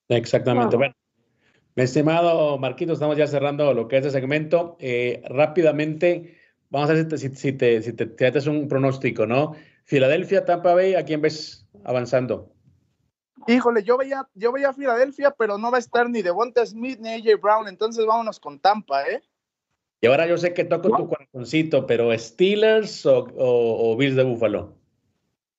Exactamente. 0.10 0.76
Bueno, 0.76 0.94
mi 1.76 1.84
estimado 1.84 2.58
Marquito, 2.58 2.92
estamos 2.92 3.16
ya 3.16 3.26
cerrando 3.26 3.74
lo 3.74 3.88
que 3.88 4.00
es 4.00 4.06
el 4.06 4.12
segmento. 4.12 4.76
Eh, 4.82 5.24
rápidamente, 5.30 6.38
vamos 6.70 6.90
a 6.90 6.94
ver 6.94 7.10
si 7.18 7.18
si 7.18 7.30
te, 7.30 7.36
si 7.38 7.54
te, 7.54 7.82
si 7.82 7.94
te, 7.94 8.32
te 8.32 8.50
un 8.50 8.68
pronóstico, 8.68 9.26
¿no? 9.26 9.56
Filadelfia, 9.86 10.44
Tampa 10.44 10.74
Bay, 10.74 10.96
¿a 10.96 11.06
quién 11.06 11.22
ves 11.22 11.70
avanzando? 11.86 12.52
Híjole, 13.48 13.84
yo 13.84 13.98
veía, 13.98 14.28
yo 14.34 14.52
veía 14.52 14.70
a 14.70 14.74
Filadelfia, 14.74 15.32
pero 15.32 15.58
no 15.58 15.72
va 15.72 15.78
a 15.78 15.80
estar 15.80 16.10
ni 16.10 16.22
Devonta 16.22 16.66
Smith 16.66 17.00
ni 17.00 17.10
AJ 17.10 17.42
Brown, 17.42 17.68
entonces 17.68 18.06
vámonos 18.06 18.40
con 18.40 18.60
Tampa, 18.60 19.04
¿eh? 19.04 19.22
Y 20.02 20.08
ahora 20.08 20.28
yo 20.28 20.38
sé 20.38 20.54
que 20.54 20.64
toco 20.64 20.96
tu 20.96 21.10
corazoncito, 21.10 21.86
pero 21.86 22.18
¿Steelers 22.18 23.06
o, 23.06 23.96
Bills 23.98 24.16
de 24.16 24.24
Buffalo? 24.24 24.76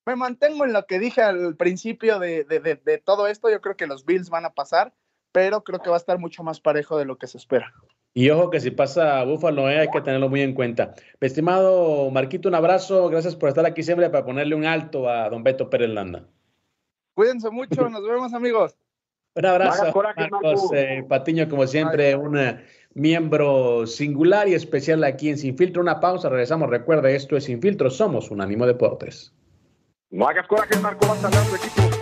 Me 0.06 0.16
mantengo 0.16 0.64
en 0.64 0.72
lo 0.72 0.86
que 0.86 0.98
dije 0.98 1.20
al 1.20 1.56
principio 1.56 2.18
de, 2.18 3.02
todo 3.04 3.26
esto, 3.26 3.50
yo 3.50 3.60
creo 3.60 3.76
que 3.76 3.86
los 3.86 4.06
Bills 4.06 4.30
van 4.30 4.46
a 4.46 4.54
pasar, 4.54 4.94
pero 5.30 5.62
creo 5.62 5.80
que 5.80 5.90
va 5.90 5.96
a 5.96 5.98
estar 5.98 6.18
mucho 6.18 6.42
más 6.42 6.58
parejo 6.58 6.96
de 6.96 7.04
lo 7.04 7.18
que 7.18 7.26
se 7.26 7.36
espera. 7.36 7.72
Y 8.12 8.30
ojo 8.30 8.50
que 8.50 8.60
si 8.60 8.70
pasa 8.70 9.20
a 9.20 9.24
Búfalo, 9.24 9.70
eh, 9.70 9.78
hay 9.78 9.90
que 9.90 10.00
tenerlo 10.00 10.28
muy 10.28 10.40
en 10.40 10.54
cuenta. 10.54 10.94
Estimado 11.20 12.10
Marquito, 12.10 12.48
un 12.48 12.56
abrazo. 12.56 13.08
Gracias 13.08 13.36
por 13.36 13.50
estar 13.50 13.64
aquí 13.66 13.84
siempre 13.84 14.10
para 14.10 14.24
ponerle 14.24 14.56
un 14.56 14.64
alto 14.64 15.08
a 15.08 15.28
don 15.28 15.44
Beto 15.44 15.70
Pérez 15.70 15.90
Landa. 15.90 16.26
Cuídense 17.14 17.50
mucho, 17.50 17.88
nos 17.88 18.06
vemos 18.06 18.32
amigos. 18.32 18.76
Un 19.34 19.46
abrazo, 19.46 19.92
Marcos 19.94 20.70
eh, 20.74 21.04
Patiño, 21.08 21.48
como 21.48 21.66
siempre, 21.66 22.16
un 22.16 22.36
eh, 22.36 22.64
miembro 22.94 23.86
singular 23.86 24.48
y 24.48 24.54
especial 24.54 25.04
aquí 25.04 25.30
en 25.30 25.38
Sin 25.38 25.56
Filtro. 25.56 25.82
Una 25.82 26.00
pausa, 26.00 26.28
regresamos. 26.28 26.68
Recuerda, 26.68 27.10
esto 27.10 27.36
es 27.36 27.44
Sin 27.44 27.60
Filtro, 27.60 27.90
somos 27.90 28.30
un 28.30 28.40
ánimo 28.40 28.66
deportes. 28.66 29.32
No 30.10 30.26
hagas 30.26 30.48
coraje, 30.48 30.76
Marco, 30.80 31.06
vas 31.06 31.24
a 31.24 31.30
tu 31.30 31.56
equipo. 31.56 31.99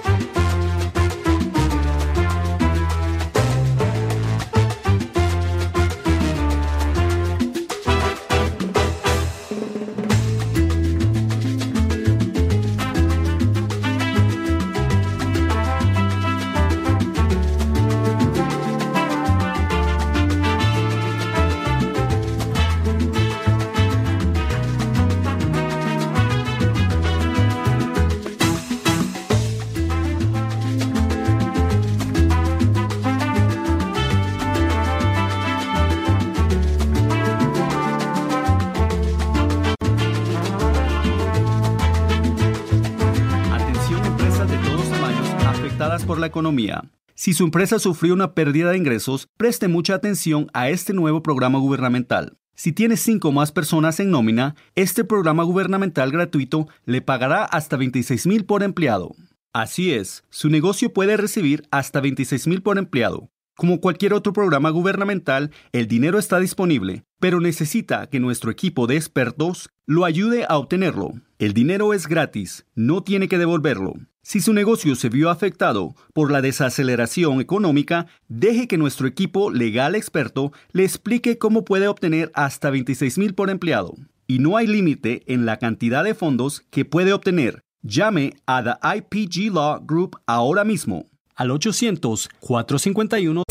La 46.19 46.27
economía. 46.27 46.85
Si 47.15 47.33
su 47.33 47.45
empresa 47.45 47.79
sufrió 47.79 48.15
una 48.15 48.35
pérdida 48.35 48.71
de 48.71 48.77
ingresos, 48.77 49.29
preste 49.37 49.67
mucha 49.67 49.95
atención 49.95 50.49
a 50.53 50.69
este 50.71 50.93
nuevo 50.93 51.23
programa 51.23 51.59
gubernamental. 51.59 52.37
Si 52.55 52.73
tiene 52.73 52.97
cinco 52.97 53.33
más 53.33 53.53
personas 53.53 54.01
en 54.01 54.11
nómina, 54.11 54.57
este 54.75 55.05
programa 55.05 55.45
gubernamental 55.45 56.11
gratuito 56.11 56.69
le 56.85 57.03
pagará 57.03 57.45
hasta 57.45 57.77
26 57.77 58.27
mil 58.27 58.45
por 58.45 58.63
empleado. 58.63 59.15
Así 59.53 59.93
es, 59.93 60.25
su 60.31 60.49
negocio 60.49 60.93
puede 60.93 61.17
recibir 61.17 61.67
hasta 61.71 62.01
26 62.01 62.47
mil 62.49 62.63
por 62.63 62.79
empleado. 62.79 63.31
Como 63.57 63.81
cualquier 63.81 64.15
otro 64.15 64.33
programa 64.33 64.71
gubernamental, 64.71 65.51
el 65.73 65.89
dinero 65.89 66.21
está 66.21 66.39
disponible, 66.39 67.03
pero 67.19 67.41
necesita 67.41 68.09
que 68.09 68.21
nuestro 68.21 68.53
equipo 68.53 68.87
de 68.87 68.95
expertos 68.95 69.71
lo 69.85 70.05
ayude 70.05 70.47
a 70.49 70.59
obtenerlo. 70.59 71.15
El 71.41 71.55
dinero 71.55 71.93
es 71.93 72.07
gratis, 72.07 72.67
no 72.77 73.03
tiene 73.03 73.27
que 73.27 73.39
devolverlo. 73.39 73.95
Si 74.31 74.41
su 74.41 74.53
negocio 74.53 74.95
se 74.95 75.09
vio 75.09 75.31
afectado 75.31 75.95
por 76.13 76.31
la 76.31 76.43
desaceleración 76.43 77.41
económica, 77.41 78.09
deje 78.29 78.69
que 78.69 78.77
nuestro 78.77 79.07
equipo 79.07 79.51
legal 79.51 79.95
experto 79.95 80.53
le 80.73 80.85
explique 80.85 81.39
cómo 81.39 81.65
puede 81.65 81.89
obtener 81.89 82.31
hasta 82.35 82.69
26 82.69 83.17
mil 83.17 83.35
por 83.35 83.49
empleado. 83.49 83.95
Y 84.27 84.41
no 84.41 84.59
hay 84.59 84.67
límite 84.67 85.23
en 85.33 85.47
la 85.47 85.57
cantidad 85.57 86.05
de 86.05 86.15
fondos 86.15 86.63
que 86.69 86.85
puede 86.85 87.15
obtener. 87.15 87.63
Llame 87.81 88.35
a 88.45 88.63
The 88.63 88.75
IPG 88.99 89.51
Law 89.51 89.81
Group 89.87 90.19
ahora 90.27 90.63
mismo 90.63 91.07
al 91.35 91.49
800-451. 91.49 93.45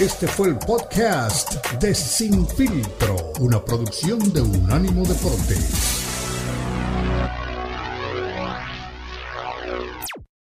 Este 0.00 0.28
fue 0.28 0.48
el 0.48 0.56
podcast 0.56 1.62
de 1.74 1.94
Sin 1.94 2.48
Filtro, 2.48 3.16
una 3.40 3.62
producción 3.62 4.32
de 4.32 4.40
Unánimo 4.40 5.04
Deportes. 5.04 6.07